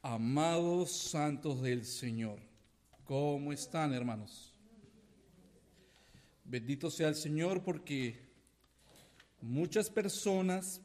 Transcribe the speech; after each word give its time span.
Amados 0.00 0.92
santos 0.92 1.60
del 1.60 1.84
Señor. 1.84 2.38
¿Cómo 3.02 3.52
están, 3.52 3.92
hermanos? 3.92 4.54
Bendito 6.44 6.88
sea 6.88 7.08
el 7.08 7.16
Señor 7.16 7.64
porque 7.64 8.20
muchas 9.40 9.90
personas 9.90 10.80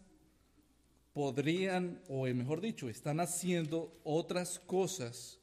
podrían, 1.13 2.01
o 2.09 2.25
mejor 2.25 2.59
dicho, 2.59 2.89
están 2.89 3.19
haciendo 3.19 3.95
otras 4.03 4.57
cosas 4.57 5.39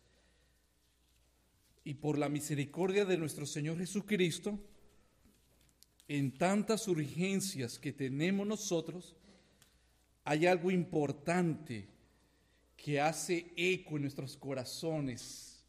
y 1.84 1.94
por 1.94 2.18
la 2.18 2.28
misericordia 2.28 3.04
de 3.04 3.18
nuestro 3.18 3.46
Señor 3.46 3.78
Jesucristo, 3.78 4.58
en 6.08 6.36
tantas 6.36 6.88
urgencias 6.88 7.78
que 7.78 7.92
tenemos 7.92 8.48
nosotros, 8.48 9.14
hay 10.24 10.46
algo 10.46 10.72
importante 10.72 11.91
que 12.82 13.00
hace 13.00 13.52
eco 13.56 13.96
en 13.96 14.02
nuestros 14.02 14.36
corazones. 14.36 15.64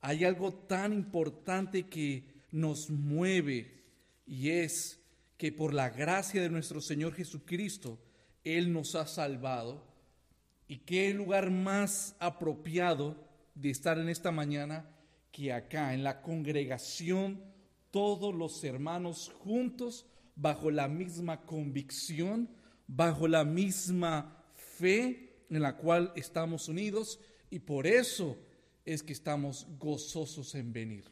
Hay 0.00 0.24
algo 0.24 0.54
tan 0.54 0.92
importante 0.92 1.86
que 1.86 2.24
nos 2.50 2.88
mueve 2.88 3.84
y 4.26 4.48
es 4.48 4.98
que 5.36 5.52
por 5.52 5.74
la 5.74 5.90
gracia 5.90 6.40
de 6.40 6.48
nuestro 6.48 6.80
Señor 6.80 7.12
Jesucristo, 7.12 7.98
Él 8.42 8.72
nos 8.72 8.94
ha 8.94 9.06
salvado. 9.06 9.84
¿Y 10.66 10.78
qué 10.78 11.12
lugar 11.12 11.50
más 11.50 12.16
apropiado 12.18 13.16
de 13.54 13.70
estar 13.70 13.98
en 13.98 14.08
esta 14.08 14.32
mañana 14.32 14.88
que 15.30 15.52
acá, 15.52 15.92
en 15.92 16.02
la 16.02 16.22
congregación, 16.22 17.42
todos 17.90 18.34
los 18.34 18.64
hermanos 18.64 19.30
juntos, 19.40 20.06
bajo 20.34 20.70
la 20.70 20.88
misma 20.88 21.44
convicción? 21.44 22.48
bajo 22.86 23.26
la 23.28 23.44
misma 23.44 24.44
fe 24.54 25.25
en 25.50 25.62
la 25.62 25.76
cual 25.76 26.12
estamos 26.16 26.68
unidos 26.68 27.20
y 27.50 27.58
por 27.60 27.86
eso 27.86 28.36
es 28.84 29.02
que 29.02 29.12
estamos 29.12 29.66
gozosos 29.78 30.54
en 30.54 30.72
venir. 30.72 31.04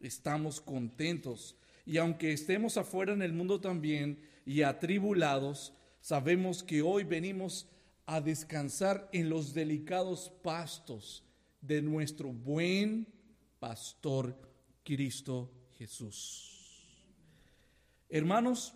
Estamos 0.00 0.60
contentos 0.60 1.56
y 1.86 1.98
aunque 1.98 2.32
estemos 2.32 2.76
afuera 2.76 3.12
en 3.12 3.22
el 3.22 3.32
mundo 3.32 3.60
también 3.60 4.20
y 4.46 4.62
atribulados, 4.62 5.72
sabemos 6.00 6.62
que 6.62 6.82
hoy 6.82 7.04
venimos 7.04 7.68
a 8.06 8.20
descansar 8.20 9.08
en 9.12 9.30
los 9.30 9.54
delicados 9.54 10.30
pastos 10.42 11.24
de 11.60 11.80
nuestro 11.80 12.32
buen 12.32 13.06
pastor 13.58 14.36
Cristo 14.82 15.50
Jesús. 15.78 16.50
Hermanos, 18.10 18.74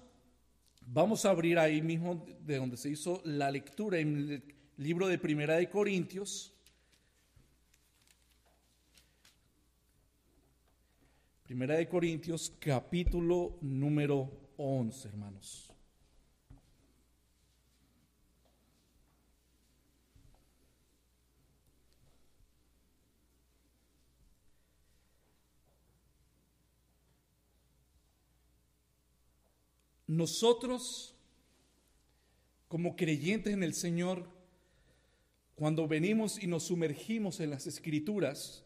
Vamos 0.90 1.26
a 1.26 1.30
abrir 1.30 1.58
ahí 1.58 1.82
mismo 1.82 2.24
de 2.40 2.56
donde 2.56 2.78
se 2.78 2.88
hizo 2.88 3.20
la 3.24 3.50
lectura 3.50 3.98
en 3.98 4.42
libro 4.78 5.08
de 5.08 5.18
Primera 5.18 5.56
de 5.56 5.68
Corintios. 5.68 6.54
Primera 11.42 11.74
de 11.76 11.88
Corintios, 11.88 12.52
capítulo 12.60 13.58
número 13.60 14.30
11, 14.56 15.08
hermanos. 15.08 15.72
Nosotros, 30.06 31.14
como 32.68 32.94
creyentes 32.94 33.52
en 33.52 33.62
el 33.62 33.74
Señor, 33.74 34.37
cuando 35.58 35.88
venimos 35.88 36.40
y 36.40 36.46
nos 36.46 36.68
sumergimos 36.68 37.40
en 37.40 37.50
las 37.50 37.66
escrituras, 37.66 38.62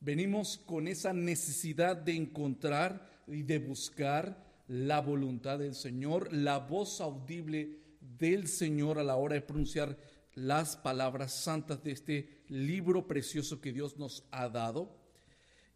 venimos 0.00 0.58
con 0.58 0.88
esa 0.88 1.12
necesidad 1.12 1.96
de 1.96 2.16
encontrar 2.16 3.08
y 3.28 3.44
de 3.44 3.60
buscar 3.60 4.44
la 4.66 5.00
voluntad 5.00 5.60
del 5.60 5.76
Señor, 5.76 6.32
la 6.32 6.58
voz 6.58 7.00
audible 7.00 7.78
del 8.00 8.48
Señor 8.48 8.98
a 8.98 9.04
la 9.04 9.14
hora 9.14 9.36
de 9.36 9.42
pronunciar 9.42 9.96
las 10.34 10.76
palabras 10.76 11.32
santas 11.32 11.84
de 11.84 11.92
este 11.92 12.42
libro 12.48 13.06
precioso 13.06 13.60
que 13.60 13.72
Dios 13.72 13.96
nos 13.96 14.24
ha 14.32 14.48
dado. 14.48 14.98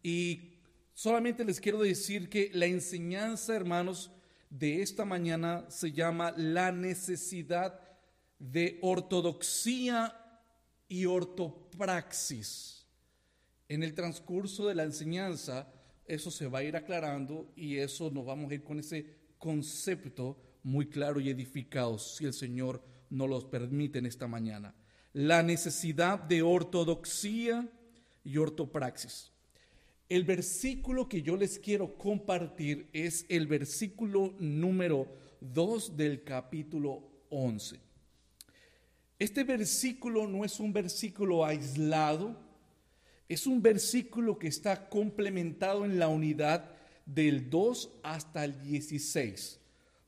Y 0.03 0.55
solamente 0.93 1.45
les 1.45 1.61
quiero 1.61 1.79
decir 1.79 2.27
que 2.27 2.51
la 2.53 2.65
enseñanza, 2.65 3.55
hermanos, 3.55 4.11
de 4.49 4.81
esta 4.81 5.05
mañana 5.05 5.63
se 5.69 5.93
llama 5.93 6.33
la 6.35 6.73
necesidad 6.73 7.79
de 8.39 8.77
ortodoxia 8.81 10.19
y 10.93 11.07
ortopraxis. 11.07 12.85
En 13.67 13.81
el 13.81 13.95
transcurso 13.95 14.67
de 14.67 14.75
la 14.75 14.83
enseñanza, 14.83 15.67
eso 16.05 16.29
se 16.29 16.45
va 16.45 16.59
a 16.59 16.63
ir 16.63 16.75
aclarando 16.75 17.51
y 17.55 17.77
eso 17.77 18.11
nos 18.11 18.23
vamos 18.27 18.51
a 18.51 18.53
ir 18.53 18.63
con 18.63 18.77
ese 18.77 19.07
concepto 19.39 20.37
muy 20.61 20.85
claro 20.85 21.19
y 21.19 21.31
edificado, 21.31 21.97
si 21.97 22.25
el 22.25 22.33
Señor 22.33 22.83
nos 23.09 23.27
los 23.27 23.45
permite 23.45 23.97
en 23.97 24.05
esta 24.05 24.27
mañana. 24.27 24.75
La 25.13 25.41
necesidad 25.41 26.19
de 26.19 26.43
ortodoxia 26.43 27.67
y 28.23 28.37
ortopraxis. 28.37 29.31
El 30.09 30.25
versículo 30.25 31.09
que 31.09 31.23
yo 31.23 31.37
les 31.37 31.57
quiero 31.57 31.97
compartir 31.97 32.87
es 32.93 33.25
el 33.29 33.47
versículo 33.47 34.35
número 34.37 35.07
2 35.41 35.97
del 35.97 36.23
capítulo 36.23 37.01
11. 37.31 37.92
Este 39.19 39.43
versículo 39.43 40.27
no 40.27 40.43
es 40.43 40.59
un 40.59 40.73
versículo 40.73 41.45
aislado, 41.45 42.35
es 43.29 43.47
un 43.47 43.61
versículo 43.61 44.37
que 44.37 44.47
está 44.47 44.89
complementado 44.89 45.85
en 45.85 45.99
la 45.99 46.07
unidad 46.07 46.69
del 47.05 47.49
2 47.49 47.89
hasta 48.03 48.45
el 48.45 48.61
16, 48.63 49.59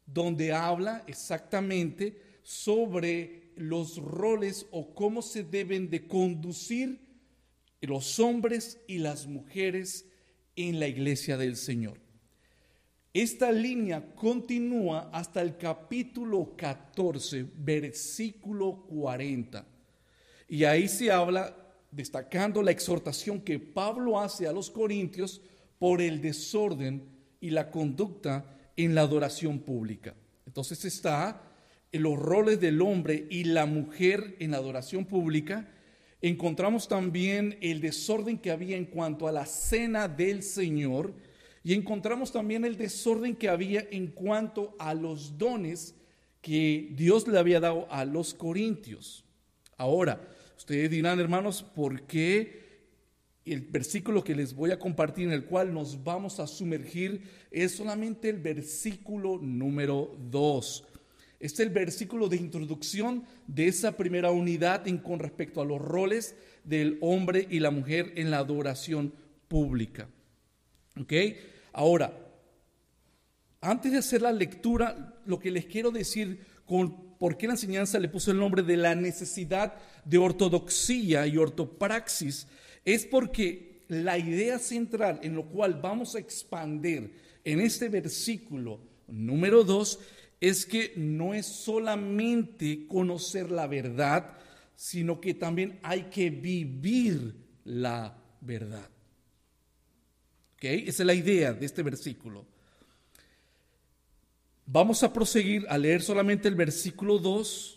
donde 0.05 0.53
habla 0.53 1.03
exactamente 1.07 2.39
sobre 2.43 3.51
los 3.55 3.97
roles 3.97 4.67
o 4.71 4.93
cómo 4.93 5.21
se 5.21 5.43
deben 5.43 5.89
de 5.89 6.07
conducir 6.07 6.99
los 7.81 8.19
hombres 8.19 8.79
y 8.87 8.97
las 8.97 9.27
mujeres 9.27 10.05
en 10.55 10.79
la 10.79 10.87
iglesia 10.87 11.37
del 11.37 11.55
Señor. 11.55 12.04
Esta 13.15 13.49
línea 13.49 14.13
continúa 14.13 15.09
hasta 15.13 15.41
el 15.41 15.55
capítulo 15.55 16.53
14, 16.57 17.45
versículo 17.59 18.85
40. 18.89 19.65
Y 20.49 20.65
ahí 20.65 20.89
se 20.89 21.09
habla, 21.13 21.55
destacando 21.91 22.61
la 22.61 22.71
exhortación 22.71 23.39
que 23.39 23.57
Pablo 23.57 24.19
hace 24.19 24.47
a 24.47 24.51
los 24.51 24.69
corintios 24.69 25.41
por 25.79 26.01
el 26.01 26.19
desorden 26.19 27.05
y 27.39 27.51
la 27.51 27.71
conducta 27.71 28.53
en 28.75 28.93
la 28.93 29.03
adoración 29.03 29.59
pública. 29.59 30.13
Entonces 30.45 30.83
está 30.83 31.41
en 31.93 32.03
los 32.03 32.19
roles 32.19 32.59
del 32.59 32.81
hombre 32.81 33.27
y 33.29 33.45
la 33.45 33.65
mujer 33.65 34.35
en 34.39 34.51
la 34.51 34.57
adoración 34.57 35.05
pública 35.05 35.71
encontramos 36.21 36.89
también 36.89 37.57
el 37.61 37.79
desorden 37.79 38.37
que 38.37 38.51
había 38.51 38.75
en 38.75 38.85
cuanto 38.85 39.25
a 39.25 39.31
la 39.31 39.45
cena 39.45 40.09
del 40.09 40.43
Señor 40.43 41.13
y 41.65 41.73
encontramos 41.73 42.31
también 42.31 42.63
el 42.63 42.77
desorden 42.77 43.35
que 43.35 43.49
había 43.49 43.87
en 43.89 44.05
cuanto 44.05 44.75
a 44.77 44.93
los 44.93 45.35
dones 45.35 45.95
que 46.39 46.89
Dios 46.91 47.27
le 47.27 47.39
había 47.39 47.59
dado 47.59 47.87
a 47.89 48.05
los 48.05 48.35
corintios. 48.35 49.25
Ahora, 49.75 50.21
ustedes 50.55 50.91
dirán, 50.91 51.19
hermanos, 51.19 51.63
¿por 51.63 52.03
qué 52.03 52.83
el 53.45 53.61
versículo 53.61 54.23
que 54.23 54.35
les 54.35 54.53
voy 54.53 54.69
a 54.69 54.77
compartir 54.77 55.25
en 55.25 55.33
el 55.33 55.45
cual 55.45 55.73
nos 55.73 56.03
vamos 56.03 56.39
a 56.39 56.45
sumergir 56.45 57.23
es 57.49 57.71
solamente 57.71 58.29
el 58.29 58.37
versículo 58.37 59.39
número 59.41 60.15
2? 60.29 60.87
Este 61.39 61.63
es 61.63 61.67
el 61.67 61.73
versículo 61.73 62.29
de 62.29 62.37
introducción 62.37 63.23
de 63.47 63.69
esa 63.69 63.97
primera 63.97 64.29
unidad 64.29 64.85
con 65.01 65.17
respecto 65.17 65.61
a 65.61 65.65
los 65.65 65.81
roles 65.81 66.35
del 66.63 66.99
hombre 67.01 67.47
y 67.49 67.59
la 67.59 67.71
mujer 67.71 68.13
en 68.17 68.29
la 68.29 68.37
adoración 68.37 69.15
pública. 69.47 70.07
¿Ok? 71.01 71.11
Ahora, 71.77 72.17
antes 73.59 73.91
de 73.91 73.97
hacer 73.97 74.21
la 74.21 74.31
lectura, 74.31 75.19
lo 75.25 75.37
que 75.37 75.51
les 75.51 75.65
quiero 75.65 75.91
decir 75.91 76.39
con 76.65 77.17
por 77.17 77.35
qué 77.35 77.47
la 77.47 77.53
enseñanza 77.53 77.99
le 77.99 78.07
puso 78.07 78.31
el 78.31 78.37
nombre 78.37 78.63
de 78.63 78.77
la 78.77 78.95
necesidad 78.95 79.73
de 80.05 80.17
ortodoxia 80.17 81.27
y 81.27 81.35
ortopraxis 81.35 82.47
es 82.85 83.05
porque 83.05 83.83
la 83.89 84.17
idea 84.17 84.57
central 84.57 85.19
en 85.21 85.35
lo 85.35 85.47
cual 85.49 85.73
vamos 85.81 86.15
a 86.15 86.19
expandir 86.19 87.13
en 87.43 87.59
este 87.59 87.89
versículo 87.89 88.79
número 89.09 89.65
2 89.65 89.99
es 90.39 90.65
que 90.65 90.93
no 90.95 91.33
es 91.33 91.45
solamente 91.45 92.87
conocer 92.87 93.51
la 93.51 93.67
verdad, 93.67 94.37
sino 94.77 95.19
que 95.19 95.33
también 95.33 95.77
hay 95.83 96.03
que 96.03 96.29
vivir 96.29 97.35
la 97.65 98.17
verdad. 98.39 98.94
Esa 100.61 101.03
es 101.03 101.05
la 101.05 101.13
idea 101.13 101.53
de 101.53 101.65
este 101.65 101.83
versículo. 101.83 102.45
Vamos 104.65 105.03
a 105.03 105.13
proseguir 105.13 105.65
a 105.69 105.77
leer 105.77 106.01
solamente 106.01 106.47
el 106.47 106.55
versículo 106.55 107.19
2 107.19 107.75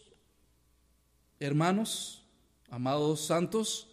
hermanos, 1.41 2.25
amados 2.71 3.21
santos, 3.21 3.89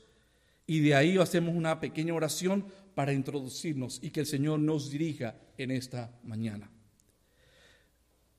y 0.68 0.80
de 0.80 0.96
ahí 0.96 1.18
hacemos 1.18 1.56
una 1.56 1.80
pequeña 1.80 2.14
oración 2.14 2.66
para 2.96 3.14
introducirnos 3.14 4.00
y 4.02 4.10
que 4.10 4.22
el 4.22 4.26
Señor 4.26 4.60
nos 4.60 4.90
dirija 4.90 5.36
en 5.58 5.72
esta 5.72 6.12
mañana. 6.24 6.70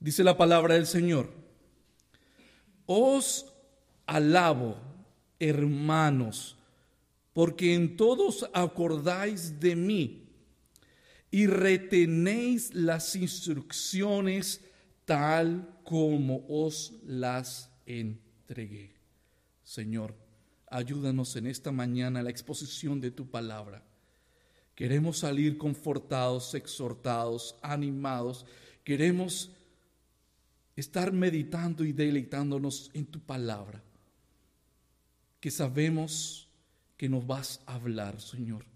Dice 0.01 0.25
la 0.25 0.37
palabra 0.37 0.75
del 0.75 0.87
Señor, 0.87 1.31
os 2.87 3.53
alabo, 4.07 4.77
hermanos, 5.39 6.57
porque 7.33 7.75
en 7.75 7.97
todos 7.97 8.49
acordáis 8.53 9.61
de 9.61 9.77
mí 9.77 10.26
y 11.31 11.47
retenéis 11.47 12.75
las 12.75 13.17
instrucciones 13.17 14.61
tal 15.05 15.79
como 15.85 16.45
os 16.49 16.95
las 17.05 17.71
entregué. 17.87 18.95
Señor, 19.65 20.15
ayúdanos 20.69 21.37
en 21.37 21.47
esta 21.47 21.73
mañana 21.73 22.21
a 22.21 22.23
la 22.23 22.31
exposición 22.31 23.01
de 23.01 23.11
tu 23.11 23.31
palabra. 23.31 23.83
Queremos 24.75 25.19
salir 25.19 25.57
confortados, 25.57 26.55
exhortados, 26.55 27.57
animados. 27.63 28.45
Queremos 28.85 29.51
estar 30.77 31.13
meditando 31.13 31.85
y 31.85 31.93
deleitándonos 31.93 32.91
en 32.93 33.07
tu 33.07 33.21
palabra, 33.21 33.83
que 35.41 35.51
sabemos 35.51 36.49
que 36.97 37.09
nos 37.09 37.27
vas 37.27 37.63
a 37.67 37.75
hablar, 37.75 38.21
Señor. 38.21 38.76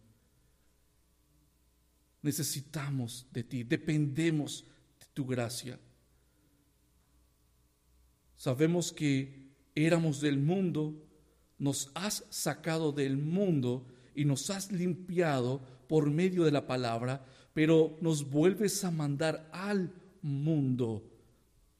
Necesitamos 2.22 3.26
de 3.32 3.44
ti, 3.44 3.64
dependemos 3.64 4.64
de 4.98 5.06
tu 5.14 5.26
gracia. 5.26 5.78
Sabemos 8.36 8.92
que 8.92 9.50
éramos 9.74 10.20
del 10.20 10.38
mundo, 10.38 10.94
nos 11.58 11.90
has 11.94 12.24
sacado 12.30 12.92
del 12.92 13.16
mundo 13.16 13.86
y 14.14 14.24
nos 14.24 14.50
has 14.50 14.72
limpiado 14.72 15.60
por 15.88 16.10
medio 16.10 16.44
de 16.44 16.50
la 16.50 16.66
palabra, 16.66 17.24
pero 17.52 17.98
nos 18.00 18.30
vuelves 18.30 18.84
a 18.84 18.90
mandar 18.90 19.48
al 19.52 19.92
mundo 20.22 21.02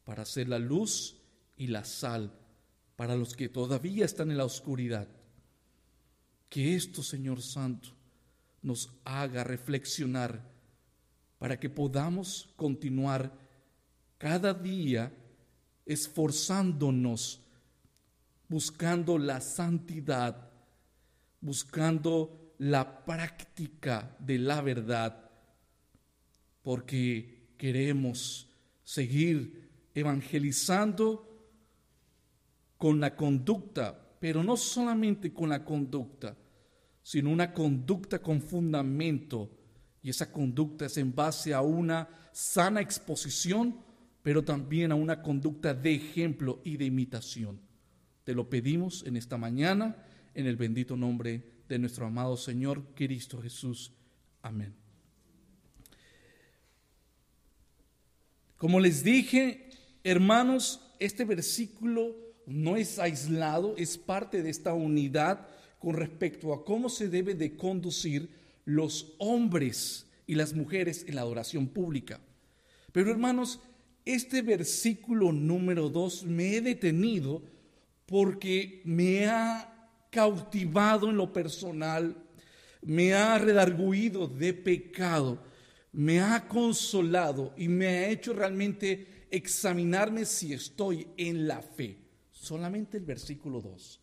para 0.05 0.25
ser 0.25 0.49
la 0.49 0.59
luz 0.59 1.17
y 1.57 1.69
la 1.69 1.85
sal 1.85 2.33
para 2.97 3.17
los 3.17 3.35
que 3.35 3.49
todavía 3.49 4.05
están 4.05 4.31
en 4.31 4.37
la 4.37 4.45
oscuridad. 4.45 5.09
Que 6.49 6.75
esto, 6.75 7.03
Señor 7.03 7.41
Santo, 7.41 7.91
nos 8.63 8.93
haga 9.05 9.45
reflexionar 9.45 10.51
para 11.39 11.59
que 11.59 11.71
podamos 11.71 12.53
continuar 12.57 13.33
cada 14.19 14.53
día 14.53 15.13
esforzándonos, 15.87 17.41
buscando 18.49 19.19
la 19.19 19.41
santidad, 19.41 20.51
buscando 21.41 22.55
la 22.59 23.05
práctica 23.05 24.15
de 24.19 24.39
la 24.39 24.61
verdad, 24.61 25.31
porque 26.63 27.55
queremos 27.57 28.49
seguir 28.85 29.89
evangelizando 29.95 31.27
con 32.77 33.01
la 33.01 33.17
conducta, 33.17 34.17
pero 34.21 34.45
no 34.45 34.57
solamente 34.57 35.33
con 35.33 35.49
la 35.49 35.65
conducta, 35.65 36.37
sino 37.11 37.31
una 37.31 37.53
conducta 37.53 38.21
con 38.21 38.41
fundamento. 38.41 39.51
Y 40.01 40.11
esa 40.11 40.31
conducta 40.31 40.87
es 40.87 40.97
en 40.97 41.13
base 41.13 41.53
a 41.53 41.61
una 41.61 42.09
sana 42.31 42.81
exposición, 42.81 43.81
pero 44.23 44.45
también 44.45 44.93
a 44.93 44.95
una 44.95 45.21
conducta 45.21 45.75
de 45.75 45.93
ejemplo 45.93 46.61
y 46.63 46.77
de 46.77 46.85
imitación. 46.85 47.61
Te 48.23 48.33
lo 48.33 48.49
pedimos 48.49 49.05
en 49.05 49.17
esta 49.17 49.37
mañana, 49.37 49.97
en 50.35 50.47
el 50.47 50.55
bendito 50.55 50.97
nombre 50.97 51.43
de 51.69 51.81
nuestro 51.81 52.07
amado 52.07 52.37
Señor 52.37 52.95
Cristo 52.95 53.43
Jesús. 53.43 53.91
Amén. 54.41 54.73
Como 58.57 58.79
les 58.79 59.03
dije, 59.03 59.69
hermanos, 60.05 60.95
este 61.01 61.25
versículo 61.25 62.15
no 62.47 62.77
es 62.77 63.01
aislado, 63.01 63.75
es 63.77 63.99
parte 63.99 64.45
de 64.45 64.51
esta 64.51 64.75
unidad 64.75 65.49
con 65.81 65.95
respecto 65.95 66.53
a 66.53 66.65
cómo 66.65 66.89
se 66.89 67.09
debe 67.09 67.35
de 67.35 67.57
conducir 67.57 68.29
los 68.67 69.15
hombres 69.19 70.07
y 70.27 70.37
las 70.37 70.55
mujeres 70.55 71.05
en 71.09 71.17
la 71.17 71.23
adoración 71.23 71.67
pública. 71.67 72.21
Pero 72.93 73.11
hermanos, 73.11 73.61
este 74.05 74.43
versículo 74.43 75.33
número 75.33 75.89
2 75.89 76.25
me 76.25 76.55
he 76.55 76.61
detenido 76.61 77.43
porque 78.07 78.83
me 78.85 79.27
ha 79.27 79.91
cautivado 80.11 81.09
en 81.09 81.17
lo 81.17 81.33
personal, 81.33 82.17
me 82.83 83.15
ha 83.15 83.39
redarguido 83.39 84.29
de 84.29 84.53
pecado, 84.53 85.43
me 85.93 86.21
ha 86.21 86.47
consolado 86.47 87.55
y 87.57 87.69
me 87.69 87.87
ha 87.87 88.09
hecho 88.11 88.35
realmente 88.35 89.27
examinarme 89.31 90.27
si 90.27 90.53
estoy 90.53 91.07
en 91.17 91.49
la 91.49 91.63
fe. 91.63 91.97
Solamente 92.31 92.99
el 92.99 93.05
versículo 93.05 93.61
2. 93.61 94.00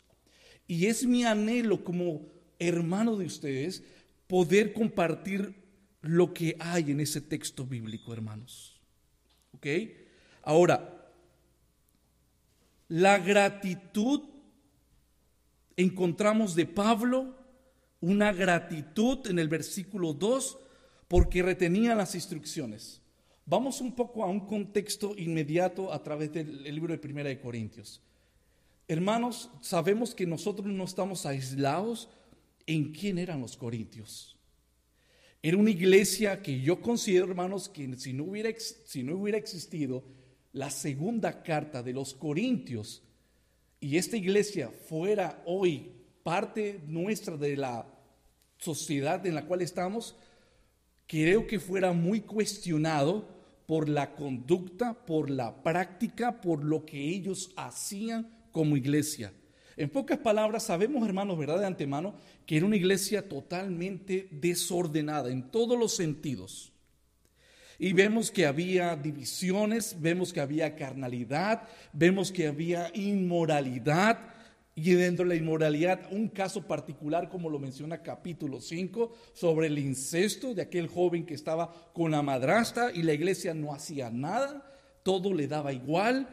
Y 0.68 0.86
es 0.86 1.04
mi 1.04 1.24
anhelo 1.24 1.82
como 1.82 2.20
hermano 2.60 3.16
de 3.16 3.26
ustedes 3.26 3.82
poder 4.28 4.72
compartir 4.72 5.54
lo 6.02 6.32
que 6.32 6.56
hay 6.60 6.92
en 6.92 7.00
ese 7.00 7.20
texto 7.20 7.64
bíblico, 7.64 8.12
hermanos. 8.12 8.78
¿Ok? 9.52 9.66
Ahora, 10.42 11.10
la 12.88 13.18
gratitud 13.18 14.22
encontramos 15.76 16.54
de 16.54 16.66
Pablo 16.66 17.34
una 18.00 18.32
gratitud 18.32 19.26
en 19.26 19.38
el 19.38 19.48
versículo 19.48 20.12
2 20.12 20.58
porque 21.08 21.42
retenía 21.42 21.94
las 21.94 22.14
instrucciones. 22.14 23.00
Vamos 23.46 23.80
un 23.80 23.94
poco 23.94 24.22
a 24.22 24.26
un 24.26 24.40
contexto 24.40 25.14
inmediato 25.16 25.92
a 25.92 26.02
través 26.02 26.32
del 26.32 26.62
libro 26.62 26.92
de 26.92 26.98
Primera 26.98 27.30
de 27.30 27.40
Corintios. 27.40 28.02
Hermanos, 28.90 29.50
sabemos 29.60 30.14
que 30.14 30.26
nosotros 30.26 30.66
no 30.66 30.84
estamos 30.84 31.26
aislados 31.26 32.08
en 32.66 32.90
quién 32.90 33.18
eran 33.18 33.42
los 33.42 33.54
corintios. 33.54 34.34
Era 35.42 35.58
una 35.58 35.70
iglesia 35.70 36.40
que 36.40 36.62
yo 36.62 36.80
considero, 36.80 37.26
hermanos, 37.26 37.68
que 37.68 37.94
si 37.98 38.14
no 38.14 38.24
hubiera, 38.24 38.50
si 38.58 39.02
no 39.02 39.16
hubiera 39.16 39.36
existido 39.36 40.04
la 40.52 40.70
segunda 40.70 41.42
carta 41.42 41.82
de 41.82 41.92
los 41.92 42.14
corintios 42.14 43.02
y 43.78 43.98
esta 43.98 44.16
iglesia 44.16 44.70
fuera 44.70 45.42
hoy 45.44 45.92
parte 46.22 46.80
nuestra 46.86 47.36
de 47.36 47.58
la 47.58 47.86
sociedad 48.56 49.24
en 49.26 49.34
la 49.34 49.44
cual 49.44 49.60
estamos, 49.60 50.16
creo 51.06 51.46
que 51.46 51.60
fuera 51.60 51.92
muy 51.92 52.22
cuestionado 52.22 53.28
por 53.66 53.88
la 53.88 54.14
conducta, 54.14 55.04
por 55.04 55.28
la 55.28 55.62
práctica, 55.62 56.40
por 56.40 56.64
lo 56.64 56.86
que 56.86 56.98
ellos 56.98 57.52
hacían 57.54 58.37
como 58.52 58.76
iglesia. 58.76 59.32
En 59.76 59.88
pocas 59.90 60.18
palabras, 60.18 60.64
sabemos, 60.64 61.06
hermanos, 61.06 61.38
¿verdad? 61.38 61.60
De 61.60 61.66
antemano, 61.66 62.14
que 62.46 62.56
era 62.56 62.66
una 62.66 62.76
iglesia 62.76 63.28
totalmente 63.28 64.28
desordenada 64.30 65.30
en 65.30 65.50
todos 65.50 65.78
los 65.78 65.94
sentidos. 65.94 66.72
Y 67.78 67.92
vemos 67.92 68.32
que 68.32 68.46
había 68.46 68.96
divisiones, 68.96 69.96
vemos 70.00 70.32
que 70.32 70.40
había 70.40 70.74
carnalidad, 70.74 71.68
vemos 71.92 72.32
que 72.32 72.48
había 72.48 72.90
inmoralidad, 72.92 74.18
y 74.74 74.92
dentro 74.92 75.24
de 75.24 75.30
la 75.30 75.34
inmoralidad, 75.34 76.06
un 76.12 76.28
caso 76.28 76.62
particular, 76.62 77.28
como 77.28 77.50
lo 77.50 77.58
menciona 77.58 78.00
capítulo 78.00 78.60
5, 78.60 79.12
sobre 79.32 79.66
el 79.66 79.76
incesto 79.76 80.54
de 80.54 80.62
aquel 80.62 80.86
joven 80.86 81.26
que 81.26 81.34
estaba 81.34 81.90
con 81.92 82.12
la 82.12 82.22
madrastra 82.22 82.92
y 82.92 83.02
la 83.02 83.12
iglesia 83.12 83.54
no 83.54 83.74
hacía 83.74 84.08
nada, 84.08 84.64
todo 85.02 85.34
le 85.34 85.48
daba 85.48 85.72
igual. 85.72 86.28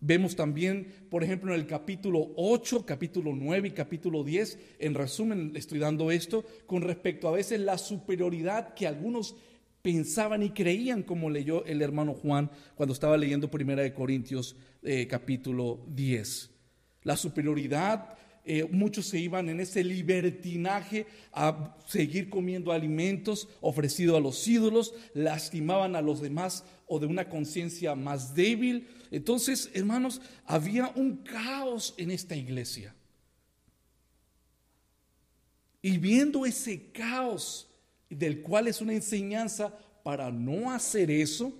Vemos 0.00 0.34
también, 0.34 0.86
por 1.10 1.22
ejemplo, 1.22 1.52
en 1.52 1.60
el 1.60 1.66
capítulo 1.66 2.32
8, 2.36 2.86
capítulo 2.86 3.32
9 3.34 3.68
y 3.68 3.70
capítulo 3.72 4.24
10, 4.24 4.58
en 4.78 4.94
resumen 4.94 5.52
estoy 5.54 5.78
dando 5.78 6.10
esto, 6.10 6.44
con 6.66 6.80
respecto 6.80 7.28
a 7.28 7.32
veces 7.32 7.60
la 7.60 7.76
superioridad 7.76 8.72
que 8.72 8.86
algunos 8.86 9.36
pensaban 9.82 10.42
y 10.42 10.50
creían, 10.50 11.02
como 11.02 11.28
leyó 11.28 11.66
el 11.66 11.82
hermano 11.82 12.14
Juan 12.14 12.50
cuando 12.74 12.94
estaba 12.94 13.18
leyendo 13.18 13.50
Primera 13.50 13.82
de 13.82 13.92
Corintios 13.92 14.56
eh, 14.82 15.06
capítulo 15.06 15.84
10. 15.88 16.50
La 17.02 17.16
superioridad, 17.16 18.16
eh, 18.52 18.64
muchos 18.68 19.06
se 19.06 19.20
iban 19.20 19.48
en 19.48 19.60
ese 19.60 19.84
libertinaje 19.84 21.06
a 21.32 21.76
seguir 21.86 22.28
comiendo 22.28 22.72
alimentos 22.72 23.48
ofrecidos 23.60 24.16
a 24.16 24.20
los 24.20 24.48
ídolos, 24.48 24.92
lastimaban 25.14 25.94
a 25.94 26.02
los 26.02 26.20
demás 26.20 26.64
o 26.88 26.98
de 26.98 27.06
una 27.06 27.28
conciencia 27.28 27.94
más 27.94 28.34
débil. 28.34 28.88
Entonces, 29.12 29.70
hermanos, 29.72 30.20
había 30.44 30.88
un 30.96 31.18
caos 31.18 31.94
en 31.96 32.10
esta 32.10 32.34
iglesia. 32.34 32.92
Y 35.80 35.98
viendo 35.98 36.44
ese 36.44 36.90
caos, 36.90 37.68
del 38.08 38.42
cual 38.42 38.66
es 38.66 38.80
una 38.80 38.94
enseñanza 38.94 39.78
para 40.02 40.32
no 40.32 40.72
hacer 40.72 41.08
eso, 41.08 41.52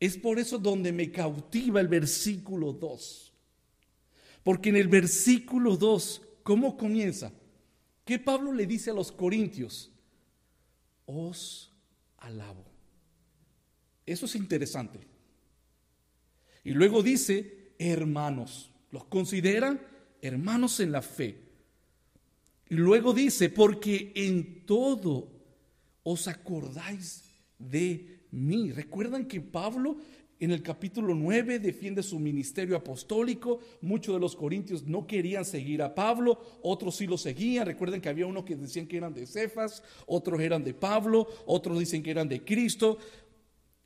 es 0.00 0.16
por 0.16 0.40
eso 0.40 0.58
donde 0.58 0.90
me 0.90 1.12
cautiva 1.12 1.80
el 1.80 1.86
versículo 1.86 2.72
2. 2.72 3.29
Porque 4.42 4.70
en 4.70 4.76
el 4.76 4.88
versículo 4.88 5.76
2, 5.76 6.22
¿cómo 6.42 6.76
comienza? 6.76 7.32
¿Qué 8.04 8.18
Pablo 8.18 8.52
le 8.52 8.66
dice 8.66 8.90
a 8.90 8.94
los 8.94 9.12
corintios? 9.12 9.90
Os 11.06 11.72
alabo. 12.18 12.64
Eso 14.06 14.26
es 14.26 14.34
interesante. 14.34 15.00
Y 16.64 16.72
luego 16.72 17.02
dice, 17.02 17.74
hermanos, 17.78 18.70
los 18.90 19.04
considera 19.04 19.78
hermanos 20.22 20.80
en 20.80 20.92
la 20.92 21.02
fe. 21.02 21.38
Y 22.68 22.74
luego 22.74 23.12
dice, 23.12 23.48
porque 23.48 24.12
en 24.14 24.64
todo 24.66 25.30
os 26.02 26.28
acordáis 26.28 27.24
de 27.58 28.26
mí. 28.30 28.72
Recuerdan 28.72 29.26
que 29.26 29.40
Pablo 29.40 29.96
en 30.40 30.50
el 30.52 30.62
capítulo 30.62 31.14
9 31.14 31.58
defiende 31.58 32.02
su 32.02 32.18
ministerio 32.18 32.74
apostólico. 32.74 33.60
Muchos 33.82 34.14
de 34.14 34.20
los 34.20 34.34
corintios 34.34 34.84
no 34.84 35.06
querían 35.06 35.44
seguir 35.44 35.82
a 35.82 35.94
Pablo, 35.94 36.40
otros 36.62 36.96
sí 36.96 37.06
lo 37.06 37.18
seguían. 37.18 37.66
Recuerden 37.66 38.00
que 38.00 38.08
había 38.08 38.26
uno 38.26 38.42
que 38.42 38.56
decían 38.56 38.86
que 38.86 38.96
eran 38.96 39.12
de 39.12 39.26
Cefas, 39.26 39.82
otros 40.06 40.40
eran 40.40 40.64
de 40.64 40.72
Pablo, 40.72 41.28
otros 41.44 41.78
dicen 41.78 42.02
que 42.02 42.10
eran 42.10 42.26
de 42.26 42.42
Cristo. 42.42 42.96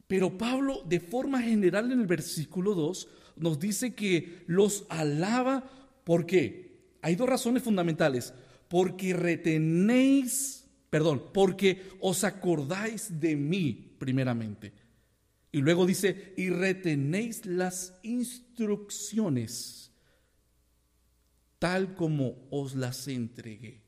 Pero 0.07 0.39
Pablo, 0.39 0.83
de 0.87 1.01
forma 1.01 1.43
general 1.43 1.91
en 1.91 2.01
el 2.01 2.07
versículo 2.07 2.75
2, 2.75 3.09
nos 3.37 3.59
dice 3.59 3.95
que 3.95 4.45
los 4.47 4.87
alaba. 4.89 5.69
¿Por 6.05 6.25
qué? 6.25 6.93
Hay 7.03 7.17
dos 7.17 7.29
razones 7.29 7.65
fundamentales 7.65 8.33
porque 8.69 9.13
retenéis, 9.13 10.67
perdón, 10.89 11.21
porque 11.33 11.83
os 11.99 12.23
acordáis 12.23 13.21
de 13.21 13.35
mí 13.35 13.97
primeramente. 13.99 14.84
Y 15.55 15.61
luego 15.63 15.87
dice, 15.87 16.35
y 16.37 16.51
retenéis 16.51 17.47
las 17.47 17.95
instrucciones 18.03 19.93
tal 21.61 21.95
como 21.95 22.49
os 22.51 22.75
las 22.75 23.07
entregué. 23.07 23.81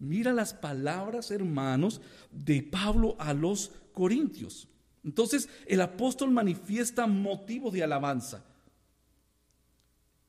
Mira 0.00 0.32
las 0.32 0.52
palabras, 0.52 1.30
hermanos, 1.30 2.00
de 2.32 2.64
Pablo 2.64 3.14
a 3.20 3.34
los 3.34 3.70
Corintios. 3.92 4.66
Entonces 5.04 5.48
el 5.64 5.80
apóstol 5.80 6.32
manifiesta 6.32 7.06
motivo 7.06 7.70
de 7.70 7.84
alabanza. 7.84 8.44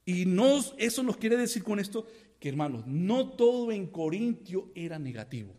Y 0.05 0.27
no, 0.27 0.59
eso 0.77 1.01
nos 1.01 1.17
quiere 1.17 1.37
decir 1.37 1.63
con 1.63 1.79
esto 1.79 2.05
que 2.39 2.49
hermanos, 2.49 2.85
no 2.85 3.31
todo 3.31 3.71
en 3.71 3.87
Corintio 3.87 4.71
era 4.75 4.99
negativo. 4.99 5.55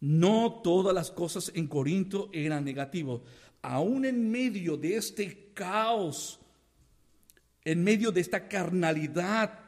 No 0.00 0.60
todas 0.62 0.94
las 0.94 1.10
cosas 1.10 1.50
en 1.54 1.66
Corinto 1.66 2.30
eran 2.32 2.64
negativas. 2.64 3.20
Aún 3.62 4.04
en 4.04 4.30
medio 4.30 4.76
de 4.76 4.96
este 4.96 5.52
caos, 5.54 6.38
en 7.64 7.82
medio 7.82 8.12
de 8.12 8.20
esta 8.20 8.48
carnalidad, 8.48 9.58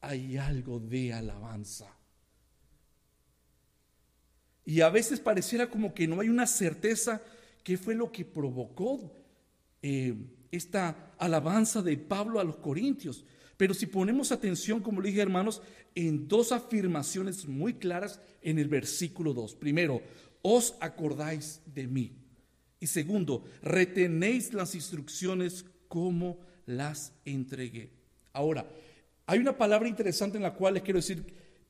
hay 0.00 0.36
algo 0.36 0.78
de 0.78 1.12
alabanza. 1.12 1.96
Y 4.64 4.80
a 4.80 4.90
veces 4.90 5.20
pareciera 5.20 5.68
como 5.68 5.92
que 5.92 6.06
no 6.06 6.20
hay 6.20 6.28
una 6.28 6.46
certeza 6.46 7.20
qué 7.64 7.76
fue 7.76 7.94
lo 7.94 8.12
que 8.12 8.24
provocó 8.24 9.12
eh, 9.82 10.14
esta 10.50 11.12
alabanza 11.18 11.82
de 11.82 11.96
Pablo 11.96 12.38
a 12.38 12.44
los 12.44 12.56
corintios. 12.56 13.24
Pero 13.62 13.74
si 13.74 13.86
ponemos 13.86 14.32
atención, 14.32 14.80
como 14.80 15.00
le 15.00 15.10
dije 15.10 15.20
hermanos, 15.20 15.62
en 15.94 16.26
dos 16.26 16.50
afirmaciones 16.50 17.46
muy 17.46 17.74
claras 17.74 18.20
en 18.40 18.58
el 18.58 18.66
versículo 18.66 19.32
2. 19.32 19.54
Primero, 19.54 20.02
os 20.42 20.74
acordáis 20.80 21.60
de 21.72 21.86
mí. 21.86 22.10
Y 22.80 22.88
segundo, 22.88 23.44
retenéis 23.62 24.52
las 24.52 24.74
instrucciones 24.74 25.64
como 25.86 26.40
las 26.66 27.12
entregué. 27.24 27.90
Ahora, 28.32 28.68
hay 29.26 29.38
una 29.38 29.56
palabra 29.56 29.88
interesante 29.88 30.38
en 30.38 30.42
la 30.42 30.54
cual 30.54 30.74
les 30.74 30.82
quiero 30.82 30.98
decir 30.98 31.24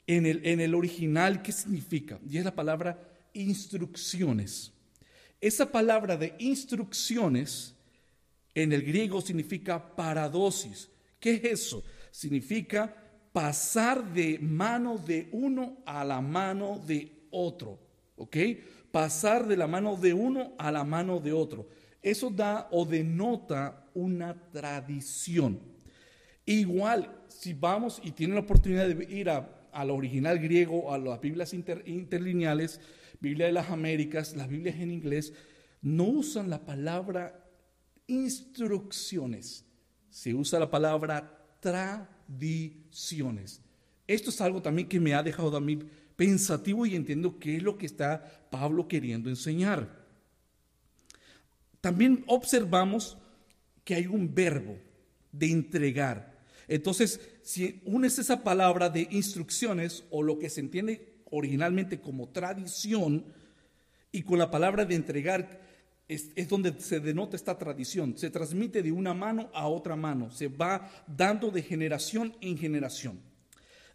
en 0.06 0.24
el, 0.24 0.40
en 0.46 0.60
el 0.60 0.74
original 0.74 1.42
qué 1.42 1.52
significa. 1.52 2.18
Y 2.26 2.38
es 2.38 2.44
la 2.46 2.54
palabra 2.54 2.98
instrucciones. 3.34 4.72
Esa 5.42 5.70
palabra 5.70 6.16
de 6.16 6.36
instrucciones 6.38 7.74
en 8.54 8.72
el 8.72 8.80
griego 8.80 9.20
significa 9.20 9.94
paradosis 9.94 10.88
¿Qué 11.22 11.34
es 11.34 11.44
eso? 11.44 11.84
Significa 12.10 12.92
pasar 13.32 14.12
de 14.12 14.40
mano 14.40 14.98
de 14.98 15.28
uno 15.30 15.78
a 15.86 16.04
la 16.04 16.20
mano 16.20 16.82
de 16.84 17.28
otro. 17.30 17.78
¿Ok? 18.16 18.36
Pasar 18.90 19.46
de 19.46 19.56
la 19.56 19.68
mano 19.68 19.96
de 19.96 20.12
uno 20.14 20.52
a 20.58 20.72
la 20.72 20.82
mano 20.82 21.20
de 21.20 21.32
otro. 21.32 21.68
Eso 22.02 22.28
da 22.28 22.66
o 22.72 22.84
denota 22.84 23.88
una 23.94 24.50
tradición. 24.50 25.60
Igual, 26.44 27.24
si 27.28 27.54
vamos 27.54 28.00
y 28.02 28.10
tienen 28.10 28.34
la 28.34 28.42
oportunidad 28.42 28.88
de 28.88 29.04
ir 29.14 29.30
a, 29.30 29.68
al 29.70 29.90
original 29.92 30.40
griego, 30.40 30.92
a 30.92 30.98
las 30.98 31.20
Biblias 31.20 31.54
interlineales, 31.54 32.80
Biblia 33.20 33.46
de 33.46 33.52
las 33.52 33.70
Américas, 33.70 34.34
las 34.34 34.48
Biblias 34.48 34.74
en 34.80 34.90
inglés, 34.90 35.32
no 35.82 36.02
usan 36.02 36.50
la 36.50 36.66
palabra 36.66 37.48
instrucciones 38.08 39.71
se 40.12 40.34
usa 40.34 40.60
la 40.60 40.70
palabra 40.70 41.42
tradiciones. 41.58 43.62
Esto 44.06 44.28
es 44.28 44.40
algo 44.42 44.60
también 44.60 44.88
que 44.88 45.00
me 45.00 45.14
ha 45.14 45.22
dejado 45.22 45.56
a 45.56 45.60
mí 45.60 45.78
pensativo 46.16 46.84
y 46.84 46.94
entiendo 46.94 47.38
qué 47.38 47.56
es 47.56 47.62
lo 47.62 47.78
que 47.78 47.86
está 47.86 48.46
Pablo 48.50 48.86
queriendo 48.86 49.30
enseñar. 49.30 50.04
También 51.80 52.24
observamos 52.26 53.16
que 53.84 53.94
hay 53.94 54.06
un 54.06 54.34
verbo 54.34 54.76
de 55.32 55.50
entregar. 55.50 56.38
Entonces, 56.68 57.18
si 57.42 57.80
unes 57.86 58.18
esa 58.18 58.44
palabra 58.44 58.90
de 58.90 59.08
instrucciones 59.10 60.04
o 60.10 60.22
lo 60.22 60.38
que 60.38 60.50
se 60.50 60.60
entiende 60.60 61.22
originalmente 61.30 62.00
como 62.00 62.28
tradición 62.28 63.24
y 64.12 64.22
con 64.22 64.38
la 64.38 64.50
palabra 64.50 64.84
de 64.84 64.94
entregar, 64.94 65.62
es, 66.14 66.48
donde 66.48 66.78
se 66.80 67.00
denota 67.00 67.36
esta 67.36 67.56
tradición. 67.58 68.16
Se 68.16 68.30
transmite 68.30 68.82
de 68.82 68.92
una 68.92 69.14
mano 69.14 69.50
a 69.54 69.68
otra 69.68 69.96
mano, 69.96 70.30
se 70.30 70.48
va 70.48 70.90
dando 71.06 71.50
de 71.50 71.62
generación 71.62 72.36
en 72.40 72.56
generación. 72.56 73.20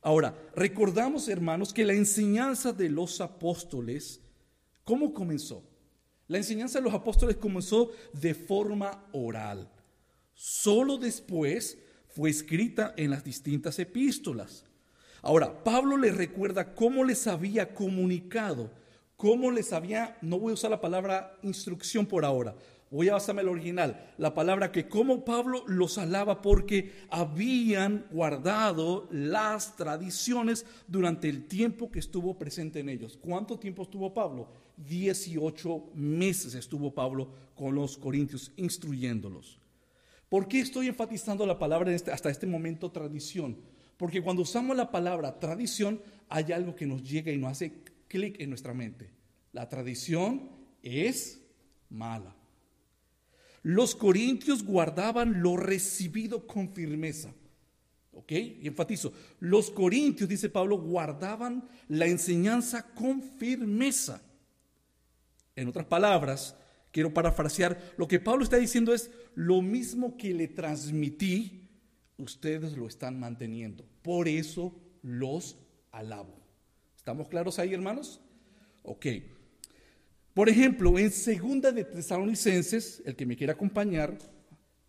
Ahora, 0.01 0.35
recordamos, 0.55 1.27
hermanos, 1.27 1.73
que 1.73 1.85
la 1.85 1.93
enseñanza 1.93 2.71
de 2.71 2.89
los 2.89 3.19
apóstoles, 3.19 4.21
¿cómo 4.83 5.13
comenzó? 5.13 5.63
La 6.27 6.37
enseñanza 6.37 6.79
de 6.79 6.85
los 6.85 6.93
apóstoles 6.93 7.37
comenzó 7.37 7.91
de 8.13 8.33
forma 8.33 9.05
oral. 9.11 9.69
Solo 10.33 10.97
después 10.97 11.77
fue 12.09 12.29
escrita 12.29 12.93
en 12.97 13.11
las 13.11 13.23
distintas 13.23 13.79
epístolas. 13.79 14.65
Ahora, 15.21 15.63
Pablo 15.63 15.97
les 15.97 16.15
recuerda 16.15 16.73
cómo 16.73 17.03
les 17.03 17.27
había 17.27 17.73
comunicado 17.73 18.71
cómo 19.17 19.51
les 19.51 19.73
había, 19.73 20.17
no 20.21 20.39
voy 20.39 20.51
a 20.51 20.53
usar 20.53 20.71
la 20.71 20.79
palabra 20.79 21.37
instrucción 21.41 22.05
por 22.05 22.23
ahora, 22.23 22.55
voy 22.89 23.09
a 23.09 23.13
basarme 23.13 23.41
en 23.41 23.47
el 23.47 23.53
original, 23.53 24.13
la 24.17 24.33
palabra 24.33 24.71
que 24.71 24.87
como 24.87 25.25
Pablo 25.25 25.63
los 25.67 25.97
alaba 25.97 26.41
porque 26.41 26.93
habían 27.09 28.05
guardado 28.11 29.07
las 29.11 29.75
tradiciones 29.75 30.65
durante 30.87 31.27
el 31.27 31.47
tiempo 31.47 31.91
que 31.91 31.99
estuvo 31.99 32.37
presente 32.37 32.79
en 32.79 32.89
ellos. 32.89 33.17
¿Cuánto 33.19 33.59
tiempo 33.59 33.83
estuvo 33.83 34.13
Pablo? 34.13 34.47
18 34.77 35.89
meses 35.95 36.53
estuvo 36.53 36.93
Pablo 36.93 37.29
con 37.55 37.75
los 37.75 37.97
corintios 37.97 38.51
instruyéndolos. 38.55 39.59
¿Por 40.29 40.47
qué 40.47 40.59
estoy 40.59 40.87
enfatizando 40.87 41.45
la 41.45 41.57
palabra 41.57 41.93
este, 41.93 42.11
hasta 42.11 42.29
este 42.29 42.45
momento 42.45 42.91
tradición? 42.91 43.57
Porque 43.97 44.21
cuando 44.21 44.43
usamos 44.43 44.77
la 44.77 44.91
palabra 44.91 45.39
tradición 45.39 46.01
hay 46.29 46.51
algo 46.51 46.75
que 46.75 46.85
nos 46.85 47.01
llega 47.01 47.31
y 47.31 47.37
nos 47.37 47.53
hace 47.53 47.73
clic 48.07 48.39
en 48.39 48.49
nuestra 48.49 48.73
mente. 48.73 49.09
La 49.53 49.69
tradición 49.69 50.49
es 50.81 51.41
mala. 51.89 52.35
Los 53.63 53.95
corintios 53.95 54.63
guardaban 54.63 55.41
lo 55.41 55.57
recibido 55.57 56.47
con 56.47 56.73
firmeza. 56.73 57.33
¿Ok? 58.13 58.31
Y 58.31 58.67
enfatizo, 58.67 59.13
los 59.39 59.69
corintios, 59.69 60.27
dice 60.27 60.49
Pablo, 60.49 60.79
guardaban 60.79 61.67
la 61.87 62.07
enseñanza 62.07 62.93
con 62.93 63.21
firmeza. 63.21 64.23
En 65.55 65.67
otras 65.67 65.85
palabras, 65.85 66.55
quiero 66.91 67.13
parafrasear, 67.13 67.93
lo 67.97 68.07
que 68.07 68.19
Pablo 68.19 68.43
está 68.43 68.57
diciendo 68.57 68.93
es 68.93 69.11
lo 69.35 69.61
mismo 69.61 70.17
que 70.17 70.33
le 70.33 70.47
transmití, 70.47 71.69
ustedes 72.17 72.75
lo 72.75 72.87
están 72.87 73.19
manteniendo. 73.19 73.85
Por 74.01 74.27
eso 74.27 74.73
los 75.03 75.57
alabo. 75.91 76.36
¿Estamos 77.07 77.29
claros 77.29 77.57
ahí, 77.57 77.73
hermanos? 77.73 78.19
Ok. 78.83 79.05
Por 80.33 80.49
ejemplo, 80.49 80.99
en 80.99 81.09
Segunda 81.09 81.71
de 81.71 81.85
Tesalonicenses, 81.85 83.01
el 83.05 83.15
que 83.15 83.25
me 83.25 83.37
quiera 83.37 83.53
acompañar, 83.53 84.17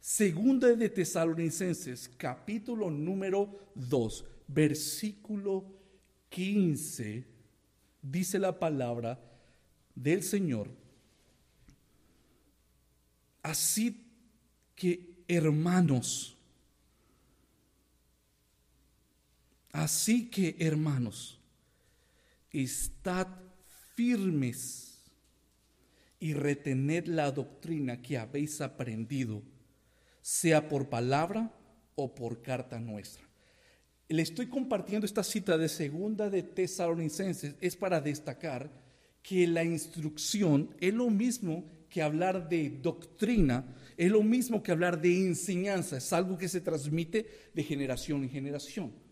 Segunda 0.01 0.67
de 0.75 0.89
Tesalonicenses, 0.89 2.11
capítulo 2.17 2.91
número 2.91 3.71
2, 3.77 4.25
versículo 4.49 5.65
15, 6.31 7.25
dice 8.03 8.41
la 8.41 8.59
palabra 8.59 9.21
del 9.95 10.25
Señor. 10.25 10.71
Así 13.45 13.97
que, 14.75 15.23
hermanos, 15.29 16.37
así 19.71 20.29
que, 20.29 20.57
hermanos, 20.59 21.38
estad 22.53 23.27
firmes 23.95 24.89
y 26.21 26.35
retened 26.35 27.07
la 27.07 27.31
doctrina 27.31 28.03
que 28.03 28.19
habéis 28.19 28.61
aprendido, 28.61 29.43
sea 30.21 30.69
por 30.69 30.89
palabra 30.89 31.53
o 31.95 32.15
por 32.15 32.43
carta 32.43 32.79
nuestra. 32.79 33.29
Le 34.09 34.23
estoy 34.23 34.47
compartiendo 34.47 35.05
esta 35.05 35.23
cita 35.23 35.59
de 35.59 35.69
segunda 35.69 36.31
de 36.31 36.43
Tesalonicenses 36.43 37.55
es 37.61 37.77
para 37.77 38.01
destacar 38.01 38.71
que 39.23 39.47
la 39.47 39.65
instrucción 39.65 40.75
es 40.81 40.95
lo 40.95 41.11
mismo 41.11 41.67
que 41.91 42.03
hablar 42.03 42.49
de 42.49 42.71
doctrina, 42.71 43.77
es 43.97 44.11
lo 44.11 44.23
mismo 44.23 44.63
que 44.63 44.73
hablar 44.73 45.01
de 45.01 45.27
enseñanza, 45.27 45.99
es 45.99 46.13
algo 46.13 46.39
que 46.39 46.49
se 46.49 46.61
transmite 46.61 47.27
de 47.53 47.63
generación 47.63 48.23
en 48.23 48.31
generación. 48.31 49.08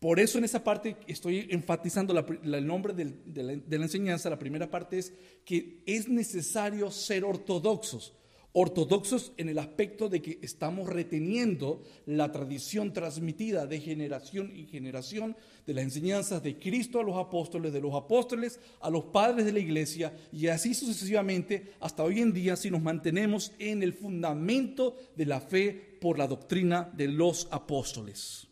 Por 0.00 0.18
eso 0.18 0.38
en 0.38 0.44
esa 0.44 0.64
parte 0.64 0.96
estoy 1.06 1.46
enfatizando 1.50 2.18
el 2.18 2.66
nombre 2.66 2.94
de 2.94 3.78
la 3.78 3.84
enseñanza, 3.84 4.30
la 4.30 4.38
primera 4.38 4.70
parte 4.70 4.98
es 4.98 5.12
que 5.44 5.82
es 5.86 6.08
necesario 6.08 6.90
ser 6.90 7.24
ortodoxos 7.24 8.14
ortodoxos 8.52 9.32
en 9.36 9.48
el 9.48 9.58
aspecto 9.58 10.08
de 10.08 10.20
que 10.20 10.38
estamos 10.42 10.88
reteniendo 10.88 11.82
la 12.06 12.32
tradición 12.32 12.92
transmitida 12.92 13.66
de 13.66 13.80
generación 13.80 14.50
en 14.50 14.66
generación 14.66 15.36
de 15.66 15.74
las 15.74 15.84
enseñanzas 15.84 16.42
de 16.42 16.58
Cristo 16.58 16.98
a 16.98 17.04
los 17.04 17.16
apóstoles, 17.16 17.72
de 17.72 17.80
los 17.80 17.94
apóstoles 17.94 18.58
a 18.80 18.90
los 18.90 19.04
padres 19.04 19.46
de 19.46 19.52
la 19.52 19.60
iglesia 19.60 20.12
y 20.32 20.48
así 20.48 20.74
sucesivamente 20.74 21.74
hasta 21.80 22.02
hoy 22.02 22.20
en 22.20 22.32
día 22.32 22.56
si 22.56 22.70
nos 22.70 22.82
mantenemos 22.82 23.52
en 23.58 23.82
el 23.82 23.92
fundamento 23.92 24.96
de 25.16 25.26
la 25.26 25.40
fe 25.40 25.98
por 26.00 26.18
la 26.18 26.26
doctrina 26.26 26.90
de 26.96 27.08
los 27.08 27.46
apóstoles. 27.50 28.49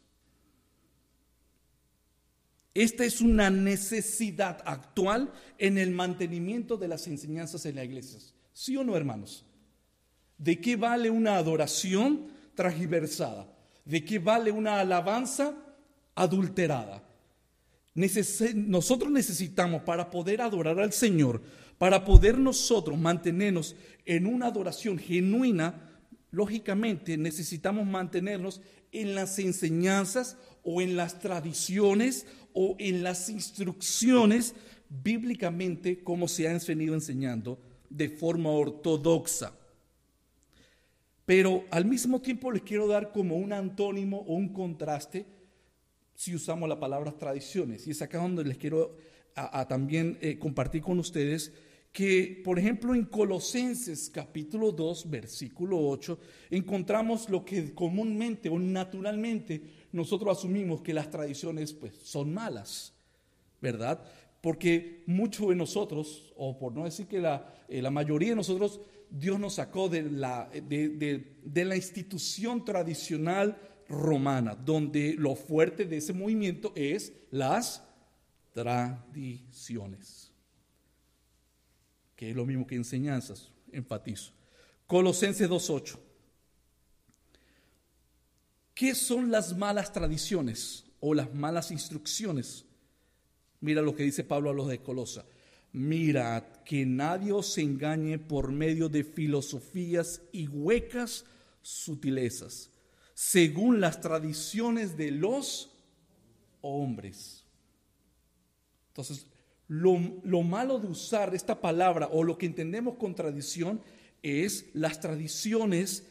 Esta 2.75 3.05
es 3.05 3.21
una 3.21 3.51
necesidad 3.51 4.63
actual 4.65 5.33
en 5.59 5.79
el 5.79 5.91
mantenimiento 5.91 6.77
de 6.77 6.89
las 6.89 7.07
enseñanzas 7.07 7.65
en 7.67 7.77
las 7.77 7.85
iglesias. 7.85 8.35
¿Sí 8.53 8.77
o 8.77 8.85
no, 8.85 8.97
hermanos? 8.97 9.45
¿De 10.37 10.61
qué 10.61 10.77
vale 10.77 11.11
una 11.11 11.37
adoración 11.37 12.29
transversada? 12.55 13.47
¿De 13.85 14.05
qué 14.05 14.19
vale 14.19 14.53
una 14.53 14.81
alabanza 14.81 15.55
adulterada? 16.15 17.05
nosotros 18.55 19.11
necesitamos 19.11 19.83
para 19.83 20.09
poder 20.09 20.41
adorar 20.41 20.79
al 20.79 20.93
Señor, 20.93 21.43
para 21.79 22.05
poder 22.05 22.39
nosotros 22.39 22.97
mantenernos 22.97 23.75
en 24.07 24.27
una 24.27 24.47
adoración 24.47 24.99
genuina, 24.99 25.99
lógicamente 26.31 27.17
necesitamos 27.17 27.87
mantenernos 27.87 28.61
en 28.93 29.15
las 29.15 29.39
enseñanzas 29.39 30.37
o 30.71 30.83
en 30.83 30.97
las 30.97 31.19
tradiciones 31.19 32.27
o 32.53 32.77
en 32.79 33.03
las 33.03 33.31
instrucciones 33.31 34.55
bíblicamente 34.91 36.05
como 36.05 36.29
se 36.29 36.47
han 36.47 36.61
venido 36.67 36.93
enseñando 36.93 37.59
de 37.89 38.11
forma 38.11 38.51
ortodoxa. 38.51 39.55
Pero 41.25 41.65
al 41.71 41.87
mismo 41.87 42.21
tiempo 42.21 42.53
les 42.53 42.61
quiero 42.63 42.87
dar 42.87 43.13
como 43.13 43.37
un 43.37 43.55
antónimo 43.55 44.19
o 44.29 44.35
un 44.35 44.53
contraste 44.53 45.25
si 46.15 46.35
usamos 46.35 46.69
la 46.69 46.79
palabra 46.79 47.17
tradiciones. 47.17 47.87
Y 47.87 47.93
es 47.93 48.03
acá 48.03 48.19
donde 48.19 48.45
les 48.45 48.59
quiero 48.59 48.95
también 49.69 50.19
eh, 50.21 50.39
compartir 50.39 50.83
con 50.83 50.99
ustedes 50.99 51.51
que, 51.93 52.43
por 52.45 52.59
ejemplo, 52.59 52.95
en 52.95 53.07
Colosenses 53.07 54.11
capítulo 54.11 54.73
2, 54.73 55.09
versículo 55.09 55.81
8, 55.89 56.19
encontramos 56.51 57.31
lo 57.31 57.43
que 57.45 57.73
comúnmente 57.73 58.51
o 58.51 58.59
naturalmente 58.59 59.78
nosotros 59.93 60.39
asumimos 60.39 60.83
que 60.83 60.95
las 60.95 61.11
tradiciones 61.11 61.73
pues, 61.73 61.95
son 62.03 62.33
malas, 62.33 62.93
¿verdad? 63.61 64.03
Porque 64.41 65.03
muchos 65.07 65.49
de 65.49 65.57
nosotros, 65.57 66.33
o 66.37 66.59
por 66.59 66.73
no 66.75 66.85
decir 66.85 67.07
que 67.07 67.21
la, 67.21 67.65
eh, 67.69 67.83
la 67.83 67.91
mayoría 67.91 68.31
de 68.31 68.37
nosotros, 68.37 68.81
Dios 69.11 69.41
nos 69.41 69.55
sacó 69.55 69.89
de 69.89 70.03
la, 70.03 70.49
de, 70.51 71.65
la 71.65 71.77
institución 71.77 72.65
tradicional 72.65 73.59
romana, 73.89 74.55
donde 74.55 75.15
lo 75.15 75.35
fuerte 75.35 75.87
de 75.87 75.97
ese 75.97 76.13
movimiento 76.13 76.73
es 76.77 77.13
las 77.31 77.83
tradiciones, 78.53 80.31
que 82.15 82.31
es 82.31 82.37
lo 82.37 82.45
mismo 82.45 82.67
que 82.67 82.75
enseñanzas, 82.77 83.51
enfatizo. 83.73 84.33
Colosenses 84.87 85.49
2.8. 85.49 85.99
¿Qué 88.79 88.95
son 88.95 89.33
las 89.33 89.57
malas 89.57 89.93
tradiciones 89.93 90.85
o 91.01 91.13
las 91.13 91.35
malas 91.35 91.73
instrucciones? 91.73 92.65
Mira 93.61 93.83
lo 93.83 93.93
que 93.93 94.05
dice 94.05 94.23
Pablo 94.23 94.51
a 94.51 94.55
los 94.55 94.69
de 94.69 94.79
Colosa. 94.79 95.27
Mirad 95.73 96.45
que 96.65 96.87
nadie 96.87 97.33
os 97.33 97.59
engañe 97.59 98.21
por 98.21 98.53
medio 98.53 98.89
de 98.89 99.03
filosofías 99.03 100.23
y 100.31 100.47
huecas 100.47 101.25
sutilezas, 101.61 102.71
según 103.15 103.81
las 103.81 104.01
tradiciones 104.01 104.97
de 104.97 105.11
los 105.11 105.73
hombres. 106.61 107.45
Entonces, 108.91 109.27
lo, 109.67 109.99
lo, 110.23 110.43
malo 110.43 110.79
de 110.79 110.87
usar 110.87 111.35
esta 111.35 111.61
palabra 111.61 112.11
o 112.13 112.23
lo 112.23 112.39
que 112.39 112.47
entendemos 112.47 112.95
con 112.95 113.17
tradición 113.17 113.83
es 114.23 114.67
las 114.73 115.01
tradiciones 115.01 116.05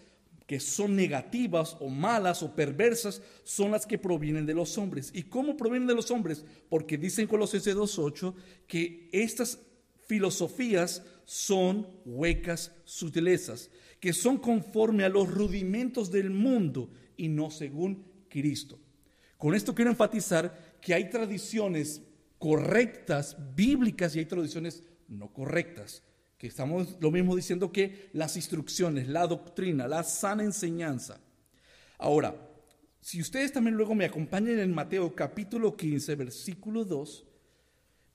que 0.48 0.62
son 0.62 0.96
negativas 0.96 1.76
o 1.82 1.90
malas 1.90 2.42
o 2.42 2.56
perversas 2.56 3.22
son 3.44 3.72
las 3.72 3.86
que 3.86 3.98
provienen 3.98 4.46
de 4.46 4.54
los 4.54 4.78
hombres. 4.78 5.12
¿Y 5.14 5.24
cómo 5.24 5.58
provienen 5.58 5.88
de 5.88 5.94
los 5.94 6.10
hombres? 6.10 6.46
Porque 6.70 6.98
dicen 6.98 7.28
Colosenses 7.28 7.76
2.8 7.76 8.34
que 8.66 9.10
estas 9.12 9.60
filosofías 10.08 11.04
son 11.26 11.86
huecas 12.06 12.72
sutilezas, 12.86 13.70
que 14.00 14.14
son 14.14 14.38
conforme 14.38 15.04
a 15.04 15.10
los 15.10 15.30
rudimentos 15.30 16.12
del 16.12 16.30
mundo 16.30 16.90
y 17.18 17.28
no 17.28 17.52
según 17.52 18.06
Cristo. 18.30 18.80
Con 19.38 19.54
esto 19.54 19.76
quiero 19.76 19.92
enfatizar 19.92 20.78
que 20.82 20.94
hay 20.94 21.10
tradiciones 21.10 22.02
correctas, 22.40 23.36
bíblicas, 23.54 24.16
y 24.16 24.20
hay 24.20 24.26
tradiciones 24.26 24.84
no 25.10 25.34
correctas 25.34 26.04
que 26.38 26.48
estamos 26.48 26.98
lo 27.00 27.12
mismo 27.12 27.36
diciendo 27.36 27.72
que 27.72 28.10
las 28.14 28.36
instrucciones, 28.36 29.08
la 29.08 29.26
doctrina, 29.26 29.88
la 29.88 30.04
sana 30.04 30.44
enseñanza. 30.44 31.20
Ahora, 31.98 32.36
si 33.02 33.22
ustedes 33.22 33.52
también 33.52 33.76
luego 33.76 33.96
me 33.96 34.06
acompañan 34.06 34.60
en 34.60 34.74
Mateo 34.74 35.16
capítulo 35.16 35.76
15, 35.76 36.16
versículo 36.16 36.86
2, 36.86 37.26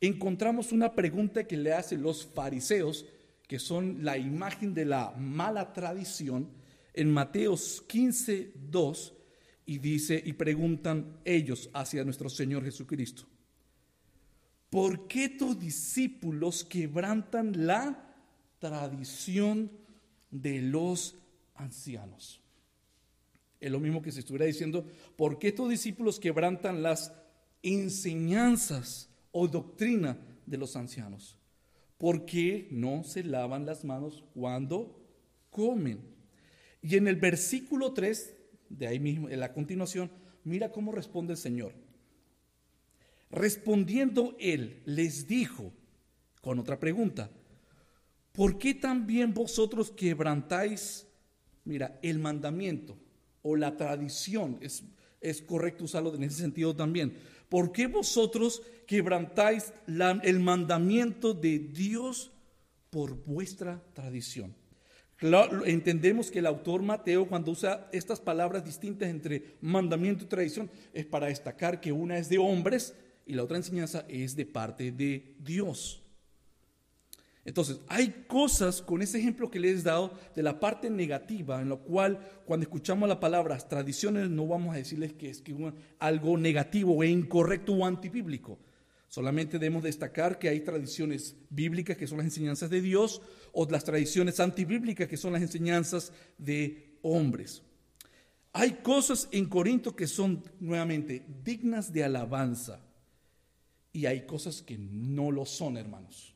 encontramos 0.01 0.71
una 0.71 0.95
pregunta 0.95 1.45
que 1.45 1.57
le 1.57 1.73
hacen 1.73 2.03
los 2.03 2.27
fariseos, 2.27 3.07
que 3.49 3.59
son 3.59 4.05
la 4.05 4.17
imagen 4.19 4.73
de 4.73 4.85
la 4.85 5.11
mala 5.19 5.73
tradición, 5.73 6.49
en 6.95 7.11
Mateo 7.11 7.57
15, 7.89 8.53
2, 8.71 9.15
y 9.67 9.79
dice, 9.79 10.23
y 10.25 10.35
preguntan 10.35 11.19
ellos 11.25 11.71
hacia 11.73 12.05
nuestro 12.05 12.29
Señor 12.29 12.65
Jesucristo, 12.65 13.25
¿por 14.71 15.09
qué 15.09 15.29
tus 15.29 15.59
discípulos 15.59 16.65
quebrantan 16.65 17.67
la 17.67 18.12
tradición 18.63 19.73
de 20.31 20.63
los 20.63 21.17
ancianos. 21.57 22.41
Es 23.59 23.73
lo 23.73 23.81
mismo 23.81 24.01
que 24.03 24.13
se 24.13 24.21
estuviera 24.21 24.47
diciendo, 24.47 24.87
¿por 25.17 25.41
qué 25.41 25.49
estos 25.49 25.69
discípulos 25.69 26.21
quebrantan 26.21 26.81
las 26.81 27.13
enseñanzas 27.61 29.11
o 29.33 29.49
doctrina 29.49 30.17
de 30.47 30.59
los 30.59 30.77
ancianos? 30.77 31.37
¿Por 31.99 32.25
qué 32.25 32.69
no 32.71 33.03
se 33.03 33.25
lavan 33.25 33.67
las 33.67 33.83
manos 33.83 34.23
cuando 34.33 34.97
comen? 35.51 35.99
Y 36.83 36.97
en 36.97 37.09
el 37.09 37.17
versículo 37.17 37.93
3, 37.93 38.37
de 38.69 38.87
ahí 38.87 39.01
mismo, 39.01 39.29
en 39.29 39.41
la 39.41 39.53
continuación, 39.53 40.09
mira 40.45 40.71
cómo 40.71 40.93
responde 40.93 41.33
el 41.33 41.39
Señor. 41.39 41.75
Respondiendo 43.29 44.37
él, 44.39 44.83
les 44.85 45.27
dijo 45.27 45.73
con 46.41 46.61
otra 46.61 46.79
pregunta, 46.79 47.29
¿por 48.33 48.59
qué 48.59 48.75
también 48.75 49.35
vosotros 49.35 49.91
quebrantáis, 49.91 51.07
mira, 51.65 51.99
el 52.03 52.19
mandamiento 52.19 52.97
o 53.43 53.57
la 53.57 53.77
tradición? 53.77 54.59
Es, 54.61 54.83
es 55.21 55.43
correcto 55.43 55.85
usarlo 55.85 56.15
en 56.15 56.25
ese 56.25 56.41
sentido 56.41 56.75
también. 56.75 57.17
¿Por 57.49 57.73
qué 57.73 57.87
vosotros 57.87 58.63
quebrantáis 58.87 59.73
el 59.87 60.41
mandamiento 60.41 61.35
de 61.35 61.59
Dios 61.59 62.33
por 62.91 63.25
vuestra 63.25 63.83
tradición? 63.93 64.55
entendemos 65.67 66.31
que 66.31 66.41
el 66.41 66.47
autor 66.47 66.83
Mateo 66.83 67.29
cuando 67.29 67.53
usa 67.53 67.89
estas 67.93 68.21
palabras 68.21 68.65
distintas 68.65 69.09
entre 69.09 69.57
mandamiento 69.61 70.25
y 70.25 70.29
tradición 70.29 70.71
es 70.93 71.07
para 71.07 71.29
destacar 71.29 71.81
que 71.81 71.93
una 71.93 72.19
es 72.19 72.29
de 72.29 72.39
hombres 72.39 72.95
y 73.25 73.35
la 73.35 73.45
otra 73.45 73.57
enseñanza 73.57 74.05
es 74.09 74.35
de 74.35 74.47
parte 74.47 74.91
de 74.91 75.37
Dios. 75.39 76.02
Entonces, 77.45 77.81
hay 77.89 78.25
cosas 78.29 78.81
con 78.81 79.03
ese 79.03 79.19
ejemplo 79.19 79.51
que 79.51 79.59
les 79.59 79.81
he 79.81 79.83
dado 79.83 80.17
de 80.35 80.45
la 80.45 80.61
parte 80.61 80.91
negativa, 80.91 81.61
en 81.61 81.69
lo 81.69 81.81
cual 81.81 82.21
cuando 82.47 82.65
escuchamos 82.65 83.09
las 83.09 83.19
palabras 83.19 83.69
tradiciones 83.69 84.31
no 84.31 84.47
vamos 84.47 84.75
a 84.75 84.79
decirles 84.79 85.13
que 85.13 85.31
es 85.31 85.43
algo 85.99 86.39
negativo 86.39 87.03
e 87.03 87.09
incorrecto 87.09 87.73
o 87.73 87.85
antibíblico. 87.85 88.59
Solamente 89.09 89.59
debemos 89.59 89.83
destacar 89.83 90.39
que 90.39 90.49
hay 90.49 90.61
tradiciones 90.61 91.37
bíblicas 91.51 91.97
que 91.97 92.07
son 92.07 92.19
las 92.19 92.27
enseñanzas 92.27 92.71
de 92.71 92.81
Dios 92.81 93.21
o 93.53 93.69
las 93.69 93.85
tradiciones 93.85 94.41
antibíblicas 94.41 95.09
que 95.09 95.17
son 95.17 95.33
las 95.33 95.43
enseñanzas 95.43 96.13
de 96.39 96.97
hombres. 97.03 97.63
Hay 98.53 98.79
cosas 98.83 99.29
en 99.33 99.47
Corinto 99.47 99.97
que 99.97 100.07
son 100.07 100.43
nuevamente 100.61 101.27
dignas 101.43 101.93
de 101.93 102.05
alabanza 102.05 102.81
y 103.93 104.07
hay 104.07 104.27
cosas 104.27 104.63
que 104.63 104.79
no 104.79 105.31
lo 105.31 105.45
son, 105.45 105.77
hermanos. 105.77 106.32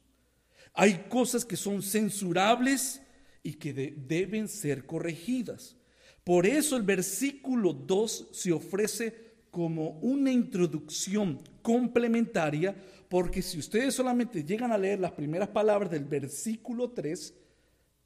Hay 0.79 1.07
cosas 1.09 1.45
que 1.45 1.57
son 1.57 1.83
censurables 1.83 3.01
y 3.43 3.55
que 3.55 3.73
deben 3.73 4.47
ser 4.47 4.85
corregidas. 4.85 5.75
Por 6.23 6.47
eso 6.47 6.77
el 6.77 6.83
versículo 6.83 7.73
2 7.73 8.29
se 8.33 8.53
ofrece 8.53 9.15
como 9.51 9.99
una 10.01 10.31
introducción 10.31 11.41
complementaria, 11.63 12.77
porque 13.09 13.41
si 13.41 13.59
ustedes 13.59 13.95
solamente 13.95 14.45
llegan 14.45 14.71
a 14.71 14.77
leer 14.77 15.01
las 15.01 15.13
primeras 15.13 15.49
palabras 15.49 15.91
del 15.91 16.05
versículo 16.05 16.91
3, 16.91 17.35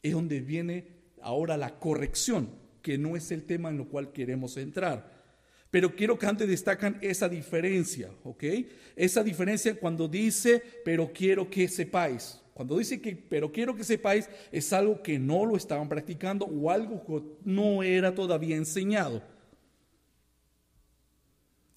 es 0.03 0.13
donde 0.13 0.41
viene 0.41 0.87
ahora 1.23 1.57
la 1.57 1.79
corrección, 1.81 2.51
que 2.83 2.99
no 2.99 3.17
es 3.17 3.33
el 3.33 3.43
tema 3.43 3.71
en 3.71 3.79
lo 3.79 3.89
cual 3.89 4.13
queremos 4.13 4.57
entrar. 4.57 5.11
Pero 5.73 5.97
quiero 5.97 6.19
que 6.19 6.27
antes 6.27 6.47
destacan 6.47 6.99
esa 7.01 7.29
diferencia, 7.29 8.11
¿ok? 8.23 8.45
Esa 8.95 9.25
diferencia 9.25 9.75
cuando 9.75 10.07
dice, 10.07 10.63
pero 10.85 11.13
quiero 11.13 11.51
que 11.51 11.67
sepáis. 11.67 12.41
Cuando 12.61 12.77
dice 12.77 13.01
que, 13.01 13.17
pero 13.17 13.51
quiero 13.51 13.75
que 13.75 13.85
sepáis, 13.85 14.29
es 14.53 14.71
algo 14.75 15.03
que 15.03 15.19
no 15.19 15.47
lo 15.47 15.57
estaban 15.57 15.89
practicando 15.89 16.45
o 16.45 16.71
algo 16.71 17.03
que 17.07 17.23
no 17.43 17.83
era 17.83 18.15
todavía 18.15 18.55
enseñado. 18.55 19.23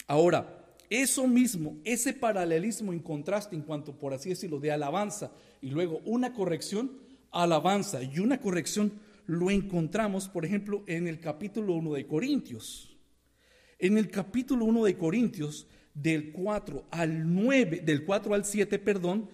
Ahora, 0.06 0.66
eso 0.90 1.26
mismo, 1.26 1.78
ese 1.84 2.12
paralelismo 2.12 2.92
en 2.92 2.98
contraste 2.98 3.56
en 3.56 3.62
cuanto, 3.62 3.98
por 3.98 4.12
así 4.12 4.28
decirlo, 4.28 4.60
de 4.60 4.72
alabanza 4.72 5.32
y 5.62 5.70
luego 5.70 6.02
una 6.04 6.34
corrección, 6.34 6.92
alabanza 7.30 8.02
y 8.02 8.18
una 8.18 8.38
corrección, 8.38 8.92
lo 9.24 9.50
encontramos, 9.50 10.28
por 10.28 10.44
ejemplo, 10.44 10.84
en 10.86 11.08
el 11.08 11.18
capítulo 11.18 11.72
1 11.76 11.94
de 11.94 12.06
Corintios. 12.06 12.94
En 13.78 13.96
el 13.96 14.10
capítulo 14.10 14.66
1 14.66 14.84
de 14.84 14.98
Corintios, 14.98 15.66
del 15.94 16.30
4 16.30 16.84
al 16.90 17.34
9, 17.34 17.80
del 17.86 18.04
4 18.04 18.34
al 18.34 18.44
7, 18.44 18.78
perdón, 18.80 19.30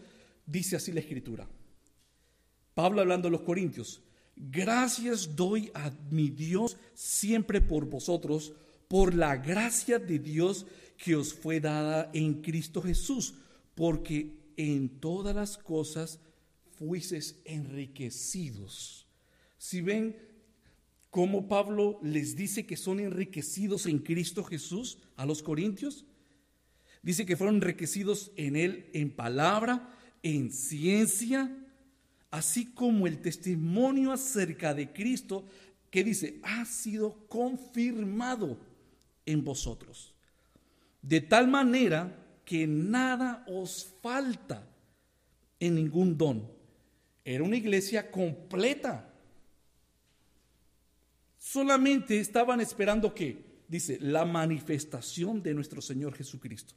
dice 0.51 0.77
así 0.77 0.93
la 0.93 1.01
escritura. 1.01 1.49
Pablo 2.75 3.01
hablando 3.01 3.29
a 3.29 3.31
los 3.31 3.43
Corintios, 3.43 4.03
gracias 4.37 5.37
doy 5.37 5.71
a 5.75 5.91
mi 6.11 6.31
Dios 6.31 6.77
siempre 6.95 7.61
por 7.61 7.87
vosotros 7.87 8.53
por 8.91 9.15
la 9.15 9.37
gracia 9.37 10.01
de 10.01 10.19
Dios 10.19 10.67
que 10.97 11.15
os 11.15 11.33
fue 11.33 11.61
dada 11.61 12.11
en 12.13 12.43
Cristo 12.43 12.83
Jesús, 12.83 13.35
porque 13.77 14.35
en 14.57 14.89
todas 15.01 15.35
las 15.35 15.57
cosas 15.57 16.19
fuisteis 16.77 17.41
enriquecidos. 17.45 19.07
Si 19.59 19.81
ven 19.81 20.17
cómo 21.11 21.47
Pablo 21.47 22.01
les 22.03 22.35
dice 22.35 22.67
que 22.67 22.77
son 22.77 22.99
enriquecidos 22.99 23.87
en 23.87 24.01
Cristo 24.01 24.43
Jesús 24.43 24.99
a 25.17 25.25
los 25.25 25.43
corintios, 25.43 26.05
dice 27.03 27.25
que 27.25 27.37
fueron 27.37 27.57
enriquecidos 27.57 28.33
en 28.37 28.57
Él 28.57 28.91
en 28.93 29.11
palabra, 29.15 30.00
en 30.23 30.51
ciencia, 30.53 31.51
así 32.31 32.67
como 32.67 33.07
el 33.07 33.21
testimonio 33.21 34.13
acerca 34.13 34.75
de 34.75 34.93
Cristo, 34.93 35.45
que 35.91 36.05
dice, 36.05 36.41
ha 36.43 36.65
sido 36.65 37.27
confirmado 37.29 38.59
en 39.27 39.45
vosotros. 39.45 40.15
De 41.03 41.21
tal 41.21 41.49
manera 41.49 42.17
que 42.45 42.67
nada 42.67 43.45
os 43.49 43.95
falta 44.03 44.67
en 45.59 45.75
ningún 45.75 46.17
don. 46.17 46.51
Era 47.25 47.45
una 47.45 47.57
iglesia 47.57 48.11
completa. 48.11 49.13
Solamente 51.39 52.19
estaban 52.19 52.61
esperando 52.61 53.15
que, 53.15 53.63
dice, 53.69 53.99
la 54.01 54.25
manifestación 54.25 55.43
de 55.43 55.55
nuestro 55.55 55.81
Señor 55.81 56.15
Jesucristo. 56.15 56.75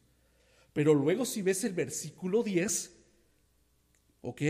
Pero 0.73 0.93
luego 0.93 1.25
si 1.25 1.41
ves 1.41 1.63
el 1.63 1.73
versículo 1.73 2.43
10, 2.43 2.92
¿ok? 4.23 4.41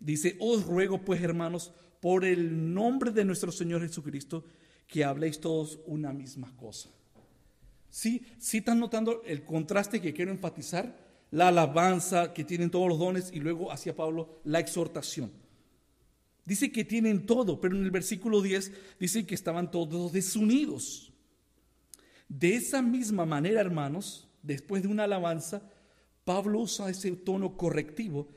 Dice, 0.00 0.36
os 0.40 0.64
ruego 0.64 1.04
pues 1.04 1.20
hermanos, 1.22 1.72
por 2.00 2.24
el 2.24 2.72
nombre 2.72 3.10
de 3.10 3.24
nuestro 3.24 3.52
Señor 3.52 3.82
Jesucristo, 3.82 4.44
que 4.86 5.04
habléis 5.04 5.40
todos 5.40 5.80
una 5.86 6.12
misma 6.12 6.56
cosa. 6.56 6.88
Sí, 7.90 8.22
sí 8.38 8.58
están 8.58 8.78
notando 8.78 9.22
el 9.24 9.44
contraste 9.44 10.00
que 10.00 10.14
quiero 10.14 10.30
enfatizar, 10.30 10.96
la 11.30 11.48
alabanza 11.48 12.32
que 12.32 12.44
tienen 12.44 12.70
todos 12.70 12.88
los 12.88 12.98
dones 12.98 13.30
y 13.34 13.40
luego 13.40 13.70
hacia 13.70 13.94
Pablo 13.94 14.40
la 14.44 14.60
exhortación. 14.60 15.30
Dice 16.46 16.72
que 16.72 16.84
tienen 16.84 17.26
todo, 17.26 17.60
pero 17.60 17.76
en 17.76 17.84
el 17.84 17.90
versículo 17.90 18.40
10 18.40 18.72
dice 18.98 19.26
que 19.26 19.34
estaban 19.34 19.70
todos 19.70 20.12
desunidos. 20.12 21.12
De 22.28 22.54
esa 22.54 22.80
misma 22.80 23.26
manera, 23.26 23.60
hermanos, 23.60 24.28
después 24.42 24.82
de 24.82 24.88
una 24.88 25.04
alabanza, 25.04 25.62
Pablo 26.24 26.60
usa 26.60 26.88
ese 26.88 27.10
tono 27.12 27.56
correctivo 27.56 28.28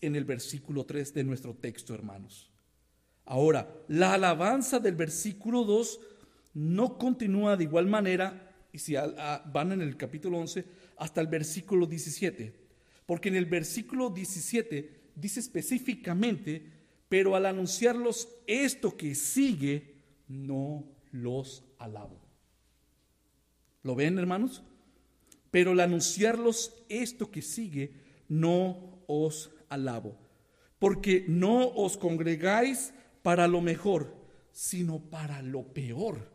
en 0.00 0.16
el 0.16 0.24
versículo 0.24 0.84
3 0.84 1.14
de 1.14 1.24
nuestro 1.24 1.54
texto, 1.54 1.94
hermanos. 1.94 2.50
Ahora, 3.24 3.72
la 3.88 4.14
alabanza 4.14 4.80
del 4.80 4.96
versículo 4.96 5.64
2 5.64 6.00
no 6.54 6.98
continúa 6.98 7.56
de 7.56 7.64
igual 7.64 7.86
manera 7.86 8.50
y 8.72 8.78
si 8.78 8.94
van 8.94 9.72
en 9.72 9.80
el 9.80 9.96
capítulo 9.96 10.38
11 10.38 10.64
hasta 10.96 11.20
el 11.20 11.28
versículo 11.28 11.86
17, 11.86 12.54
porque 13.06 13.28
en 13.28 13.36
el 13.36 13.46
versículo 13.46 14.10
17 14.10 15.12
dice 15.14 15.40
específicamente, 15.40 16.66
pero 17.08 17.36
al 17.36 17.46
anunciarlos 17.46 18.28
esto 18.46 18.96
que 18.96 19.14
sigue, 19.14 19.94
no 20.28 20.84
los 21.12 21.64
alabo. 21.78 22.18
¿Lo 23.82 23.94
ven, 23.94 24.18
hermanos? 24.18 24.62
Pero 25.50 25.72
al 25.72 25.80
anunciarlos 25.80 26.74
esto 26.88 27.30
que 27.30 27.42
sigue, 27.42 27.92
no 28.28 29.04
os 29.06 29.50
alabo, 29.72 30.16
porque 30.78 31.24
no 31.28 31.68
os 31.68 31.96
congregáis 31.96 32.92
para 33.22 33.46
lo 33.46 33.60
mejor, 33.60 34.14
sino 34.52 35.00
para 35.00 35.42
lo 35.42 35.72
peor. 35.72 36.30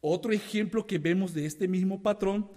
Otro 0.00 0.32
ejemplo 0.32 0.86
que 0.86 0.98
vemos 0.98 1.34
de 1.34 1.46
este 1.46 1.66
mismo 1.66 2.02
patrón, 2.02 2.48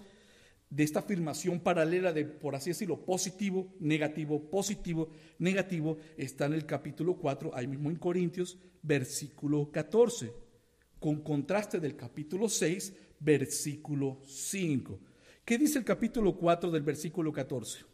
de 0.68 0.84
esta 0.84 1.00
afirmación 1.00 1.58
paralela 1.58 2.12
de, 2.12 2.24
por 2.24 2.54
así 2.54 2.70
decirlo, 2.70 3.04
positivo, 3.04 3.74
negativo, 3.80 4.48
positivo, 4.48 5.10
negativo, 5.38 5.98
está 6.16 6.46
en 6.46 6.52
el 6.52 6.64
capítulo 6.64 7.16
4, 7.16 7.50
ahí 7.54 7.66
mismo 7.66 7.90
en 7.90 7.96
Corintios, 7.96 8.56
versículo 8.82 9.70
14, 9.72 10.32
con 11.00 11.22
contraste 11.22 11.80
del 11.80 11.96
capítulo 11.96 12.48
6, 12.48 12.92
versículo 13.18 14.20
5. 14.24 15.00
¿Qué 15.44 15.58
dice 15.58 15.78
el 15.78 15.84
capítulo 15.84 16.36
4 16.36 16.70
del 16.70 16.82
versículo 16.82 17.32
14? 17.32 17.89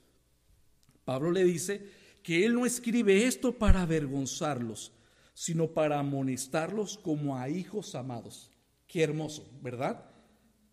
Pablo 1.07 1.31
le 1.31 1.45
dice 1.45 1.87
que 2.21 2.45
él 2.45 2.53
no 2.55 2.67
escribe 2.67 3.27
esto 3.27 3.57
para 3.57 3.83
avergonzarlos, 3.83 4.93
sino 5.33 5.69
para 5.69 6.01
amonestarlos 6.01 6.99
como 6.99 7.39
a 7.39 7.49
hijos 7.49 7.95
amados. 7.95 8.51
Qué 8.89 9.05
hermoso, 9.05 9.49
¿verdad? 9.63 10.05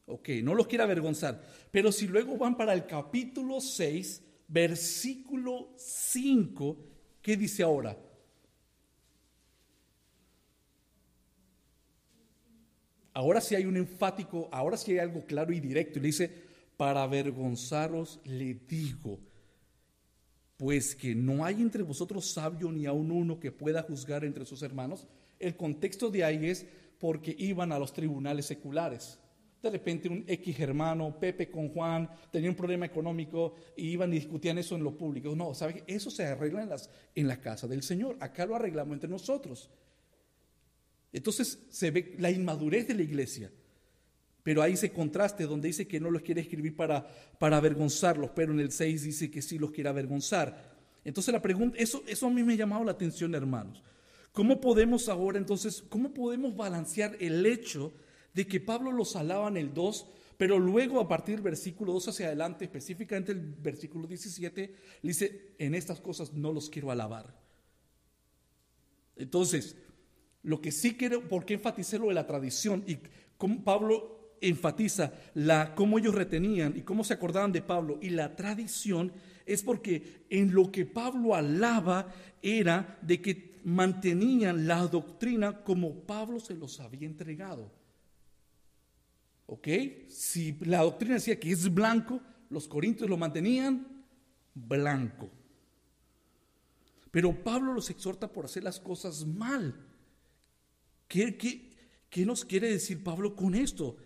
Ok, 0.08 0.30
no 0.43 0.56
los 0.56 0.65
quiero 0.65 0.86
avergonzar. 0.86 1.39
Pero 1.69 1.91
si 1.91 2.08
luego 2.08 2.36
van 2.36 2.58
para 2.58 2.74
el 2.74 2.88
capítulo 2.88 3.62
6, 3.62 4.24
versículo 4.48 5.69
5, 5.78 6.78
¿qué 7.22 7.38
dice 7.38 7.62
ahora? 7.62 7.96
Ahora 13.13 13.39
sí 13.39 13.54
hay 13.54 13.65
un 13.65 13.78
enfático, 13.78 14.50
ahora 14.52 14.78
sí 14.78 14.93
hay 14.93 14.98
algo 14.98 15.28
claro 15.28 15.54
y 15.54 15.60
directo. 15.60 16.00
Y 16.00 16.02
le 16.02 16.08
dice, 16.08 16.43
para 16.76 17.04
avergonzaros 17.04 18.19
le 18.26 18.56
digo, 18.56 19.19
pues 20.58 20.96
que 20.96 21.16
no 21.16 21.46
hay 21.46 21.62
entre 21.62 21.84
vosotros 21.84 22.32
sabio 22.32 22.72
ni 22.72 22.86
aun 22.86 23.12
uno 23.12 23.39
que 23.39 23.52
pueda 23.52 23.84
juzgar 23.84 24.24
entre 24.24 24.46
sus 24.46 24.62
hermanos. 24.62 25.08
El 25.39 25.56
contexto 25.56 26.10
de 26.10 26.24
ahí 26.24 26.46
es 26.46 26.66
porque 27.00 27.36
iban 27.38 27.72
a 27.72 27.80
los 27.80 27.94
tribunales 27.94 28.46
seculares. 28.46 29.20
De 29.62 29.70
repente 29.70 30.10
un 30.10 30.26
X 30.28 30.60
hermano, 30.60 31.18
Pepe 31.20 31.50
con 31.50 31.70
Juan, 31.70 32.10
tenía 32.32 32.50
un 32.50 32.56
problema 32.56 32.86
económico 32.86 33.56
y 33.78 33.89
iban 33.89 34.12
y 34.12 34.18
discutían 34.18 34.58
eso 34.58 34.76
en 34.76 34.84
lo 34.84 34.98
público. 34.98 35.36
No, 35.36 35.54
¿sabe? 35.54 35.84
Eso 35.88 36.12
se 36.12 36.26
arregla 36.26 36.63
en, 36.63 36.70
las, 36.70 36.89
en 37.16 37.28
la 37.28 37.39
casa 37.39 37.68
del 37.68 37.82
Señor. 37.82 38.18
Acá 38.20 38.46
lo 38.46 38.56
arreglamos 38.56 38.94
entre 38.94 39.10
nosotros. 39.10 39.70
Entonces 41.13 41.60
se 41.70 41.92
ve 41.92 42.16
la 42.20 42.30
inmadurez 42.30 42.88
de 42.88 42.96
la 42.96 43.04
iglesia. 43.04 43.52
Pero 44.43 44.62
ahí 44.62 44.75
se 44.75 44.91
contraste 44.91 45.45
donde 45.45 45.69
dice 45.69 45.88
que 45.88 45.99
no 45.99 46.12
los 46.12 46.21
quiere 46.21 46.41
escribir 46.41 46.75
para, 46.75 47.08
para 47.39 47.58
avergonzarlos, 47.58 48.32
pero 48.36 48.51
en 48.51 48.60
el 48.60 48.71
6 48.71 49.03
dice 49.03 49.32
que 49.32 49.41
sí 49.41 49.58
los 49.58 49.71
quiere 49.71 49.89
avergonzar. 49.89 50.73
Entonces 51.06 51.34
la 51.34 51.41
pregunta, 51.41 51.77
eso, 51.79 52.03
eso 52.08 52.27
a 52.27 52.29
mí 52.29 52.43
me 52.43 52.53
ha 52.53 52.58
llamado 52.58 52.84
la 52.84 52.91
atención, 52.91 53.34
hermanos. 53.36 53.82
¿Cómo 54.34 54.60
podemos 54.60 55.10
ahora 55.10 55.38
entonces, 55.38 55.84
cómo 55.89 56.13
podemos 56.13 56.56
balancear 56.56 57.15
el 57.19 57.45
hecho 57.45 57.93
de 58.34 58.47
que 58.47 58.60
Pablo 58.60 58.91
los 58.91 59.15
alaba 59.15 59.47
en 59.47 59.58
el 59.58 59.73
2, 59.73 60.08
pero 60.38 60.60
luego 60.60 60.99
a 60.99 61.08
partir 61.08 61.36
del 61.36 61.43
versículo 61.43 61.93
2 61.93 62.10
hacia 62.10 62.27
adelante, 62.27 62.65
específicamente 62.65 63.32
el 63.32 63.39
versículo 63.39 64.08
17, 64.08 64.75
le 65.01 65.08
dice, 65.08 65.53
en 65.58 65.75
estas 65.75 66.01
cosas 66.01 66.34
no 66.34 66.51
los 66.51 66.69
quiero 66.69 66.91
alabar. 66.91 67.39
Entonces, 69.15 69.75
lo 70.41 70.60
que 70.60 70.71
sí 70.71 70.97
quiero, 70.97 71.27
¿por 71.29 71.45
qué 71.45 71.53
enfaticé 71.53 71.99
lo 71.99 72.08
de 72.08 72.15
la 72.15 72.25
tradición? 72.25 72.84
Y 72.88 72.97
cómo 73.38 73.63
Pablo 73.63 74.22
enfatiza 74.49 75.13
la, 75.34 75.73
cómo 75.75 75.97
ellos 75.97 76.15
retenían 76.15 76.75
y 76.75 76.82
cómo 76.82 77.03
se 77.03 77.13
acordaban 77.13 77.51
de 77.51 77.62
Pablo 77.62 77.97
y 78.01 78.10
la 78.10 78.36
tradición, 78.36 79.12
es 79.45 79.63
porque 79.63 80.25
en 80.29 80.53
lo 80.53 80.71
que 80.71 80.86
Pablo 80.86 81.36
alaba 81.36 82.13
era 82.41 82.99
de 83.01 83.21
que 83.21 83.60
mantenían 83.63 84.67
la 84.67 84.86
doctrina 84.88 85.63
como 85.63 86.01
Pablo 86.01 86.39
se 86.39 86.56
los 86.56 86.79
había 86.79 87.08
entregado. 87.08 87.71
¿Ok? 89.45 89.67
Si 90.08 90.58
la 90.62 90.82
doctrina 90.82 91.15
decía 91.15 91.39
que 91.39 91.51
es 91.51 91.73
blanco, 91.73 92.21
los 92.49 92.67
corintios 92.67 93.10
lo 93.10 93.17
mantenían 93.17 94.06
blanco. 94.53 95.29
Pero 97.12 97.43
Pablo 97.43 97.73
los 97.73 97.89
exhorta 97.89 98.32
por 98.32 98.45
hacer 98.45 98.63
las 98.63 98.79
cosas 98.79 99.25
mal. 99.25 99.75
¿Qué, 101.08 101.38
qué 102.10 102.25
nos 102.25 102.43
quiere 102.43 102.69
decir 102.69 103.03
Pablo 103.03 103.36
con 103.36 103.53
esto? 103.53 103.97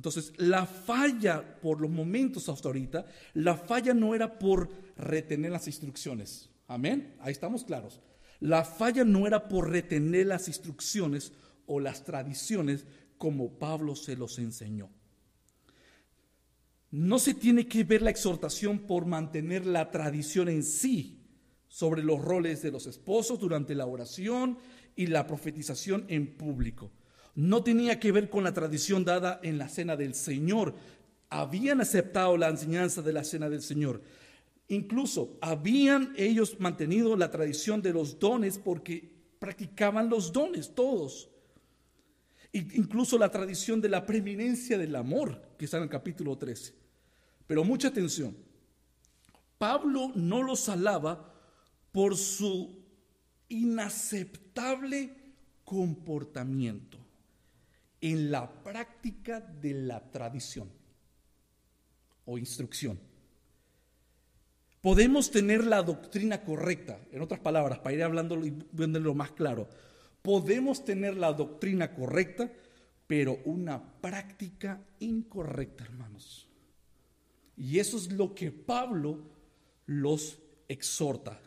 Entonces, 0.00 0.32
la 0.38 0.64
falla 0.64 1.60
por 1.60 1.78
los 1.78 1.90
momentos 1.90 2.48
hasta 2.48 2.68
ahorita, 2.68 3.04
la 3.34 3.54
falla 3.54 3.92
no 3.92 4.14
era 4.14 4.38
por 4.38 4.70
retener 4.96 5.52
las 5.52 5.66
instrucciones. 5.66 6.48
Amén. 6.68 7.16
Ahí 7.20 7.32
estamos 7.32 7.64
claros. 7.64 8.00
La 8.40 8.64
falla 8.64 9.04
no 9.04 9.26
era 9.26 9.46
por 9.46 9.68
retener 9.68 10.28
las 10.28 10.48
instrucciones 10.48 11.34
o 11.66 11.80
las 11.80 12.02
tradiciones 12.02 12.86
como 13.18 13.58
Pablo 13.58 13.94
se 13.94 14.16
los 14.16 14.38
enseñó. 14.38 14.88
No 16.90 17.18
se 17.18 17.34
tiene 17.34 17.68
que 17.68 17.84
ver 17.84 18.00
la 18.00 18.08
exhortación 18.08 18.78
por 18.78 19.04
mantener 19.04 19.66
la 19.66 19.90
tradición 19.90 20.48
en 20.48 20.62
sí 20.62 21.26
sobre 21.68 22.02
los 22.02 22.24
roles 22.24 22.62
de 22.62 22.70
los 22.70 22.86
esposos 22.86 23.38
durante 23.38 23.74
la 23.74 23.84
oración 23.84 24.56
y 24.96 25.08
la 25.08 25.26
profetización 25.26 26.06
en 26.08 26.38
público. 26.38 26.90
No 27.34 27.62
tenía 27.62 28.00
que 28.00 28.12
ver 28.12 28.28
con 28.28 28.44
la 28.44 28.52
tradición 28.52 29.04
dada 29.04 29.40
en 29.42 29.58
la 29.58 29.68
cena 29.68 29.96
del 29.96 30.14
Señor. 30.14 30.74
Habían 31.28 31.80
aceptado 31.80 32.36
la 32.36 32.48
enseñanza 32.48 33.02
de 33.02 33.12
la 33.12 33.24
cena 33.24 33.48
del 33.48 33.62
Señor. 33.62 34.02
Incluso 34.68 35.38
habían 35.40 36.12
ellos 36.16 36.58
mantenido 36.58 37.16
la 37.16 37.30
tradición 37.30 37.82
de 37.82 37.92
los 37.92 38.18
dones 38.18 38.58
porque 38.58 39.10
practicaban 39.38 40.08
los 40.08 40.32
dones 40.32 40.74
todos. 40.74 41.28
Incluso 42.52 43.16
la 43.16 43.30
tradición 43.30 43.80
de 43.80 43.88
la 43.88 44.04
preeminencia 44.04 44.76
del 44.76 44.94
amor, 44.96 45.40
que 45.56 45.64
está 45.64 45.76
en 45.76 45.84
el 45.84 45.88
capítulo 45.88 46.36
13. 46.36 46.74
Pero 47.46 47.64
mucha 47.64 47.88
atención. 47.88 48.36
Pablo 49.56 50.12
no 50.14 50.42
los 50.42 50.68
alaba 50.68 51.32
por 51.92 52.16
su 52.16 52.80
inaceptable 53.48 55.14
comportamiento 55.64 56.99
en 58.00 58.30
la 58.30 58.50
práctica 58.62 59.40
de 59.40 59.74
la 59.74 60.10
tradición 60.10 60.70
o 62.24 62.38
instrucción. 62.38 62.98
Podemos 64.80 65.30
tener 65.30 65.64
la 65.64 65.82
doctrina 65.82 66.42
correcta, 66.42 66.98
en 67.12 67.20
otras 67.20 67.40
palabras, 67.40 67.80
para 67.80 67.94
ir 67.94 68.02
hablando 68.02 68.44
y 68.44 68.54
viéndolo 68.72 69.14
más 69.14 69.32
claro, 69.32 69.68
podemos 70.22 70.84
tener 70.84 71.16
la 71.16 71.32
doctrina 71.32 71.94
correcta, 71.94 72.50
pero 73.06 73.40
una 73.44 73.82
práctica 74.00 74.80
incorrecta, 75.00 75.84
hermanos. 75.84 76.48
Y 77.56 77.78
eso 77.78 77.98
es 77.98 78.10
lo 78.10 78.34
que 78.34 78.50
Pablo 78.50 79.18
los 79.84 80.38
exhorta. 80.66 81.38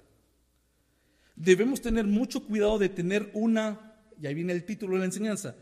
Debemos 1.36 1.82
tener 1.82 2.06
mucho 2.06 2.46
cuidado 2.46 2.78
de 2.78 2.90
tener 2.90 3.32
una, 3.34 3.96
y 4.22 4.28
ahí 4.28 4.36
viene 4.36 4.54
el 4.54 4.66
título 4.66 4.94
de 4.94 5.00
la 5.00 5.06
enseñanza, 5.06 5.56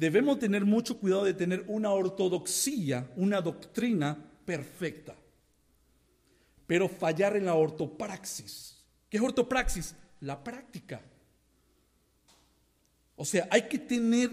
debemos 0.00 0.38
tener 0.38 0.64
mucho 0.64 0.98
cuidado 0.98 1.24
de 1.24 1.34
tener 1.34 1.62
una 1.68 1.90
ortodoxia, 1.90 3.10
una 3.16 3.42
doctrina 3.42 4.16
perfecta, 4.46 5.14
pero 6.66 6.88
fallar 6.88 7.36
en 7.36 7.44
la 7.44 7.54
ortopraxis. 7.54 8.82
¿Qué 9.10 9.18
es 9.18 9.22
ortopraxis? 9.22 9.94
La 10.20 10.42
práctica. 10.42 11.02
O 13.14 13.26
sea, 13.26 13.46
hay 13.50 13.68
que 13.68 13.78
tener 13.78 14.30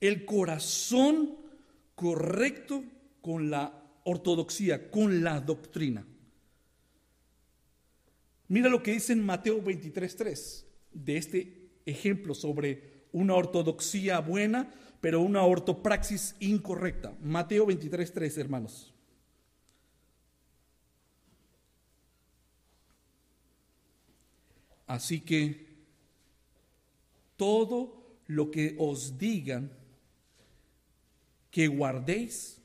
el 0.00 0.24
corazón 0.24 1.36
correcto 1.94 2.82
con 3.20 3.50
la 3.50 3.72
ortodoxia, 4.02 4.90
con 4.90 5.22
la 5.22 5.40
doctrina. 5.40 6.04
Mira 8.48 8.68
lo 8.68 8.82
que 8.82 8.94
dice 8.94 9.12
en 9.12 9.24
Mateo 9.24 9.62
23.3 9.62 10.64
de 10.92 11.16
este 11.16 11.70
ejemplo 11.86 12.34
sobre 12.34 13.04
una 13.12 13.34
ortodoxia 13.34 14.18
buena, 14.18 14.68
pero 15.04 15.20
una 15.20 15.44
ortopraxis 15.44 16.34
incorrecta. 16.40 17.14
Mateo 17.20 17.66
23.3, 17.66 18.38
hermanos. 18.38 18.90
Así 24.86 25.20
que 25.20 25.66
todo 27.36 28.16
lo 28.28 28.50
que 28.50 28.76
os 28.78 29.18
digan 29.18 29.70
que 31.50 31.66
guardéis, 31.66 32.62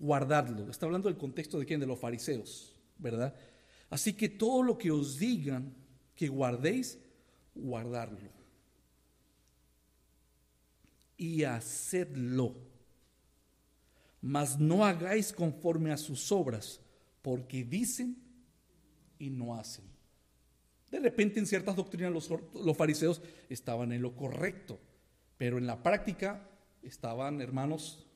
guardadlo. 0.00 0.68
Está 0.68 0.86
hablando 0.86 1.08
del 1.08 1.18
contexto 1.18 1.60
de 1.60 1.66
quién, 1.66 1.78
de 1.78 1.86
los 1.86 2.00
fariseos, 2.00 2.74
¿verdad? 2.98 3.32
Así 3.90 4.14
que 4.14 4.28
todo 4.28 4.64
lo 4.64 4.76
que 4.76 4.90
os 4.90 5.20
digan 5.20 5.72
que 6.16 6.26
guardéis, 6.26 6.98
guardarlo. 7.54 8.35
Y 11.16 11.44
hacedlo. 11.44 12.54
Mas 14.20 14.58
no 14.58 14.84
hagáis 14.84 15.32
conforme 15.32 15.92
a 15.92 15.96
sus 15.96 16.32
obras, 16.32 16.80
porque 17.22 17.64
dicen 17.64 18.16
y 19.18 19.30
no 19.30 19.54
hacen. 19.54 19.84
De 20.90 21.00
repente 21.00 21.38
en 21.38 21.46
ciertas 21.46 21.76
doctrinas 21.76 22.12
los, 22.12 22.30
los, 22.54 22.76
fariseos 22.76 23.20
estaban 23.48 23.92
en 23.92 24.02
lo 24.02 24.14
correcto, 24.14 24.78
pero 25.36 25.58
en 25.58 25.66
la 25.66 25.82
práctica 25.82 26.48
estaban, 26.82 27.40
hermanos, 27.40 28.06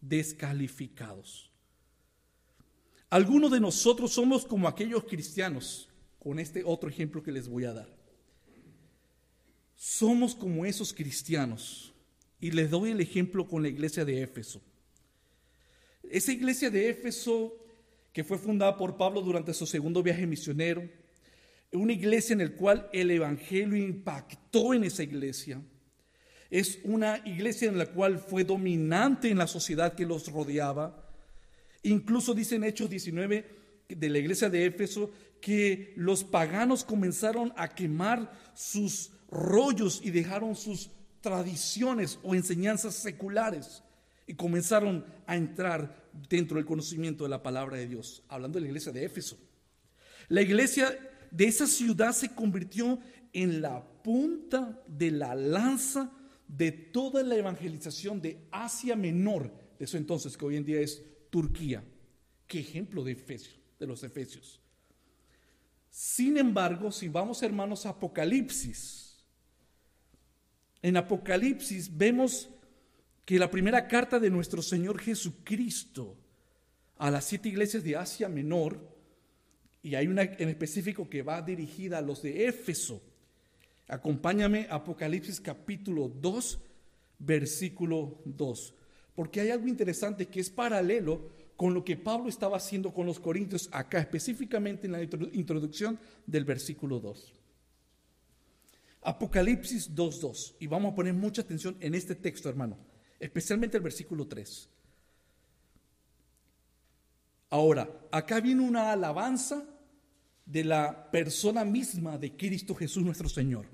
descalificados. 0.00 1.50
Algunos 3.08 3.50
de 3.50 3.60
nosotros 3.60 4.12
somos 4.12 4.44
como 4.44 4.68
aquellos 4.68 5.04
cristianos, 5.04 5.88
con 6.18 6.38
este 6.38 6.62
otro 6.64 6.88
ejemplo 6.88 7.22
que 7.22 7.32
les 7.32 7.48
voy 7.48 7.64
a 7.64 7.72
dar. 7.72 7.88
Somos 9.74 10.34
como 10.34 10.64
esos 10.64 10.92
cristianos. 10.92 11.92
Y 12.40 12.50
les 12.52 12.70
doy 12.70 12.90
el 12.90 13.00
ejemplo 13.00 13.46
con 13.46 13.62
la 13.62 13.68
iglesia 13.68 14.04
de 14.04 14.22
Éfeso. 14.22 14.60
Esa 16.02 16.32
iglesia 16.32 16.70
de 16.70 16.88
Éfeso, 16.88 17.56
que 18.12 18.24
fue 18.24 18.38
fundada 18.38 18.76
por 18.76 18.96
Pablo 18.96 19.20
durante 19.20 19.54
su 19.54 19.66
segundo 19.66 20.02
viaje 20.02 20.26
misionero, 20.26 20.88
una 21.72 21.92
iglesia 21.92 22.32
en 22.32 22.40
la 22.40 22.50
cual 22.50 22.88
el 22.92 23.10
Evangelio 23.10 23.76
impactó 23.76 24.74
en 24.74 24.84
esa 24.84 25.02
iglesia. 25.02 25.60
Es 26.50 26.80
una 26.82 27.22
iglesia 27.24 27.68
en 27.68 27.78
la 27.78 27.86
cual 27.86 28.18
fue 28.18 28.42
dominante 28.42 29.30
en 29.30 29.38
la 29.38 29.46
sociedad 29.46 29.94
que 29.94 30.06
los 30.06 30.32
rodeaba 30.32 31.10
Incluso 31.82 32.34
dice 32.34 32.56
en 32.56 32.64
Hechos 32.64 32.90
19 32.90 33.44
de 33.88 34.08
la 34.08 34.18
iglesia 34.18 34.50
de 34.50 34.66
Éfeso 34.66 35.10
que 35.40 35.94
los 35.96 36.24
paganos 36.24 36.84
comenzaron 36.84 37.52
a 37.56 37.68
quemar 37.68 38.30
sus 38.54 39.10
rollos 39.30 40.00
y 40.04 40.10
dejaron 40.10 40.54
sus 40.54 40.90
tradiciones 41.20 42.18
o 42.22 42.34
enseñanzas 42.34 42.94
seculares 42.94 43.82
y 44.26 44.34
comenzaron 44.34 45.04
a 45.26 45.36
entrar 45.36 46.08
dentro 46.28 46.56
del 46.56 46.66
conocimiento 46.66 47.24
de 47.24 47.30
la 47.30 47.42
palabra 47.42 47.76
de 47.76 47.86
Dios, 47.86 48.22
hablando 48.28 48.58
de 48.58 48.62
la 48.62 48.68
iglesia 48.68 48.92
de 48.92 49.04
Éfeso. 49.04 49.38
La 50.28 50.42
iglesia 50.42 50.96
de 51.30 51.46
esa 51.46 51.66
ciudad 51.66 52.12
se 52.12 52.34
convirtió 52.34 52.98
en 53.32 53.60
la 53.60 53.84
punta 54.02 54.82
de 54.86 55.10
la 55.10 55.34
lanza 55.34 56.12
de 56.46 56.72
toda 56.72 57.22
la 57.22 57.36
evangelización 57.36 58.20
de 58.20 58.46
Asia 58.50 58.96
Menor, 58.96 59.52
de 59.78 59.84
eso 59.84 59.96
entonces 59.96 60.36
que 60.36 60.44
hoy 60.44 60.56
en 60.56 60.64
día 60.64 60.80
es 60.80 61.02
Turquía. 61.30 61.84
Qué 62.46 62.60
ejemplo 62.60 63.04
de 63.04 63.12
Efesios, 63.12 63.58
de 63.78 63.86
los 63.86 64.02
Efesios. 64.02 64.60
Sin 65.90 66.38
embargo, 66.38 66.90
si 66.90 67.08
vamos 67.08 67.42
hermanos 67.42 67.86
a 67.86 67.90
Apocalipsis, 67.90 69.09
en 70.82 70.96
Apocalipsis 70.96 71.96
vemos 71.96 72.48
que 73.24 73.38
la 73.38 73.50
primera 73.50 73.86
carta 73.86 74.18
de 74.18 74.30
nuestro 74.30 74.62
Señor 74.62 74.98
Jesucristo 74.98 76.16
a 76.96 77.10
las 77.10 77.24
siete 77.24 77.48
iglesias 77.48 77.82
de 77.84 77.96
Asia 77.96 78.28
Menor 78.28 78.88
Y 79.82 79.94
hay 79.94 80.06
una 80.06 80.22
en 80.22 80.48
específico 80.48 81.08
que 81.08 81.22
va 81.22 81.40
dirigida 81.40 81.98
a 81.98 82.02
los 82.02 82.22
de 82.22 82.46
Éfeso. 82.46 83.00
Acompáñame 83.88 84.66
Apocalipsis 84.68 85.40
capítulo 85.40 86.08
2, 86.08 86.60
versículo 87.18 88.20
2. 88.26 88.74
Porque 89.14 89.40
hay 89.40 89.50
algo 89.50 89.68
interesante 89.68 90.26
que 90.26 90.40
es 90.40 90.50
paralelo 90.50 91.30
con 91.56 91.72
lo 91.72 91.84
que 91.84 91.96
Pablo 91.96 92.28
estaba 92.28 92.56
haciendo 92.56 92.92
con 92.92 93.06
los 93.06 93.20
corintios 93.20 93.68
acá, 93.72 93.98
específicamente 94.00 94.86
en 94.86 94.92
la 94.92 95.02
introducción 95.02 95.98
del 96.26 96.44
versículo 96.44 97.00
2. 97.00 97.39
Apocalipsis 99.02 99.94
2.2. 99.94 100.56
Y 100.60 100.66
vamos 100.66 100.92
a 100.92 100.94
poner 100.94 101.14
mucha 101.14 101.42
atención 101.42 101.76
en 101.80 101.94
este 101.94 102.14
texto, 102.14 102.48
hermano, 102.48 102.76
especialmente 103.18 103.76
el 103.76 103.82
versículo 103.82 104.26
3. 104.26 104.68
Ahora, 107.50 107.88
acá 108.12 108.40
viene 108.40 108.62
una 108.62 108.92
alabanza 108.92 109.64
de 110.44 110.64
la 110.64 111.10
persona 111.10 111.64
misma 111.64 112.18
de 112.18 112.36
Cristo 112.36 112.74
Jesús 112.74 113.02
nuestro 113.02 113.28
Señor. 113.28 113.66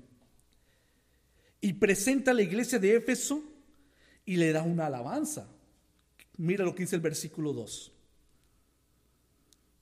Y 1.59 1.73
presenta 1.73 2.31
a 2.31 2.33
la 2.33 2.43
iglesia 2.43 2.79
de 2.79 2.95
Éfeso 2.95 3.43
y 4.25 4.37
le 4.37 4.51
da 4.51 4.63
una 4.63 4.85
alabanza. 4.85 5.47
Mira 6.37 6.63
lo 6.63 6.73
que 6.73 6.83
dice 6.83 6.95
el 6.95 7.01
versículo 7.01 7.51
2. 7.51 7.91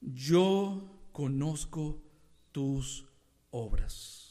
Yo 0.01 1.09
conozco 1.11 2.01
tus 2.51 3.05
obras 3.51 4.24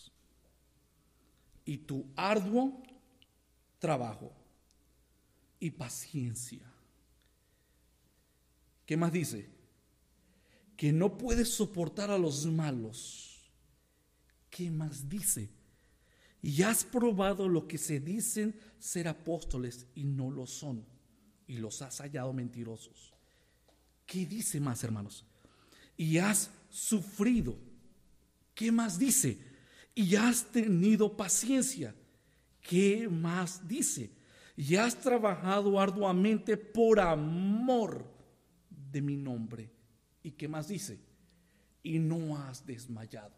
y 1.65 1.79
tu 1.79 2.07
arduo 2.17 2.83
trabajo 3.79 4.33
y 5.59 5.71
paciencia. 5.71 6.63
¿Qué 8.87 8.97
más 8.97 9.13
dice? 9.13 9.49
Que 10.77 10.93
no 10.93 11.17
puedes 11.17 11.49
soportar 11.49 12.11
a 12.11 12.19
los 12.19 12.47
malos. 12.47 13.51
¿Qué 14.51 14.71
más 14.71 15.09
dice? 15.09 15.51
Y 16.43 16.63
has 16.63 16.85
probado 16.85 17.49
lo 17.49 17.67
que 17.67 17.79
se 17.79 18.01
dicen 18.01 18.55
ser 18.79 19.09
apóstoles 19.09 19.87
y 19.95 20.05
no 20.05 20.31
lo 20.31 20.47
son. 20.47 20.85
Y 21.47 21.57
los 21.57 21.81
has 21.81 21.99
hallado 22.01 22.33
mentirosos. 22.33 23.15
¿Qué 24.07 24.27
dice 24.27 24.61
más, 24.61 24.85
hermanos? 24.85 25.25
Y 25.97 26.19
has 26.19 26.51
sufrido. 26.69 27.57
¿Qué 28.55 28.71
más 28.71 28.99
dice? 28.99 29.54
Y 29.95 30.17
has 30.17 30.45
tenido 30.45 31.17
paciencia. 31.17 31.95
¿Qué 32.61 33.09
más 33.09 33.67
dice? 33.67 34.11
Y 34.57 34.77
has 34.77 34.97
trabajado 34.97 35.79
arduamente 35.79 36.57
por 36.57 37.01
amor 37.01 38.05
de 38.91 39.03
mi 39.03 39.17
nombre. 39.17 39.71
¿Y 40.23 40.33
qué 40.33 40.49
más 40.49 40.69
dice? 40.69 40.99
Y 41.83 41.99
no 41.99 42.37
has 42.39 42.65
desmayado. 42.65 43.35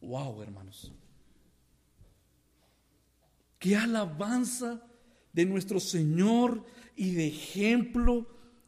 Wow, 0.00 0.42
hermanos. 0.42 0.92
Qué 3.58 3.76
alabanza 3.76 4.82
de 5.32 5.44
nuestro 5.44 5.80
Señor 5.80 6.64
y 6.94 7.12
de 7.12 7.28
ejemplo 7.28 8.26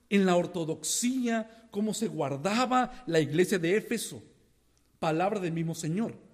en 0.09 0.27
la 0.27 0.37
ortodoxia, 0.37 1.69
cómo 1.71 1.93
se 1.93 2.09
guardaba 2.09 3.05
la 3.07 3.21
iglesia 3.21 3.59
de 3.59 3.77
Éfeso. 3.77 4.23
Palabra 4.99 5.39
del 5.41 5.53
mismo 5.53 5.75
Señor. 5.75 6.28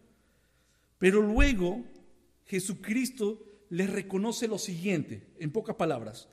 Pero 0.99 1.21
luego 1.21 1.83
Jesucristo 2.47 3.43
les 3.71 3.91
reconoce 3.91 4.49
lo 4.49 4.59
siguiente, 4.59 5.27
en 5.39 5.51
pocas 5.51 5.77
palabras, 5.77 6.29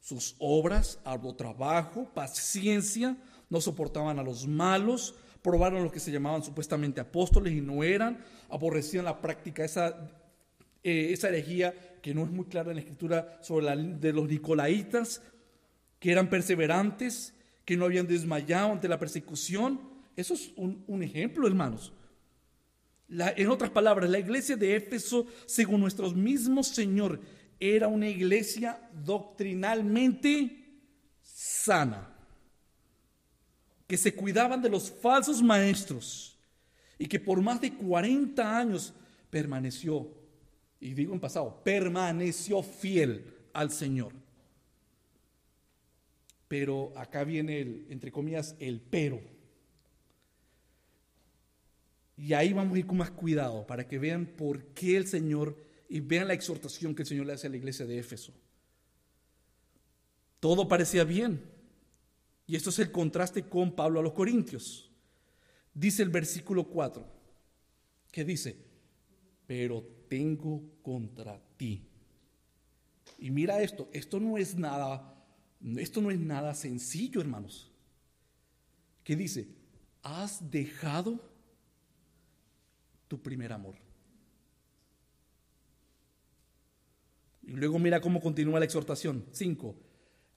sus 0.00 0.34
obras, 0.38 1.00
arduo 1.04 1.34
trabajo, 1.34 2.10
paciencia, 2.12 3.16
no 3.48 3.60
soportaban 3.60 4.18
a 4.18 4.22
los 4.22 4.46
malos, 4.46 5.14
probaron 5.42 5.84
lo 5.84 5.92
que 5.92 6.00
se 6.00 6.10
llamaban 6.10 6.42
supuestamente 6.42 7.00
apóstoles 7.00 7.52
y 7.52 7.60
no 7.60 7.84
eran, 7.84 8.24
aborrecían 8.48 9.04
la 9.04 9.20
práctica 9.20 9.64
esa 9.64 10.10
eh, 10.84 11.12
esa 11.12 11.28
herejía 11.28 11.74
que 12.02 12.12
no 12.12 12.24
es 12.24 12.30
muy 12.30 12.46
clara 12.46 12.70
en 12.70 12.76
la 12.76 12.80
escritura 12.80 13.38
sobre 13.40 13.66
la 13.66 13.76
de 13.76 14.12
los 14.12 14.28
nicolaitas, 14.28 15.22
que 16.00 16.10
eran 16.10 16.28
perseverantes, 16.28 17.34
que 17.64 17.76
no 17.76 17.84
habían 17.84 18.08
desmayado 18.08 18.72
ante 18.72 18.88
la 18.88 18.98
persecución. 18.98 19.80
Eso 20.16 20.34
es 20.34 20.52
un, 20.56 21.02
ejemplo, 21.02 21.46
hermanos. 21.46 21.92
En 23.36 23.48
otras 23.50 23.70
palabras, 23.70 24.08
la 24.08 24.18
iglesia 24.18 24.56
de 24.56 24.76
Éfeso, 24.76 25.26
según 25.46 25.80
nuestro 25.80 26.10
mismo 26.10 26.62
Señor, 26.62 27.20
era 27.60 27.88
una 27.88 28.08
iglesia 28.08 28.80
doctrinalmente 28.92 30.80
sana, 31.22 32.08
que 33.86 33.96
se 33.96 34.14
cuidaban 34.14 34.62
de 34.62 34.70
los 34.70 34.90
falsos 34.90 35.42
maestros 35.42 36.38
y 36.98 37.06
que 37.06 37.20
por 37.20 37.40
más 37.40 37.60
de 37.60 37.74
40 37.74 38.58
años 38.58 38.94
permaneció 39.30 40.22
y 40.82 40.94
digo 40.94 41.14
en 41.14 41.20
pasado, 41.20 41.62
permaneció 41.62 42.60
fiel 42.60 43.24
al 43.52 43.70
Señor. 43.70 44.12
Pero 46.48 46.92
acá 46.96 47.22
viene 47.22 47.60
el, 47.60 47.86
entre 47.88 48.10
comillas, 48.10 48.56
el 48.58 48.80
pero. 48.80 49.20
Y 52.22 52.34
ahí 52.34 52.52
vamos 52.52 52.76
a 52.76 52.78
ir 52.78 52.86
con 52.86 52.98
más 52.98 53.10
cuidado 53.10 53.66
para 53.66 53.88
que 53.88 53.98
vean 53.98 54.26
por 54.26 54.66
qué 54.66 54.96
el 54.96 55.08
Señor 55.08 55.56
y 55.88 55.98
vean 55.98 56.28
la 56.28 56.34
exhortación 56.34 56.94
que 56.94 57.02
el 57.02 57.08
Señor 57.08 57.26
le 57.26 57.32
hace 57.32 57.48
a 57.48 57.50
la 57.50 57.56
iglesia 57.56 57.84
de 57.84 57.98
Éfeso. 57.98 58.32
Todo 60.38 60.68
parecía 60.68 61.02
bien. 61.02 61.42
Y 62.46 62.54
esto 62.54 62.70
es 62.70 62.78
el 62.78 62.92
contraste 62.92 63.48
con 63.48 63.72
Pablo 63.72 63.98
a 63.98 64.04
los 64.04 64.12
Corintios. 64.12 64.88
Dice 65.74 66.04
el 66.04 66.10
versículo 66.10 66.68
4, 66.68 67.04
que 68.12 68.24
dice, 68.24 68.56
pero 69.44 69.82
tengo 70.08 70.62
contra 70.80 71.42
ti. 71.56 71.88
Y 73.18 73.32
mira 73.32 73.60
esto, 73.62 73.88
esto 73.92 74.20
no 74.20 74.38
es 74.38 74.54
nada, 74.54 75.12
esto 75.76 76.00
no 76.00 76.12
es 76.12 76.20
nada 76.20 76.54
sencillo, 76.54 77.20
hermanos. 77.20 77.72
¿Qué 79.02 79.16
dice? 79.16 79.48
Has 80.04 80.52
dejado 80.52 81.31
tu 83.12 83.20
primer 83.20 83.52
amor. 83.52 83.74
Y 87.42 87.50
luego 87.50 87.78
mira 87.78 88.00
cómo 88.00 88.22
continúa 88.22 88.58
la 88.58 88.64
exhortación. 88.64 89.26
5. 89.32 89.76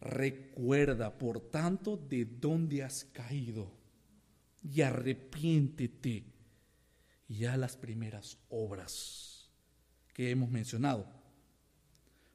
Recuerda, 0.01 1.17
por 1.17 1.39
tanto, 1.39 1.95
de 1.95 2.25
dónde 2.25 2.83
has 2.83 3.05
caído 3.05 3.71
y 4.61 4.81
arrepiéntete 4.81 6.25
ya 7.29 7.55
las 7.55 7.77
primeras 7.77 8.37
obras 8.49 9.49
que 10.13 10.31
hemos 10.31 10.51
mencionado. 10.51 11.07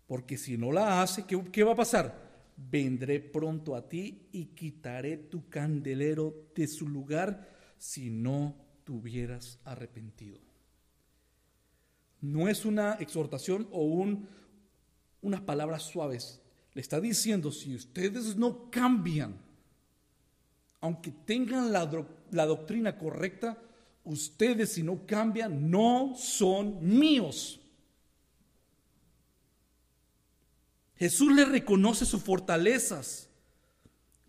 Porque 0.06 0.38
si 0.38 0.56
no 0.56 0.72
la 0.72 1.02
hace, 1.02 1.26
¿qué, 1.26 1.64
va 1.64 1.72
a 1.72 1.76
pasar? 1.76 2.46
Vendré 2.56 3.20
pronto 3.20 3.76
a 3.76 3.86
ti 3.86 4.30
y 4.32 4.46
quitaré 4.46 5.18
tu 5.18 5.50
candelero 5.50 6.50
de 6.54 6.66
su 6.66 6.88
lugar 6.88 7.46
si 7.76 8.08
no 8.08 8.69
tuvieras 8.90 9.60
arrepentido. 9.64 10.40
No 12.20 12.48
es 12.48 12.64
una 12.64 12.94
exhortación 12.94 13.68
o 13.70 13.84
un, 13.84 14.28
unas 15.22 15.42
palabras 15.42 15.84
suaves. 15.84 16.40
Le 16.74 16.80
está 16.80 17.00
diciendo, 17.00 17.52
si 17.52 17.72
ustedes 17.72 18.34
no 18.34 18.68
cambian, 18.68 19.36
aunque 20.80 21.12
tengan 21.12 21.70
la, 21.70 21.88
la 22.32 22.46
doctrina 22.46 22.98
correcta, 22.98 23.62
ustedes 24.02 24.72
si 24.72 24.82
no 24.82 25.06
cambian 25.06 25.70
no 25.70 26.16
son 26.16 26.84
míos. 26.84 27.60
Jesús 30.96 31.32
le 31.32 31.44
reconoce 31.44 32.04
sus 32.04 32.24
fortalezas, 32.24 33.28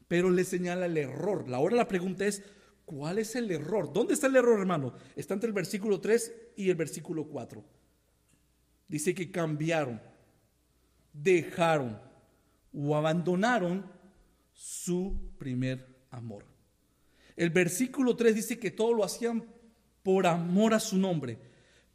pero 0.07 0.29
le 0.29 0.43
señala 0.43 0.85
el 0.85 0.97
error. 0.97 1.49
La 1.49 1.57
hora 1.57 1.77
la 1.77 1.87
pregunta 1.87 2.27
es, 2.27 2.43
¿cuál 2.91 3.19
es 3.19 3.35
el 3.35 3.49
error? 3.49 3.93
¿Dónde 3.93 4.13
está 4.13 4.27
el 4.27 4.35
error, 4.35 4.59
hermano? 4.59 4.93
Está 5.15 5.33
entre 5.33 5.47
el 5.47 5.53
versículo 5.53 6.01
3 6.01 6.33
y 6.57 6.69
el 6.69 6.75
versículo 6.75 7.25
4. 7.25 7.63
Dice 8.89 9.15
que 9.15 9.31
cambiaron, 9.31 10.01
dejaron 11.13 11.97
o 12.73 12.95
abandonaron 12.95 13.89
su 14.51 15.31
primer 15.37 15.87
amor. 16.09 16.45
El 17.37 17.49
versículo 17.49 18.17
3 18.17 18.35
dice 18.35 18.59
que 18.59 18.71
todo 18.71 18.93
lo 18.93 19.05
hacían 19.05 19.45
por 20.03 20.27
amor 20.27 20.73
a 20.73 20.79
su 20.79 20.97
nombre. 20.97 21.39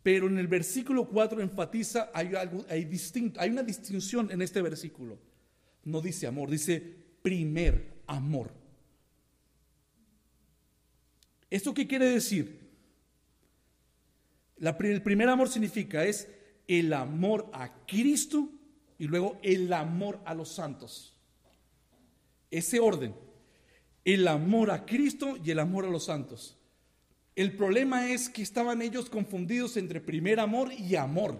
Pero 0.02 0.28
en 0.28 0.38
el 0.38 0.46
versículo 0.46 1.08
4 1.08 1.42
enfatiza, 1.42 2.10
hay, 2.14 2.34
algo, 2.34 2.64
hay, 2.70 2.86
distinto, 2.86 3.38
hay 3.38 3.50
una 3.50 3.62
distinción 3.62 4.30
en 4.30 4.40
este 4.40 4.62
versículo. 4.62 5.18
No 5.84 6.00
dice 6.00 6.26
amor, 6.26 6.50
dice 6.50 6.80
primer 7.20 8.02
amor. 8.06 8.65
¿Esto 11.50 11.74
qué 11.74 11.86
quiere 11.86 12.06
decir? 12.06 12.66
el 14.58 15.02
primer 15.02 15.28
amor 15.28 15.48
significa 15.48 16.04
es 16.04 16.28
el 16.66 16.92
amor 16.92 17.48
a 17.52 17.84
Cristo 17.86 18.48
y 18.98 19.06
luego 19.06 19.38
el 19.42 19.72
amor 19.72 20.20
a 20.24 20.34
los 20.34 20.48
santos. 20.48 21.14
Ese 22.50 22.80
orden, 22.80 23.14
el 24.04 24.26
amor 24.28 24.70
a 24.70 24.86
Cristo 24.86 25.36
y 25.44 25.50
el 25.50 25.58
amor 25.58 25.84
a 25.84 25.90
los 25.90 26.04
santos. 26.04 26.56
El 27.34 27.54
problema 27.54 28.08
es 28.10 28.30
que 28.30 28.42
estaban 28.42 28.80
ellos 28.80 29.10
confundidos 29.10 29.76
entre 29.76 30.00
primer 30.00 30.40
amor 30.40 30.72
y 30.72 30.96
amor. 30.96 31.38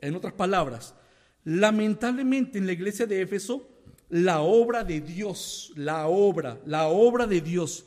En 0.00 0.14
otras 0.14 0.32
palabras, 0.32 0.94
lamentablemente 1.44 2.58
en 2.58 2.66
la 2.66 2.72
iglesia 2.72 3.06
de 3.06 3.20
Éfeso, 3.20 3.68
la 4.08 4.40
obra 4.40 4.82
de 4.82 5.00
Dios, 5.00 5.72
la 5.76 6.06
obra, 6.06 6.58
la 6.64 6.88
obra 6.88 7.26
de 7.26 7.40
Dios 7.40 7.86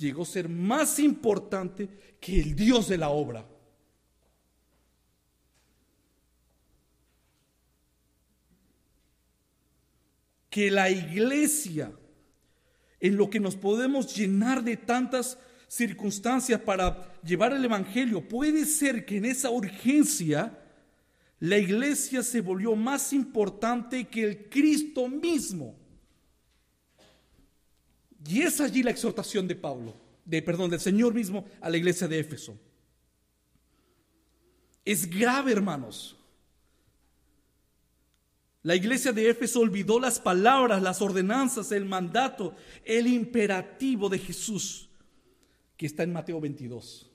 llegó 0.00 0.22
a 0.22 0.26
ser 0.26 0.48
más 0.48 0.98
importante 0.98 1.88
que 2.18 2.40
el 2.40 2.56
Dios 2.56 2.88
de 2.88 2.98
la 2.98 3.10
obra. 3.10 3.46
Que 10.48 10.70
la 10.70 10.90
iglesia, 10.90 11.92
en 12.98 13.16
lo 13.16 13.30
que 13.30 13.38
nos 13.38 13.54
podemos 13.54 14.16
llenar 14.16 14.64
de 14.64 14.76
tantas 14.76 15.38
circunstancias 15.68 16.60
para 16.62 17.20
llevar 17.22 17.52
el 17.52 17.64
Evangelio, 17.64 18.26
puede 18.26 18.64
ser 18.64 19.04
que 19.04 19.18
en 19.18 19.26
esa 19.26 19.50
urgencia 19.50 20.58
la 21.38 21.58
iglesia 21.58 22.22
se 22.22 22.40
volvió 22.40 22.74
más 22.74 23.12
importante 23.12 24.08
que 24.08 24.24
el 24.24 24.48
Cristo 24.48 25.08
mismo. 25.08 25.79
Y 28.26 28.42
es 28.42 28.60
allí 28.60 28.82
la 28.82 28.90
exhortación 28.90 29.48
de 29.48 29.56
Pablo, 29.56 29.94
de 30.24 30.42
perdón, 30.42 30.70
del 30.70 30.80
Señor 30.80 31.14
mismo 31.14 31.46
a 31.60 31.70
la 31.70 31.76
iglesia 31.76 32.06
de 32.06 32.18
Éfeso. 32.18 32.58
Es 34.84 35.08
grave, 35.08 35.52
hermanos. 35.52 36.16
La 38.62 38.76
iglesia 38.76 39.12
de 39.12 39.30
Éfeso 39.30 39.60
olvidó 39.60 39.98
las 39.98 40.20
palabras, 40.20 40.82
las 40.82 41.00
ordenanzas, 41.00 41.72
el 41.72 41.86
mandato, 41.86 42.54
el 42.84 43.06
imperativo 43.06 44.08
de 44.08 44.18
Jesús 44.18 44.90
que 45.78 45.86
está 45.86 46.02
en 46.02 46.12
Mateo 46.12 46.40
22. 46.40 47.10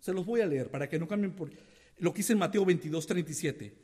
Se 0.00 0.12
los 0.12 0.26
voy 0.26 0.42
a 0.42 0.46
leer 0.46 0.70
para 0.70 0.86
que 0.86 0.98
no 0.98 1.08
cambien 1.08 1.32
por 1.34 1.50
lo 1.96 2.12
que 2.12 2.18
dice 2.18 2.34
en 2.34 2.38
Mateo 2.38 2.64
22, 2.64 3.06
37. 3.06 3.74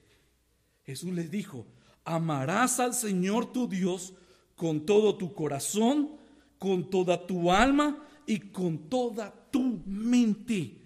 Jesús 0.85 1.13
les 1.15 1.31
dijo, 1.31 1.67
amarás 2.05 2.79
al 2.79 2.93
Señor 2.93 3.53
tu 3.53 3.67
Dios 3.67 4.13
con 4.61 4.85
todo 4.85 5.17
tu 5.17 5.33
corazón, 5.33 6.19
con 6.59 6.91
toda 6.91 7.27
tu 7.27 7.51
alma 7.51 8.07
y 8.27 8.39
con 8.41 8.91
toda 8.91 9.33
tu 9.51 9.81
mente. 9.87 10.77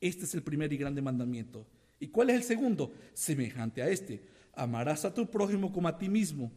Este 0.00 0.24
es 0.24 0.34
el 0.34 0.42
primer 0.42 0.72
y 0.72 0.76
grande 0.76 1.00
mandamiento. 1.00 1.64
¿Y 2.00 2.08
cuál 2.08 2.30
es 2.30 2.36
el 2.38 2.42
segundo? 2.42 2.92
Semejante 3.12 3.82
a 3.82 3.88
este. 3.88 4.26
Amarás 4.52 5.04
a 5.04 5.14
tu 5.14 5.30
prójimo 5.30 5.72
como 5.72 5.86
a 5.86 5.96
ti 5.96 6.08
mismo. 6.08 6.50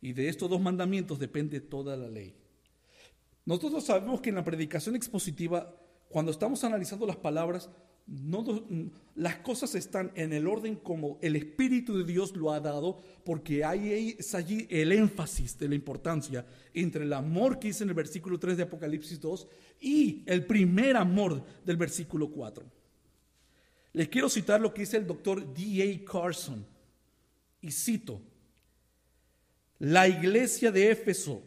Y 0.00 0.14
de 0.14 0.30
estos 0.30 0.48
dos 0.48 0.62
mandamientos 0.62 1.18
depende 1.18 1.60
toda 1.60 1.94
la 1.94 2.08
ley. 2.08 2.36
Nosotros 3.44 3.84
sabemos 3.84 4.22
que 4.22 4.30
en 4.30 4.36
la 4.36 4.44
predicación 4.44 4.96
expositiva, 4.96 5.76
cuando 6.08 6.32
estamos 6.32 6.64
analizando 6.64 7.06
las 7.06 7.16
palabras, 7.16 7.68
no, 8.06 8.44
las 9.14 9.36
cosas 9.36 9.74
están 9.74 10.12
en 10.14 10.32
el 10.32 10.46
orden 10.46 10.76
como 10.76 11.18
el 11.22 11.36
Espíritu 11.36 11.96
de 11.96 12.04
Dios 12.04 12.34
lo 12.36 12.52
ha 12.52 12.60
dado, 12.60 13.00
porque 13.24 13.64
hay, 13.64 14.16
es 14.18 14.34
allí 14.34 14.66
el 14.70 14.92
énfasis 14.92 15.58
de 15.58 15.68
la 15.68 15.74
importancia 15.74 16.44
entre 16.74 17.04
el 17.04 17.12
amor 17.12 17.58
que 17.58 17.68
dice 17.68 17.84
en 17.84 17.90
el 17.90 17.94
versículo 17.94 18.38
3 18.38 18.56
de 18.56 18.62
Apocalipsis 18.64 19.20
2 19.20 19.48
y 19.80 20.22
el 20.26 20.46
primer 20.46 20.96
amor 20.96 21.44
del 21.64 21.76
versículo 21.76 22.30
4. 22.30 22.64
Les 23.94 24.08
quiero 24.08 24.28
citar 24.28 24.60
lo 24.60 24.72
que 24.72 24.82
dice 24.82 24.96
el 24.96 25.06
doctor 25.06 25.54
D.A. 25.54 26.10
Carson, 26.10 26.66
y 27.60 27.70
cito, 27.70 28.20
la 29.78 30.08
iglesia 30.08 30.72
de 30.72 30.90
Éfeso 30.90 31.42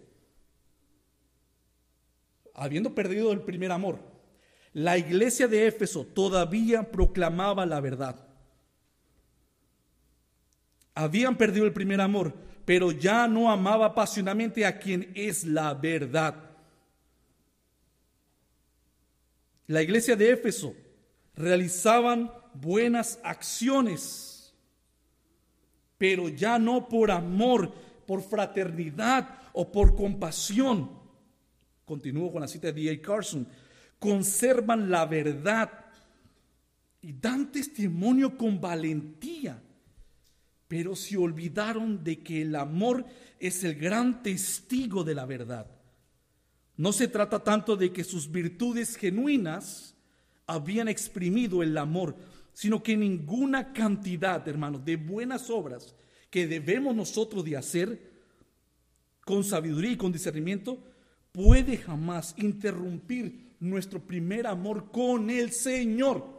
habiendo 2.56 2.96
perdido 2.96 3.32
el 3.32 3.42
primer 3.42 3.72
amor, 3.72 4.00
la 4.76 4.98
iglesia 4.98 5.48
de 5.48 5.68
Éfeso 5.68 6.06
todavía 6.06 6.92
proclamaba 6.92 7.66
la 7.66 7.80
verdad. 7.80 8.28
Habían 10.94 11.38
perdido 11.38 11.66
el 11.66 11.72
primer 11.72 12.02
amor, 12.02 12.34
pero 12.66 12.92
ya 12.92 13.26
no 13.26 13.50
amaba 13.50 13.86
apasionadamente 13.86 14.66
a 14.66 14.78
quien 14.78 15.14
es 15.16 15.46
la 15.46 15.74
verdad. 15.74 16.36
La 19.68 19.82
iglesia 19.82 20.18
de 20.18 20.32
Éfeso 20.32 20.76
realizaban 21.36 22.30
buenas 22.54 23.18
acciones, 23.24 24.54
pero 25.98 26.28
ya 26.28 26.60
no 26.60 26.90
por 26.90 27.12
amor, 27.12 27.72
por 28.06 28.22
fraternidad 28.22 29.40
o 29.54 29.72
por 29.72 29.96
compasión 29.96 31.06
Continúo 31.86 32.32
con 32.32 32.42
la 32.42 32.48
cita 32.48 32.72
de 32.72 32.82
D.A. 32.82 33.00
Carson. 33.00 33.48
Conservan 34.00 34.90
la 34.90 35.06
verdad 35.06 35.86
y 37.02 37.14
dan 37.14 37.52
testimonio 37.52 38.38
con 38.38 38.60
valentía, 38.60 39.62
pero 40.68 40.96
se 40.96 41.18
olvidaron 41.18 42.04
de 42.04 42.24
que 42.24 42.42
el 42.42 42.56
amor 42.56 43.06
es 43.40 43.64
el 43.64 43.76
gran 43.76 44.24
testigo 44.24 45.04
de 45.04 45.14
la 45.14 45.26
verdad. 45.26 45.68
No 46.78 46.92
se 46.92 47.08
trata 47.08 47.44
tanto 47.44 47.78
de 47.78 47.94
que 47.94 48.04
sus 48.04 48.32
virtudes 48.32 48.96
genuinas 48.96 49.96
habían 50.48 50.88
exprimido 50.88 51.64
el 51.64 51.78
amor, 51.78 52.16
sino 52.54 52.82
que 52.82 52.98
ninguna 52.98 53.72
cantidad, 53.72 54.48
hermanos, 54.48 54.84
de 54.84 54.96
buenas 54.96 55.50
obras 55.50 55.96
que 56.30 56.48
debemos 56.48 56.96
nosotros 56.96 57.46
de 57.46 57.58
hacer 57.58 58.12
con 59.24 59.44
sabiduría 59.44 59.92
y 59.92 59.98
con 59.98 60.12
discernimiento 60.12 60.84
puede 61.32 61.78
jamás 61.78 62.34
interrumpir 62.38 63.45
nuestro 63.60 64.00
primer 64.00 64.48
amor 64.48 64.92
con 64.92 65.30
el 65.30 65.52
Señor. 65.52 66.36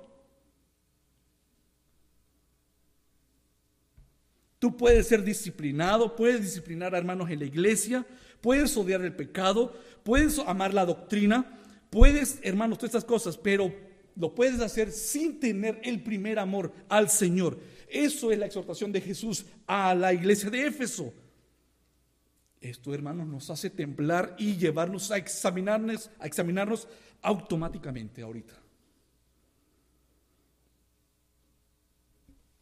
Tú 4.58 4.76
puedes 4.76 5.06
ser 5.06 5.22
disciplinado, 5.22 6.16
puedes 6.16 6.40
disciplinar 6.40 6.94
a 6.94 6.98
hermanos 6.98 7.30
en 7.30 7.40
la 7.40 7.44
iglesia, 7.44 8.06
puedes 8.40 8.76
odiar 8.76 9.02
el 9.02 9.14
pecado, 9.14 9.74
puedes 10.02 10.38
amar 10.38 10.72
la 10.72 10.86
doctrina, 10.86 11.60
puedes, 11.90 12.40
hermanos, 12.42 12.78
todas 12.78 12.90
estas 12.90 13.04
cosas, 13.04 13.36
pero 13.36 13.72
lo 14.16 14.34
puedes 14.34 14.60
hacer 14.60 14.90
sin 14.92 15.38
tener 15.38 15.80
el 15.84 16.02
primer 16.02 16.38
amor 16.38 16.72
al 16.88 17.10
Señor. 17.10 17.58
Eso 17.88 18.32
es 18.32 18.38
la 18.38 18.46
exhortación 18.46 18.90
de 18.92 19.00
Jesús 19.02 19.46
a 19.66 19.94
la 19.94 20.12
iglesia 20.12 20.50
de 20.50 20.66
Éfeso. 20.66 21.12
Esto, 22.70 22.92
hermanos, 22.92 23.28
nos 23.28 23.48
hace 23.50 23.70
temblar 23.70 24.34
y 24.38 24.56
llevarnos 24.56 25.12
a 25.12 25.18
examinarnos, 25.18 26.10
a 26.18 26.26
examinarnos 26.26 26.88
automáticamente 27.22 28.22
ahorita. 28.22 28.54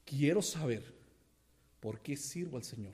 Quiero 0.05 0.43
saber 0.43 0.83
por 1.81 2.01
qué 2.01 2.17
sirvo 2.17 2.59
al 2.59 2.65
Señor. 2.65 2.93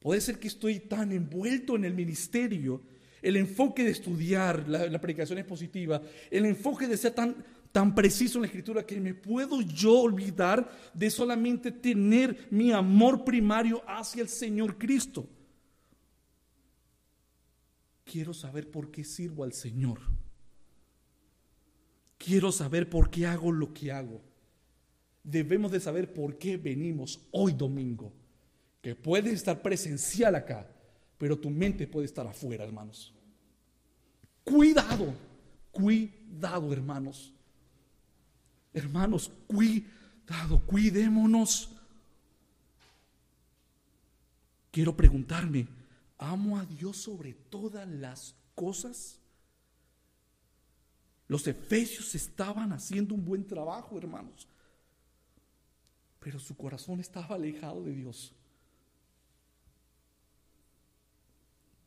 Puede 0.00 0.20
ser 0.20 0.40
que 0.40 0.48
estoy 0.48 0.80
tan 0.80 1.12
envuelto 1.12 1.76
en 1.76 1.84
el 1.84 1.94
ministerio, 1.94 2.82
el 3.22 3.36
enfoque 3.36 3.84
de 3.84 3.90
estudiar, 3.90 4.68
la, 4.68 4.86
la 4.86 5.00
predicación 5.00 5.38
es 5.38 5.44
positiva, 5.44 6.02
el 6.30 6.46
enfoque 6.46 6.88
de 6.88 6.96
ser 6.96 7.14
tan 7.14 7.44
tan 7.76 7.94
preciso 7.94 8.38
en 8.38 8.40
la 8.40 8.46
escritura 8.46 8.86
que 8.86 8.98
me 8.98 9.12
puedo 9.12 9.60
yo 9.60 10.00
olvidar 10.00 10.66
de 10.94 11.10
solamente 11.10 11.70
tener 11.70 12.48
mi 12.50 12.72
amor 12.72 13.22
primario 13.22 13.82
hacia 13.86 14.22
el 14.22 14.30
Señor 14.30 14.78
Cristo. 14.78 15.28
Quiero 18.02 18.32
saber 18.32 18.70
por 18.70 18.90
qué 18.90 19.04
sirvo 19.04 19.44
al 19.44 19.52
Señor. 19.52 20.00
Quiero 22.16 22.50
saber 22.50 22.88
por 22.88 23.10
qué 23.10 23.26
hago 23.26 23.52
lo 23.52 23.74
que 23.74 23.92
hago. 23.92 24.22
Debemos 25.22 25.70
de 25.70 25.80
saber 25.80 26.14
por 26.14 26.38
qué 26.38 26.56
venimos 26.56 27.28
hoy 27.30 27.52
domingo. 27.52 28.10
Que 28.80 28.94
puedes 28.94 29.34
estar 29.34 29.60
presencial 29.60 30.34
acá, 30.34 30.66
pero 31.18 31.38
tu 31.38 31.50
mente 31.50 31.86
puede 31.86 32.06
estar 32.06 32.26
afuera, 32.26 32.64
hermanos. 32.64 33.14
Cuidado, 34.44 35.12
cuidado, 35.70 36.72
hermanos. 36.72 37.35
Hermanos, 38.76 39.32
cuidado, 39.46 40.60
cuidémonos. 40.66 41.70
Quiero 44.70 44.94
preguntarme, 44.94 45.66
¿amo 46.18 46.58
a 46.58 46.66
Dios 46.66 46.98
sobre 46.98 47.32
todas 47.32 47.88
las 47.88 48.34
cosas? 48.54 49.18
Los 51.26 51.46
efesios 51.46 52.14
estaban 52.14 52.70
haciendo 52.74 53.14
un 53.14 53.24
buen 53.24 53.46
trabajo, 53.46 53.96
hermanos, 53.96 54.46
pero 56.20 56.38
su 56.38 56.54
corazón 56.54 57.00
estaba 57.00 57.36
alejado 57.36 57.82
de 57.82 57.92
Dios. 57.92 58.34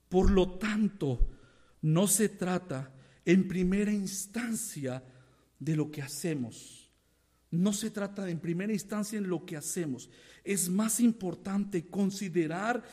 Por 0.09 0.31
lo 0.31 0.57
tanto, 0.57 1.19
no 1.83 2.07
se 2.07 2.29
trata 2.29 2.91
en 3.25 3.47
primera 3.47 3.91
instancia 3.91 5.03
de 5.59 5.75
lo 5.75 5.91
que 5.91 6.01
hacemos 6.01 6.78
no 7.51 7.73
se 7.73 7.89
trata 7.89 8.29
en 8.29 8.39
primera 8.39 8.73
instancia 8.73 9.17
en 9.17 9.29
lo 9.29 9.45
que 9.45 9.57
hacemos. 9.57 10.09
Es 10.43 10.69
más 10.69 10.99
importante 10.99 11.87
considerar 11.87 12.83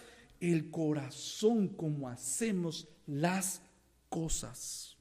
el 0.41 0.71
corazón 0.71 1.69
como 1.69 2.09
hacemos 2.09 2.89
las 3.07 3.63
cosas. 4.09 4.97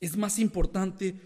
Es 0.00 0.16
más 0.16 0.38
importante 0.38 1.20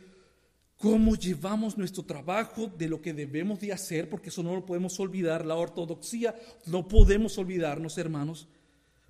cómo 0.79 1.15
llevamos 1.15 1.79
nuestro 1.79 2.03
trabajo 2.03 2.67
de 2.67 2.89
lo 2.89 3.01
que 3.01 3.15
debemos 3.15 3.61
de 3.61 3.73
hacer, 3.73 4.11
porque 4.11 4.29
eso 4.29 4.43
no 4.43 4.55
lo 4.55 4.67
podemos 4.67 4.99
olvidar, 4.99 5.47
la 5.47 5.55
ortodoxia 5.55 6.35
no 6.67 6.89
podemos 6.89 7.39
olvidarnos, 7.39 7.97
hermanos, 7.99 8.49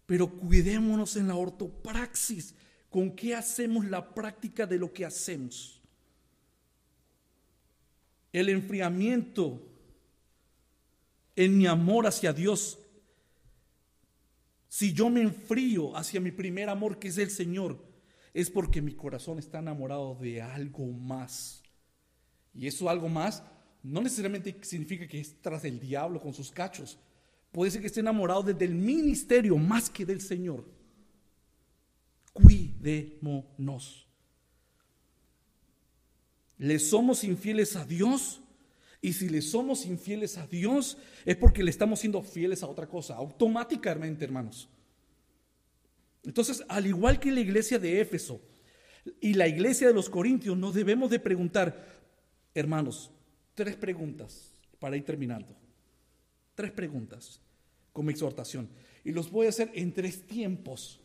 pero 0.06 0.30
cuidémonos 0.30 1.16
en 1.16 1.28
la 1.28 1.36
ortopraxis, 1.36 2.54
con 2.90 3.10
qué 3.16 3.34
hacemos 3.34 3.86
la 3.86 4.14
práctica 4.14 4.66
de 4.66 4.78
lo 4.78 4.92
que 4.92 5.04
hacemos. 5.04 5.80
El 8.34 8.48
enfriamiento 8.48 9.62
en 11.36 11.56
mi 11.56 11.68
amor 11.68 12.08
hacia 12.08 12.32
Dios, 12.32 12.80
si 14.68 14.92
yo 14.92 15.08
me 15.08 15.22
enfrío 15.22 15.96
hacia 15.96 16.20
mi 16.20 16.32
primer 16.32 16.68
amor, 16.68 16.98
que 16.98 17.06
es 17.06 17.18
el 17.18 17.30
Señor, 17.30 17.78
es 18.32 18.50
porque 18.50 18.82
mi 18.82 18.92
corazón 18.92 19.38
está 19.38 19.60
enamorado 19.60 20.16
de 20.16 20.42
algo 20.42 20.84
más. 20.84 21.62
Y 22.52 22.66
eso 22.66 22.90
algo 22.90 23.08
más 23.08 23.44
no 23.84 24.00
necesariamente 24.00 24.56
significa 24.62 25.06
que 25.06 25.20
es 25.20 25.40
tras 25.40 25.64
el 25.64 25.78
diablo 25.78 26.20
con 26.20 26.34
sus 26.34 26.50
cachos. 26.50 26.98
Puede 27.52 27.70
ser 27.70 27.82
que 27.82 27.86
esté 27.86 28.00
enamorado 28.00 28.42
desde 28.42 28.64
el 28.64 28.74
ministerio 28.74 29.56
más 29.56 29.88
que 29.88 30.04
del 30.04 30.20
Señor. 30.20 30.64
Cuidémonos. 32.32 34.03
Le 36.58 36.78
somos 36.78 37.24
infieles 37.24 37.76
a 37.76 37.84
Dios. 37.84 38.40
Y 39.00 39.12
si 39.12 39.28
le 39.28 39.42
somos 39.42 39.84
infieles 39.84 40.38
a 40.38 40.46
Dios, 40.46 40.96
es 41.26 41.36
porque 41.36 41.62
le 41.62 41.70
estamos 41.70 42.00
siendo 42.00 42.22
fieles 42.22 42.62
a 42.62 42.66
otra 42.66 42.88
cosa, 42.88 43.14
automáticamente, 43.16 44.24
hermanos. 44.24 44.68
Entonces, 46.22 46.64
al 46.68 46.86
igual 46.86 47.20
que 47.20 47.30
la 47.30 47.40
iglesia 47.40 47.78
de 47.78 48.00
Éfeso 48.00 48.40
y 49.20 49.34
la 49.34 49.46
iglesia 49.46 49.88
de 49.88 49.92
los 49.92 50.08
Corintios, 50.08 50.56
nos 50.56 50.72
debemos 50.72 51.10
de 51.10 51.18
preguntar, 51.18 51.94
Hermanos, 52.54 53.10
tres 53.54 53.74
preguntas 53.74 54.52
para 54.78 54.96
ir 54.96 55.04
terminando. 55.04 55.56
Tres 56.54 56.70
preguntas 56.70 57.40
como 57.92 58.10
exhortación. 58.10 58.68
Y 59.02 59.10
los 59.10 59.30
voy 59.30 59.46
a 59.46 59.48
hacer 59.48 59.72
en 59.74 59.92
tres 59.92 60.24
tiempos. 60.24 61.00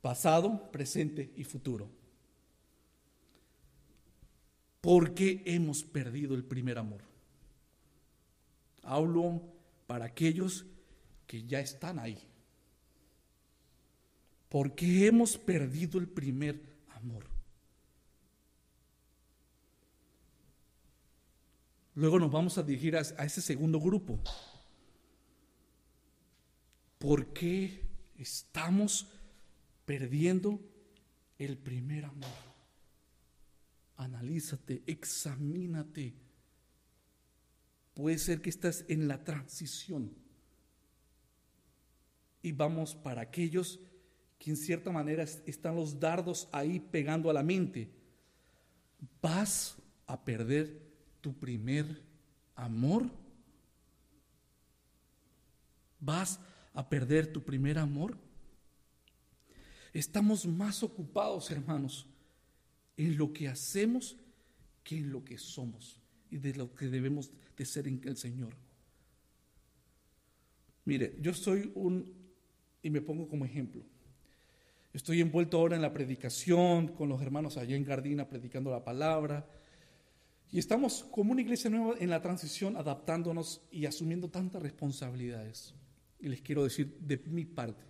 Pasado, 0.00 0.70
presente 0.72 1.32
y 1.36 1.44
futuro. 1.44 1.88
¿Por 4.80 5.14
qué 5.14 5.42
hemos 5.44 5.82
perdido 5.84 6.34
el 6.34 6.44
primer 6.44 6.78
amor? 6.78 7.02
Hablo 8.82 9.42
para 9.86 10.06
aquellos 10.06 10.64
que 11.26 11.44
ya 11.44 11.60
están 11.60 11.98
ahí. 11.98 12.18
¿Por 14.48 14.74
qué 14.74 15.06
hemos 15.06 15.38
perdido 15.38 15.98
el 15.98 16.08
primer 16.08 16.60
amor? 16.88 17.24
Luego 21.94 22.18
nos 22.18 22.30
vamos 22.30 22.56
a 22.58 22.62
dirigir 22.62 22.96
a, 22.96 23.00
ese 23.00 23.40
segundo 23.40 23.78
grupo. 23.78 24.18
¿Por 26.98 27.32
qué 27.32 27.84
estamos 28.18 29.06
perdiendo 29.84 30.60
el 31.38 31.56
primer 31.58 32.06
amor? 32.06 32.49
Analízate, 34.00 34.82
examínate. 34.86 36.14
Puede 37.92 38.16
ser 38.16 38.40
que 38.40 38.48
estás 38.48 38.82
en 38.88 39.06
la 39.06 39.22
transición. 39.24 40.10
Y 42.40 42.52
vamos 42.52 42.94
para 42.94 43.20
aquellos 43.20 43.78
que 44.38 44.48
en 44.48 44.56
cierta 44.56 44.90
manera 44.90 45.24
están 45.44 45.76
los 45.76 46.00
dardos 46.00 46.48
ahí 46.50 46.80
pegando 46.80 47.28
a 47.28 47.34
la 47.34 47.42
mente. 47.42 47.90
Vas 49.20 49.76
a 50.06 50.24
perder 50.24 50.80
tu 51.20 51.34
primer 51.38 52.02
amor? 52.54 53.04
¿Vas 56.00 56.40
a 56.72 56.88
perder 56.88 57.30
tu 57.30 57.42
primer 57.42 57.76
amor? 57.76 58.16
Estamos 59.92 60.46
más 60.46 60.82
ocupados, 60.82 61.50
hermanos, 61.50 62.06
en 62.96 63.16
lo 63.16 63.32
que 63.32 63.48
hacemos 63.48 64.16
que 64.84 64.98
en 64.98 65.12
lo 65.12 65.24
que 65.24 65.38
somos 65.38 66.00
y 66.30 66.38
de 66.38 66.54
lo 66.54 66.74
que 66.74 66.88
debemos 66.88 67.30
de 67.56 67.64
ser 67.64 67.86
en 67.88 68.00
el 68.04 68.16
Señor. 68.16 68.54
Mire, 70.84 71.16
yo 71.20 71.34
soy 71.34 71.70
un, 71.74 72.12
y 72.82 72.90
me 72.90 73.00
pongo 73.00 73.28
como 73.28 73.44
ejemplo, 73.44 73.82
estoy 74.92 75.20
envuelto 75.20 75.58
ahora 75.58 75.76
en 75.76 75.82
la 75.82 75.92
predicación 75.92 76.88
con 76.88 77.08
los 77.08 77.20
hermanos 77.20 77.56
allá 77.56 77.76
en 77.76 77.84
Gardina 77.84 78.28
predicando 78.28 78.70
la 78.70 78.84
palabra, 78.84 79.46
y 80.52 80.58
estamos 80.58 81.04
como 81.12 81.32
una 81.32 81.42
iglesia 81.42 81.70
nueva 81.70 81.94
en 82.00 82.10
la 82.10 82.20
transición, 82.20 82.76
adaptándonos 82.76 83.62
y 83.70 83.86
asumiendo 83.86 84.28
tantas 84.28 84.60
responsabilidades. 84.60 85.74
Y 86.18 86.28
les 86.28 86.40
quiero 86.40 86.64
decir 86.64 86.98
de 86.98 87.18
mi 87.26 87.44
parte, 87.44 87.84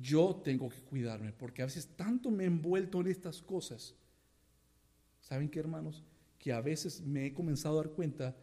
yo 0.00 0.40
tengo 0.44 0.68
que 0.68 0.80
cuidarme, 0.80 1.32
porque 1.32 1.62
a 1.62 1.66
veces 1.66 1.88
tanto 1.96 2.30
me 2.30 2.44
he 2.44 2.46
envuelto 2.46 3.00
en 3.00 3.08
estas 3.08 3.42
cosas. 3.42 3.94
¿Saben 5.20 5.48
qué, 5.48 5.58
hermanos? 5.60 6.02
Que 6.38 6.52
a 6.52 6.60
veces 6.60 7.00
me 7.02 7.26
he 7.26 7.34
comenzado 7.34 7.78
a 7.78 7.84
dar 7.84 7.92
cuenta 7.92 8.36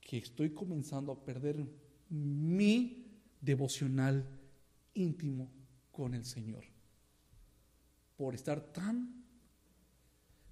que 0.00 0.18
estoy 0.18 0.50
comenzando 0.50 1.12
a 1.12 1.24
perder 1.24 1.64
mi 2.08 3.06
devocional 3.40 4.26
íntimo 4.94 5.50
con 5.90 6.14
el 6.14 6.24
Señor. 6.24 6.64
Por 8.16 8.34
estar 8.34 8.60
tan 8.72 9.22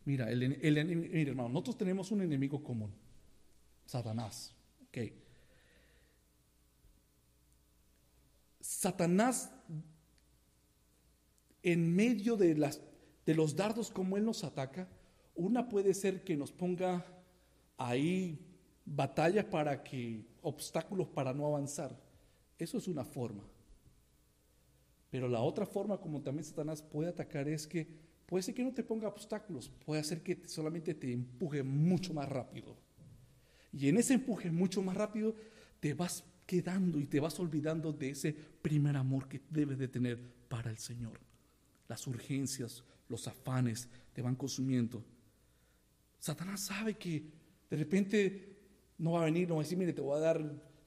Mira, 0.04 0.30
el, 0.30 0.42
hermano, 1.28 1.50
nosotros 1.50 1.76
tenemos 1.78 2.10
un 2.10 2.22
enemigo 2.22 2.62
común, 2.62 2.92
Satanás. 3.84 4.54
Okay. 4.88 5.22
Satanás, 8.60 9.52
en 11.62 11.94
medio 11.94 12.36
de, 12.36 12.54
los 13.26 13.56
dardos 13.56 13.90
como 13.90 14.16
él 14.16 14.24
nos 14.24 14.44
ataca, 14.44 14.88
una 15.34 15.68
puede 15.68 15.94
ser 15.94 16.24
que 16.24 16.36
nos 16.36 16.52
ponga 16.52 17.04
ahí 17.76 18.38
batalla 18.84 19.48
para 19.48 19.82
que, 19.82 20.26
obstáculos 20.42 21.08
para 21.08 21.32
no 21.32 21.46
avanzar. 21.46 21.98
Eso 22.58 22.78
es 22.78 22.88
una 22.88 23.04
forma. 23.04 23.44
Pero 25.10 25.28
la 25.28 25.40
otra 25.40 25.66
forma 25.66 25.98
como 25.98 26.22
también 26.22 26.44
Satanás 26.44 26.82
puede 26.82 27.08
atacar 27.08 27.48
es 27.48 27.66
que 27.66 28.10
Puede 28.30 28.44
ser 28.44 28.54
que 28.54 28.62
no 28.62 28.72
te 28.72 28.84
ponga 28.84 29.08
obstáculos, 29.08 29.68
puede 29.84 30.00
hacer 30.00 30.22
que 30.22 30.46
solamente 30.46 30.94
te 30.94 31.12
empuje 31.12 31.64
mucho 31.64 32.14
más 32.14 32.28
rápido. 32.28 32.76
Y 33.72 33.88
en 33.88 33.98
ese 33.98 34.14
empuje 34.14 34.52
mucho 34.52 34.82
más 34.82 34.96
rápido 34.96 35.34
te 35.80 35.94
vas 35.94 36.22
quedando 36.46 37.00
y 37.00 37.06
te 37.06 37.18
vas 37.18 37.40
olvidando 37.40 37.92
de 37.92 38.10
ese 38.10 38.32
primer 38.32 38.96
amor 38.96 39.26
que 39.26 39.40
debes 39.50 39.78
de 39.78 39.88
tener 39.88 40.20
para 40.48 40.70
el 40.70 40.78
Señor. 40.78 41.18
Las 41.90 42.06
urgencias, 42.06 42.84
los 43.08 43.26
afanes 43.26 43.88
te 44.12 44.22
van 44.22 44.36
consumiendo. 44.36 45.02
Satanás 46.20 46.60
sabe 46.60 46.94
que 46.94 47.24
de 47.68 47.76
repente 47.76 48.56
no 48.96 49.12
va 49.12 49.22
a 49.22 49.24
venir, 49.24 49.48
no 49.48 49.56
va 49.56 49.62
a 49.62 49.64
decir, 49.64 49.76
mire, 49.76 49.92
te 49.92 50.00
voy 50.00 50.16
a 50.16 50.20
dar 50.20 50.40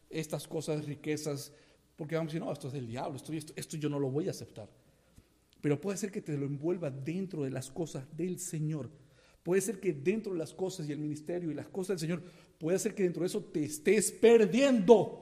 estas 0.09 0.47
cosas, 0.47 0.85
riquezas, 0.85 1.51
porque 1.97 2.15
vamos 2.15 2.31
a 2.31 2.31
decir, 2.31 2.45
no, 2.45 2.53
esto 2.53 2.67
es 2.67 2.73
del 2.73 2.87
diablo, 2.87 3.17
esto, 3.17 3.33
esto, 3.33 3.51
esto 3.57 3.75
yo 3.75 3.89
no 3.89 3.99
lo 3.99 4.09
voy 4.09 4.29
a 4.29 4.31
aceptar. 4.31 4.69
Pero 5.59 5.81
puede 5.81 5.97
ser 5.97 6.09
que 6.09 6.21
te 6.21 6.37
lo 6.37 6.45
envuelva 6.45 6.89
dentro 6.89 7.43
de 7.43 7.49
las 7.49 7.69
cosas 7.69 8.05
del 8.15 8.39
Señor. 8.39 8.89
Puede 9.43 9.59
ser 9.59 9.81
que 9.81 9.91
dentro 9.91 10.31
de 10.31 10.39
las 10.39 10.53
cosas 10.53 10.87
y 10.87 10.93
el 10.93 10.99
ministerio 10.99 11.51
y 11.51 11.53
las 11.53 11.67
cosas 11.67 11.99
del 11.99 11.99
Señor, 11.99 12.23
puede 12.57 12.79
ser 12.79 12.95
que 12.95 13.03
dentro 13.03 13.23
de 13.23 13.27
eso 13.27 13.43
te 13.43 13.65
estés 13.65 14.09
perdiendo. 14.09 15.19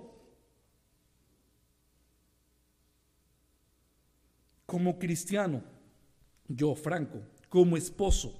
Como 4.68 5.00
cristiano, 5.00 5.71
yo, 6.56 6.76
Franco, 6.76 7.22
como 7.50 7.78
esposo, 7.78 8.40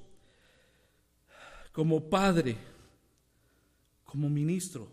como 1.72 2.10
padre, 2.10 2.58
como 4.06 4.30
ministro, 4.30 4.90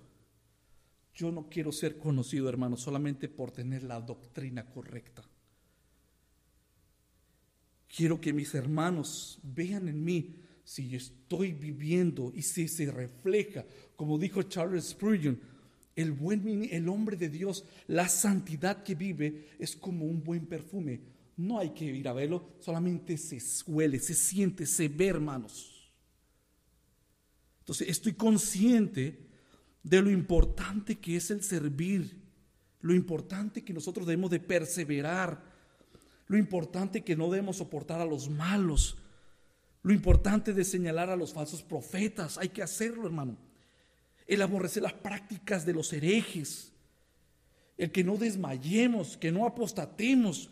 yo 1.15 1.33
no 1.33 1.49
quiero 1.49 1.73
ser 1.73 1.99
conocido, 1.99 2.49
hermano, 2.49 2.77
solamente 2.77 3.29
por 3.29 3.51
tener 3.51 3.83
la 3.83 4.01
doctrina 4.01 4.65
correcta. 4.65 5.23
Quiero 7.89 8.21
que 8.21 8.33
mis 8.33 8.55
hermanos 8.55 9.41
vean 9.43 9.89
en 9.89 10.05
mí 10.05 10.37
si 10.63 10.95
estoy 10.95 11.53
viviendo 11.53 12.31
y 12.35 12.43
si 12.43 12.69
se 12.69 12.91
refleja, 12.93 13.65
como 13.97 14.19
dijo 14.19 14.43
Charles 14.43 14.91
Spurgeon, 14.91 15.41
el, 15.97 16.13
buen, 16.13 16.69
el 16.71 16.89
hombre 16.89 17.17
de 17.17 17.29
Dios, 17.29 17.65
la 17.89 18.09
santidad 18.09 18.85
que 18.85 18.95
vive 18.95 19.49
es 19.59 19.75
como 19.75 20.05
un 20.05 20.23
buen 20.23 20.47
perfume. 20.47 21.01
No 21.39 21.59
hay 21.59 21.71
que 21.71 21.87
ir 21.87 22.07
a 22.07 22.13
verlo, 22.13 22.57
solamente 22.61 23.17
se 23.17 23.41
huele, 23.67 23.99
se 23.99 24.13
siente, 24.13 24.67
se 24.67 24.89
ve, 24.89 25.07
hermanos. 25.07 25.91
Entonces 27.61 27.89
estoy 27.89 28.13
consciente 28.13 29.27
de 29.83 30.03
lo 30.03 30.11
importante 30.11 30.99
que 30.99 31.17
es 31.17 31.31
el 31.31 31.43
servir, 31.43 32.21
lo 32.83 32.95
importante 32.95 33.65
que 33.65 33.73
nosotros 33.73 34.07
debemos 34.07 34.31
de 34.31 34.41
perseverar 34.41 35.59
lo 36.29 36.37
importante 36.37 37.03
que 37.03 37.17
no 37.17 37.31
debemos 37.31 37.57
soportar 37.57 38.01
a 38.01 38.07
los 38.07 38.31
malos, 38.31 38.99
Lo 39.81 39.95
importante 39.95 40.53
de 40.53 40.65
señalar 40.65 41.09
a 41.09 41.17
los 41.17 41.33
falsos 41.33 41.63
profetas, 41.63 42.37
hay 42.37 42.49
que 42.49 42.63
hacerlo, 42.63 43.07
hermano. 43.07 43.39
El 44.27 44.43
aborrecer 44.43 44.83
las 44.83 44.93
prácticas 44.93 45.65
de 45.65 45.73
los 45.73 45.93
herejes, 45.93 46.73
el 47.79 47.93
que 47.93 48.03
no 48.03 48.17
desmayemos, 48.17 49.17
que 49.17 49.31
no 49.31 49.47
apostatemos, 49.47 50.51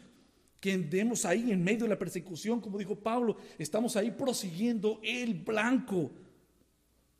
que 0.60 0.72
andemos 0.72 1.24
ahí 1.24 1.52
en 1.52 1.62
medio 1.62 1.84
de 1.84 1.90
la 1.90 1.98
persecución, 1.98 2.60
como 2.60 2.78
dijo 2.78 2.96
Pablo, 2.96 3.36
estamos 3.58 3.96
ahí 3.96 4.10
prosiguiendo 4.10 5.00
el 5.02 5.34
blanco. 5.34 6.10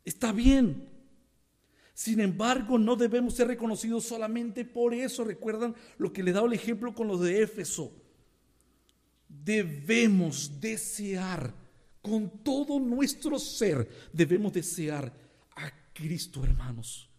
Está 0.03 0.31
bien. 0.31 0.89
Sin 1.93 2.19
embargo, 2.19 2.77
no 2.77 2.95
debemos 2.95 3.33
ser 3.33 3.47
reconocidos 3.47 4.05
solamente 4.05 4.65
por 4.65 4.93
eso. 4.93 5.23
Recuerdan 5.23 5.75
lo 5.97 6.13
que 6.13 6.23
le 6.23 6.31
he 6.31 6.33
dado 6.33 6.45
el 6.45 6.53
ejemplo 6.53 6.93
con 6.93 7.07
los 7.07 7.21
de 7.21 7.41
Éfeso. 7.41 7.91
Debemos 9.27 10.59
desear 10.59 11.53
con 12.01 12.29
todo 12.43 12.79
nuestro 12.79 13.37
ser, 13.37 13.89
debemos 14.13 14.53
desear 14.53 15.11
a 15.55 15.71
Cristo, 15.93 16.43
hermanos. 16.43 17.09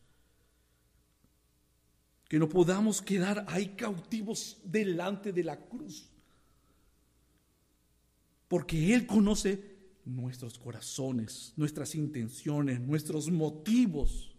Que 2.29 2.39
no 2.39 2.49
podamos 2.49 3.01
quedar 3.01 3.45
ahí 3.49 3.69
cautivos 3.71 4.59
delante 4.63 5.33
de 5.33 5.45
la 5.45 5.59
cruz. 5.59 6.09
Porque 8.47 8.95
Él 8.95 9.07
conoce 9.07 9.79
nuestros 10.09 10.59
corazones, 10.59 11.53
nuestras 11.57 11.95
intenciones, 11.95 12.81
nuestros 12.81 13.31
motivos. 13.31 14.35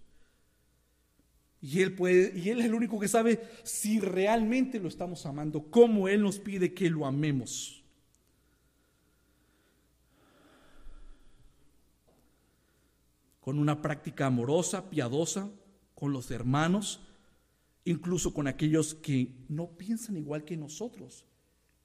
Y 1.62 1.82
él 1.82 1.96
y 2.36 2.50
él 2.50 2.60
es 2.60 2.66
el 2.66 2.74
único 2.74 3.00
que 3.00 3.08
sabe 3.08 3.42
si 3.64 4.00
realmente 4.00 4.80
lo 4.80 4.88
estamos 4.88 5.26
amando, 5.26 5.70
cómo 5.70 6.08
él 6.08 6.22
nos 6.22 6.40
pide 6.40 6.74
que 6.74 6.90
lo 6.90 7.06
amemos. 7.06 7.84
Con 13.42 13.60
una 13.60 13.82
práctica 13.82 14.28
amorosa, 14.28 14.90
piadosa 14.90 15.50
con 15.96 16.14
los 16.14 16.32
hermanos, 16.32 17.02
incluso 17.86 18.34
con 18.34 18.48
aquellos 18.48 18.96
que 18.96 19.36
no 19.48 19.78
piensan 19.78 20.18
igual 20.18 20.44
que 20.44 20.58
nosotros 20.58 21.26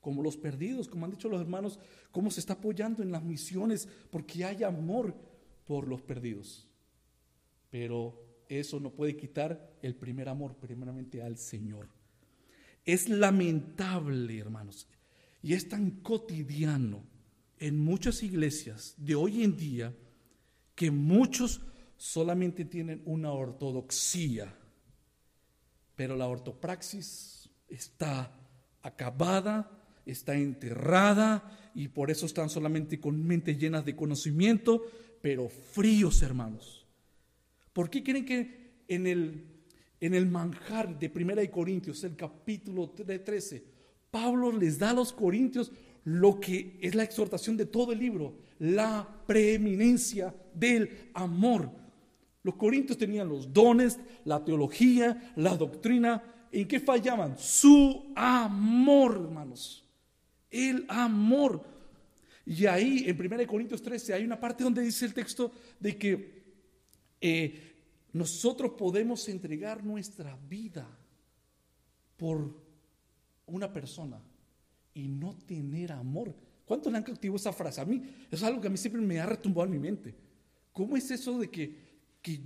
como 0.05 0.23
los 0.23 0.37
perdidos, 0.37 0.87
como 0.87 1.07
han 1.07 1.13
dicho 1.13 1.31
los 1.31 1.41
hermanos, 1.41 1.79
cómo 2.13 2.31
se 2.31 2.39
está 2.39 2.53
apoyando 2.53 3.03
en 3.03 3.11
las 3.11 3.25
misiones, 3.25 3.89
porque 4.11 4.45
hay 4.45 4.63
amor 4.63 5.17
por 5.65 5.89
los 5.89 6.03
perdidos. 6.03 6.69
Pero 7.71 8.23
eso 8.51 8.79
no 8.81 8.91
puede 8.91 9.17
quitar 9.17 9.79
el 9.81 9.95
primer 9.95 10.29
amor, 10.29 10.57
primeramente 10.57 11.23
al 11.23 11.39
Señor. 11.39 11.89
Es 12.85 13.09
lamentable, 13.09 14.39
hermanos, 14.39 14.87
y 15.43 15.55
es 15.55 15.71
tan 15.71 15.91
cotidiano 16.03 17.03
en 17.59 17.79
muchas 17.79 18.23
iglesias 18.23 18.95
de 18.99 19.15
hoy 19.15 19.43
en 19.43 19.57
día 19.57 19.97
que 20.75 20.91
muchos 20.91 21.63
solamente 21.97 22.67
tienen 22.67 23.01
una 23.07 23.33
ortodoxia, 23.33 24.55
pero 25.97 26.17
la 26.17 26.27
ortopraxis 26.27 27.49
está 27.69 28.33
acabada 28.83 29.71
está 30.07 30.35
enterrada 30.35 31.71
y 31.75 31.89
por 31.89 32.11
eso 32.11 32.27
están 32.27 32.51
solamente 32.51 33.01
con 33.01 33.25
mente 33.27 33.57
llenas 33.57 33.85
de 33.85 33.97
conocimiento, 33.97 34.85
pero 35.21 35.49
fríos, 35.49 36.23
hermanos. 36.23 36.87
¿Por 37.73 37.91
qué 37.91 38.03
creen 38.03 38.25
que 38.25 38.85
en 38.89 39.07
el, 39.07 39.45
en 40.01 40.15
el 40.15 40.27
manjar 40.27 40.99
de 40.99 41.11
Primera 41.11 41.41
de 41.41 41.51
Corintios, 41.51 42.05
el 42.05 42.17
capítulo 42.17 42.91
13, 42.91 43.65
Pablo 44.11 44.53
les 44.53 44.79
da 44.79 44.91
a 44.91 44.95
los 44.95 45.13
corintios 45.13 45.73
lo 46.05 46.39
que 46.39 46.79
es 46.81 46.95
la 46.95 47.03
exhortación 47.03 47.57
de 47.57 47.67
todo 47.67 47.93
el 47.93 47.99
libro, 47.99 48.37
la 48.59 49.23
preeminencia 49.27 50.35
del 50.55 51.11
amor. 51.15 51.71
Los 52.45 52.55
corintios 52.55 52.97
tenían 52.97 53.29
los 53.29 53.53
dones, 53.53 53.99
la 54.25 54.45
teología, 54.45 55.33
la 55.35 55.57
doctrina. 55.57 56.23
¿En 56.53 56.69
qué 56.69 56.79
fallaban? 56.79 57.37
Su 57.37 58.13
amor, 58.15 59.17
hermanos 59.25 59.85
el 60.55 60.87
amor. 60.89 61.63
Y 62.47 62.67
ahí 62.67 63.05
en 63.07 63.21
1 63.21 63.47
Corintios 63.47 63.83
13 63.83 64.15
hay 64.15 64.25
una 64.25 64.39
parte 64.39 64.63
donde 64.63 64.83
dice 64.83 65.05
el 65.05 65.15
texto 65.15 65.51
de 65.81 65.99
que 65.99 66.45
eh, 67.21 67.75
nosotros 68.13 68.73
podemos 68.79 69.29
entregar 69.29 69.83
nuestra 69.83 70.39
vida 70.49 70.87
por 72.17 72.55
una 73.47 73.73
persona 73.73 74.21
y 74.95 75.09
no 75.09 75.35
tener 75.47 75.91
amor. 75.91 76.35
¿Cuántos 76.65 76.93
le 76.93 76.99
han 76.99 77.05
cautivo 77.05 77.37
esa 77.37 77.53
frase? 77.53 77.81
A 77.81 77.85
mí 77.85 78.03
es 78.31 78.43
algo 78.43 78.61
que 78.61 78.69
a 78.69 78.71
mí 78.71 78.77
siempre 78.77 79.03
me 79.03 79.19
ha 79.19 79.27
retumbado 79.27 79.67
en 79.67 79.73
mi 79.73 79.79
mente. 79.79 80.15
¿Cómo 80.73 80.97
es 80.97 81.11
eso 81.11 81.39
de 81.39 81.51
que, 81.51 81.84
que 82.25 82.41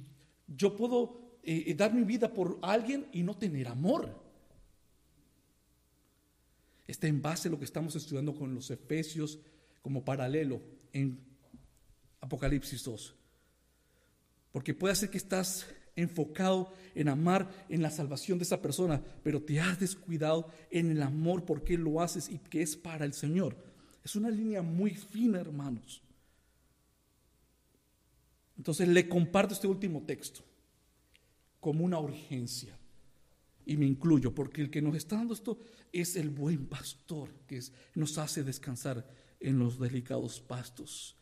yo 0.47 0.77
puedo 0.77 1.39
eh, 1.43 1.73
dar 1.75 1.95
mi 1.95 2.03
vida 2.03 2.35
por 2.35 2.59
alguien 2.61 3.07
y 3.13 3.23
no 3.23 3.35
tener 3.39 3.69
amor? 3.69 4.29
está 6.89 7.07
en 7.07 7.23
base 7.23 7.49
a 7.49 7.51
lo 7.51 7.59
que 7.59 7.67
estamos 7.67 7.95
estudiando 7.95 8.35
con 8.35 8.55
los 8.55 8.71
Efesios 8.71 9.39
como 9.83 10.05
paralelo 10.05 10.61
en 10.93 11.21
Apocalipsis 12.21 12.83
2. 12.83 13.15
Porque 14.51 14.75
puede 14.75 14.97
ser 14.97 15.11
que 15.11 15.19
estás 15.19 15.67
enfocado 15.95 16.73
en 16.95 17.09
amar 17.09 17.67
en 17.69 17.83
la 17.83 17.91
salvación 17.91 18.39
de 18.39 18.45
esa 18.45 18.63
persona, 18.63 19.03
pero 19.23 19.43
te 19.43 19.61
has 19.61 19.79
descuidado 19.79 20.51
en 20.71 20.91
el 20.91 21.03
amor 21.03 21.45
porque 21.45 21.77
lo 21.77 22.01
haces 22.01 22.31
y 22.31 22.39
que 22.39 22.63
es 22.63 22.77
para 22.77 23.05
el 23.05 23.13
Señor. 23.13 23.57
Es 24.03 24.17
una 24.17 24.31
línea 24.31 24.63
muy 24.63 24.93
fina, 24.93 25.41
hermanos. 25.41 26.03
Entonces 28.59 28.89
le 28.89 29.09
comparto 29.09 29.55
este 29.55 29.69
último 29.69 30.03
texto 30.03 30.41
como 31.61 31.85
una 31.85 31.99
urgencia 31.99 32.77
y 33.65 33.77
me 33.77 33.87
incluyo, 33.87 34.35
porque 34.35 34.63
el 34.63 34.71
que 34.71 34.83
nos 34.83 34.97
está 34.97 35.17
dando 35.17 35.35
esto 35.35 35.59
es 35.93 36.17
el 36.17 36.31
buen 36.31 36.67
pastor 36.67 37.31
que 37.47 37.63
nos 37.95 38.19
hace 38.19 38.43
descansar 38.43 39.07
en 39.41 39.59
los 39.59 39.79
delicados 39.79 40.41
pastos. 40.41 41.17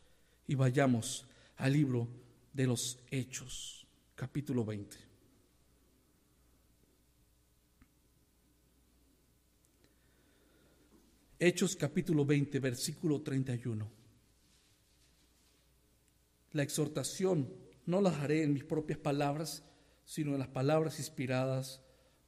Y 0.46 0.54
vayamos 0.54 1.26
al 1.56 1.72
libro 1.72 2.08
de 2.52 2.66
los 2.66 3.00
Hechos, 3.10 3.86
capítulo 4.14 4.64
20. 4.64 4.96
Hechos 11.38 11.76
capítulo 11.76 12.24
20, 12.24 12.60
versículo 12.60 13.20
31. 13.20 13.95
La 16.56 16.62
exhortación 16.62 17.52
no 17.84 18.00
la 18.00 18.08
haré 18.08 18.42
en 18.42 18.54
mis 18.54 18.64
propias 18.64 18.98
palabras, 18.98 19.62
sino 20.06 20.32
en 20.32 20.38
las 20.38 20.48
palabras 20.48 20.98
inspiradas 20.98 21.82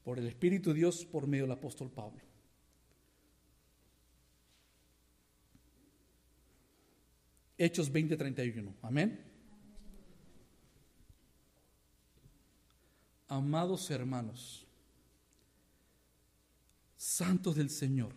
por 0.05 0.19
el 0.19 0.27
Espíritu 0.27 0.69
de 0.69 0.81
Dios 0.81 1.07
por 1.07 1.27
medio 1.27 1.45
del 1.45 1.53
apóstol 1.53 1.91
Pablo. 1.91 2.21
Hechos 7.57 7.91
20:31. 7.91 8.75
Amén. 8.83 9.19
Amados 13.29 13.91
hermanos, 13.91 14.67
santos 16.99 17.57
del 17.57 17.71
Señor, 17.71 18.13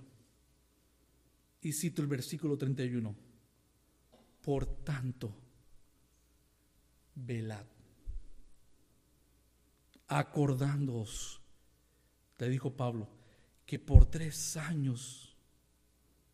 y 1.62 1.72
cito 1.72 2.01
el 2.01 2.09
versículo 2.09 2.57
31, 2.57 3.16
por 4.41 4.66
tanto, 4.84 5.34
velad, 7.16 7.66
acordándoos 10.07 11.41
le 12.41 12.49
dijo 12.49 12.76
Pablo, 12.76 13.07
que 13.68 13.78
por 13.78 14.07
tres 14.07 14.57
años 14.57 15.38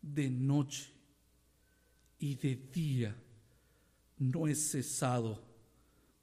de 0.00 0.30
noche 0.30 0.90
y 2.18 2.34
de 2.34 2.56
día 2.56 3.14
no 4.16 4.48
he 4.48 4.54
cesado 4.54 5.44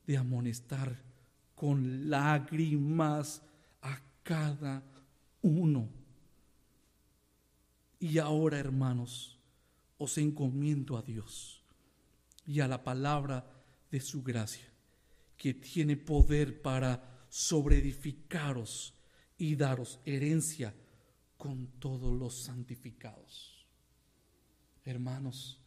de 0.08 0.18
amonestar 0.18 1.00
con 1.54 2.10
lágrimas 2.10 3.44
a 3.84 4.02
cada 4.24 4.84
uno. 5.44 5.88
Y 8.00 8.18
ahora, 8.18 8.58
hermanos, 8.58 9.38
os 10.00 10.18
encomiendo 10.18 10.98
a 10.98 11.04
Dios 11.04 11.64
y 12.48 12.60
a 12.60 12.68
la 12.68 12.84
palabra 12.84 13.46
de 13.96 14.02
su 14.02 14.22
gracia, 14.22 14.68
que 15.38 15.54
tiene 15.54 15.96
poder 15.96 16.62
para 16.62 17.26
sobreedificaros 17.30 18.94
y 19.38 19.56
daros 19.56 20.02
herencia 20.04 20.76
con 21.38 21.80
todos 21.80 22.14
los 22.14 22.44
santificados. 22.44 23.66
Hermanos, 24.84 25.62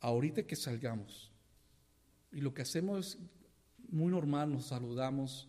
ahorita 0.00 0.46
que 0.46 0.56
salgamos, 0.56 1.32
y 2.32 2.42
lo 2.42 2.52
que 2.52 2.60
hacemos 2.60 3.16
es 3.16 3.18
muy 3.88 4.12
normal, 4.12 4.52
nos 4.52 4.66
saludamos 4.66 5.48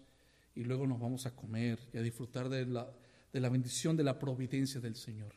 y 0.56 0.64
luego 0.64 0.88
nos 0.88 1.02
vamos 1.02 1.26
a 1.26 1.36
comer 1.36 1.80
y 1.92 1.98
a 1.98 2.02
disfrutar 2.02 2.48
de 2.48 2.66
la, 2.66 2.90
de 3.34 3.40
la 3.42 3.50
bendición 3.50 3.98
de 3.98 4.06
la 4.06 4.18
providencia 4.18 4.80
del 4.80 4.96
Señor. 4.96 5.36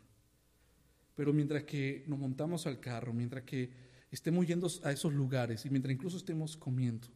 Pero 1.17 1.33
mientras 1.33 1.65
que 1.65 2.05
nos 2.07 2.21
montamos 2.21 2.69
al 2.69 2.79
carro, 2.79 3.13
mientras 3.13 3.43
que 3.43 3.82
estemos 4.13 4.47
yendo 4.47 4.69
a 4.85 4.93
esos 4.93 5.13
lugares 5.13 5.65
y 5.65 5.71
mientras 5.71 5.93
incluso 5.93 6.19
estemos 6.19 6.57
comiendo, 6.57 7.09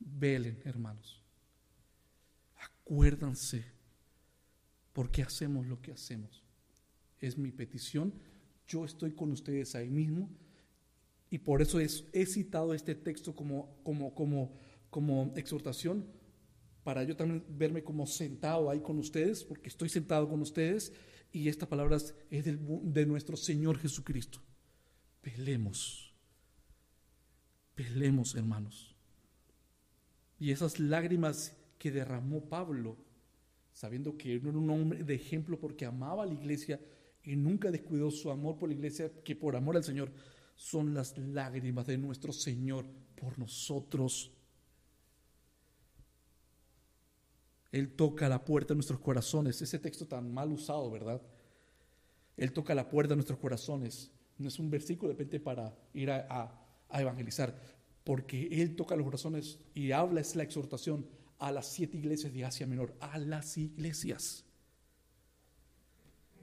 velen, 0.00 0.58
hermanos. 0.64 1.22
Acuérdanse 2.56 3.64
por 4.92 5.10
qué 5.10 5.22
hacemos 5.22 5.66
lo 5.66 5.80
que 5.80 5.92
hacemos. 5.92 6.42
Es 7.20 7.36
mi 7.36 7.52
petición. 7.52 8.14
Yo 8.66 8.84
estoy 8.84 9.12
con 9.12 9.30
ustedes 9.32 9.74
ahí 9.74 9.90
mismo 9.90 10.30
y 11.30 11.38
por 11.38 11.60
eso 11.60 11.78
es, 11.78 12.04
he 12.12 12.24
citado 12.24 12.72
este 12.72 12.94
texto 12.94 13.36
como, 13.36 13.76
como, 13.84 14.14
como, 14.14 14.56
como 14.88 15.32
exhortación 15.36 16.06
para 16.84 17.04
yo 17.04 17.16
también 17.16 17.44
verme 17.48 17.84
como 17.84 18.06
sentado 18.06 18.68
ahí 18.68 18.80
con 18.80 18.98
ustedes, 18.98 19.44
porque 19.44 19.68
estoy 19.68 19.88
sentado 19.88 20.28
con 20.28 20.40
ustedes 20.40 20.92
y 21.30 21.48
esta 21.48 21.68
palabra 21.68 21.98
es 22.30 22.44
de 22.44 23.06
nuestro 23.06 23.36
Señor 23.36 23.78
Jesucristo. 23.78 24.40
Pelemos, 25.22 26.12
pelemos 27.74 28.34
hermanos. 28.34 28.94
Y 30.38 30.50
esas 30.50 30.80
lágrimas 30.80 31.56
que 31.78 31.92
derramó 31.92 32.44
Pablo, 32.48 32.96
sabiendo 33.72 34.18
que 34.18 34.34
era 34.34 34.50
un 34.50 34.68
hombre 34.68 35.04
de 35.04 35.14
ejemplo 35.14 35.58
porque 35.58 35.86
amaba 35.86 36.24
a 36.24 36.26
la 36.26 36.34
iglesia 36.34 36.80
y 37.22 37.36
nunca 37.36 37.70
descuidó 37.70 38.10
su 38.10 38.30
amor 38.30 38.58
por 38.58 38.68
la 38.68 38.74
iglesia, 38.74 39.12
que 39.22 39.36
por 39.36 39.54
amor 39.54 39.76
al 39.76 39.84
Señor 39.84 40.10
son 40.56 40.92
las 40.92 41.16
lágrimas 41.16 41.86
de 41.86 41.96
nuestro 41.98 42.32
Señor 42.32 42.84
por 43.14 43.38
nosotros. 43.38 44.32
Él 47.70 47.92
toca 47.92 48.28
la 48.28 48.44
puerta 48.44 48.74
de 48.74 48.76
nuestros 48.76 49.00
corazones. 49.00 49.62
Ese 49.62 49.78
texto 49.78 50.06
tan 50.06 50.34
mal 50.34 50.50
usado, 50.50 50.90
¿verdad? 50.90 51.22
Él 52.36 52.52
toca 52.52 52.74
la 52.74 52.88
puerta 52.88 53.10
de 53.10 53.16
nuestros 53.16 53.38
corazones. 53.38 54.10
No 54.42 54.48
es 54.48 54.58
un 54.58 54.70
versículo 54.70 55.12
de 55.12 55.14
repente 55.14 55.40
para 55.40 55.74
ir 55.94 56.10
a, 56.10 56.58
evangelizar, 56.92 57.58
porque 58.04 58.48
Él 58.50 58.76
toca 58.76 58.96
los 58.96 59.04
corazones 59.04 59.58
y 59.74 59.92
habla, 59.92 60.20
es 60.20 60.36
la 60.36 60.42
exhortación 60.42 61.06
a 61.38 61.50
las 61.50 61.66
siete 61.66 61.96
iglesias 61.96 62.32
de 62.32 62.44
Asia 62.44 62.66
Menor, 62.66 62.94
a 63.00 63.18
las 63.18 63.56
iglesias. 63.56 64.44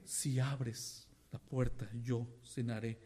Si 0.04 0.40
abres 0.40 1.06
la 1.30 1.38
puerta, 1.38 1.88
yo 2.02 2.26
cenaré 2.44 2.98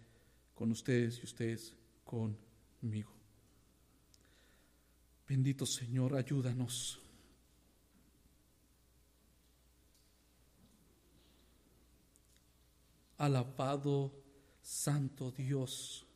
con 0.55 0.70
ustedes 0.70 1.18
y 1.20 1.24
ustedes 1.24 1.76
conmigo. 2.05 3.12
Bendito 5.28 5.66
Señor, 5.66 6.16
ayúdanos 6.16 7.05
Alabado 13.18 14.24
Santo 14.64 15.30
Dios. 15.30 16.06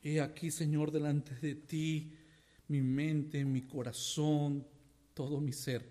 He 0.00 0.20
aquí, 0.20 0.52
Señor, 0.52 0.92
delante 0.92 1.34
de 1.34 1.56
ti 1.56 2.16
mi 2.68 2.80
mente, 2.80 3.44
mi 3.44 3.62
corazón, 3.62 4.64
todo 5.14 5.40
mi 5.40 5.52
ser. 5.52 5.84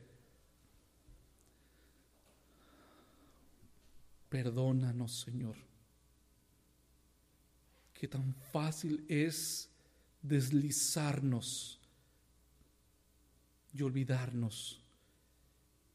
Perdónanos, 4.30 5.20
Señor. 5.20 5.58
Que 7.94 8.08
tan 8.08 8.34
fácil 8.54 9.06
es 9.10 9.70
deslizarnos 10.22 11.78
y 13.74 13.82
olvidarnos 13.82 14.82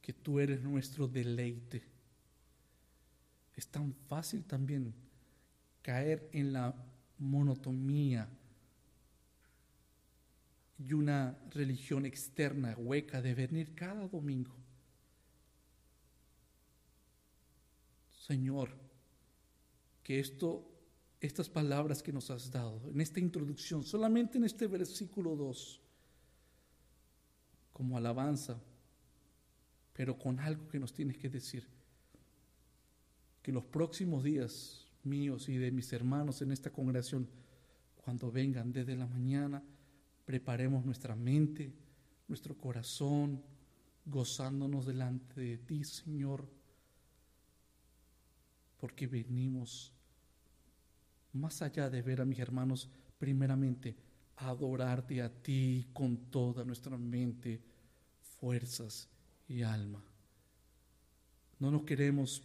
que 0.02 0.12
tú 0.12 0.40
eres 0.40 0.60
nuestro 0.60 1.08
deleite 1.08 1.95
es 3.56 3.66
tan 3.68 3.94
fácil 4.08 4.44
también 4.44 4.94
caer 5.82 6.28
en 6.32 6.52
la 6.52 6.74
monotonía 7.18 8.28
y 10.78 10.92
una 10.92 11.38
religión 11.50 12.04
externa 12.04 12.76
hueca 12.76 13.22
de 13.22 13.34
venir 13.34 13.74
cada 13.74 14.06
domingo. 14.08 14.54
Señor, 18.26 18.76
que 20.02 20.20
esto, 20.20 20.68
estas 21.20 21.48
palabras 21.48 22.02
que 22.02 22.12
nos 22.12 22.30
has 22.30 22.50
dado, 22.50 22.82
en 22.90 23.00
esta 23.00 23.20
introducción, 23.20 23.82
solamente 23.82 24.36
en 24.36 24.44
este 24.44 24.66
versículo 24.66 25.34
2, 25.34 25.80
como 27.72 27.96
alabanza, 27.96 28.60
pero 29.94 30.18
con 30.18 30.40
algo 30.40 30.68
que 30.68 30.78
nos 30.78 30.92
tienes 30.92 31.16
que 31.16 31.30
decir 31.30 31.75
que 33.46 33.52
los 33.52 33.62
próximos 33.62 34.24
días 34.24 34.88
míos 35.04 35.48
y 35.48 35.56
de 35.56 35.70
mis 35.70 35.92
hermanos 35.92 36.42
en 36.42 36.50
esta 36.50 36.72
congregación, 36.72 37.28
cuando 37.94 38.32
vengan 38.32 38.72
desde 38.72 38.96
la 38.96 39.06
mañana, 39.06 39.62
preparemos 40.24 40.84
nuestra 40.84 41.14
mente, 41.14 41.72
nuestro 42.26 42.58
corazón, 42.58 43.40
gozándonos 44.04 44.84
delante 44.84 45.40
de 45.40 45.58
ti, 45.58 45.84
Señor, 45.84 46.44
porque 48.80 49.06
venimos 49.06 49.92
más 51.32 51.62
allá 51.62 51.88
de 51.88 52.02
ver 52.02 52.22
a 52.22 52.24
mis 52.24 52.40
hermanos, 52.40 52.88
primeramente, 53.16 53.94
adorarte 54.38 55.22
a 55.22 55.32
ti 55.32 55.86
con 55.92 56.16
toda 56.32 56.64
nuestra 56.64 56.98
mente, 56.98 57.62
fuerzas 58.40 59.08
y 59.46 59.62
alma. 59.62 60.02
No 61.60 61.70
nos 61.70 61.82
queremos 61.84 62.42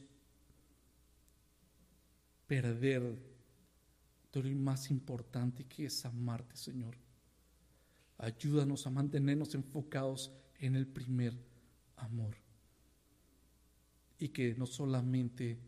perder 2.52 3.02
todo 4.30 4.44
lo 4.44 4.54
más 4.58 4.92
importante 4.92 5.64
que 5.64 5.86
es 5.86 6.04
amarte, 6.04 6.58
Señor. 6.58 6.98
Ayúdanos 8.18 8.86
a 8.86 8.90
mantenernos 8.90 9.56
enfocados 9.56 10.34
en 10.60 10.76
el 10.76 10.86
primer 10.86 11.34
amor. 11.96 12.36
Y 14.20 14.28
que 14.28 14.54
no 14.56 14.66
solamente 14.66 15.60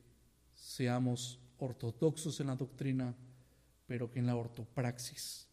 seamos 0.54 1.40
ortodoxos 1.58 2.42
en 2.42 2.48
la 2.48 2.58
doctrina, 2.58 3.16
pero 3.88 4.12
que 4.12 4.20
en 4.20 4.26
la 4.26 4.36
ortopraxis 4.36 5.48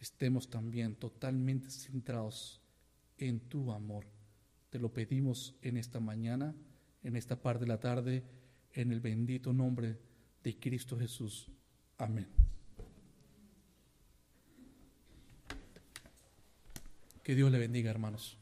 estemos 0.00 0.48
también 0.48 0.94
totalmente 0.94 1.68
centrados 1.68 2.62
en 3.18 3.38
tu 3.38 3.70
amor. 3.70 4.06
Te 4.70 4.78
lo 4.78 4.90
pedimos 4.90 5.56
en 5.60 5.76
esta 5.76 6.00
mañana, 6.00 6.54
en 7.02 7.16
esta 7.16 7.36
parte 7.36 7.64
de 7.64 7.68
la 7.68 7.80
tarde, 7.80 8.24
en 8.72 8.92
el 8.92 9.02
bendito 9.02 9.52
nombre 9.52 9.88
de 9.88 10.13
de 10.44 10.56
Cristo 10.58 10.96
Jesús. 10.98 11.50
Amén. 11.98 12.28
Que 17.22 17.34
Dios 17.34 17.50
le 17.50 17.58
bendiga, 17.58 17.90
hermanos. 17.90 18.38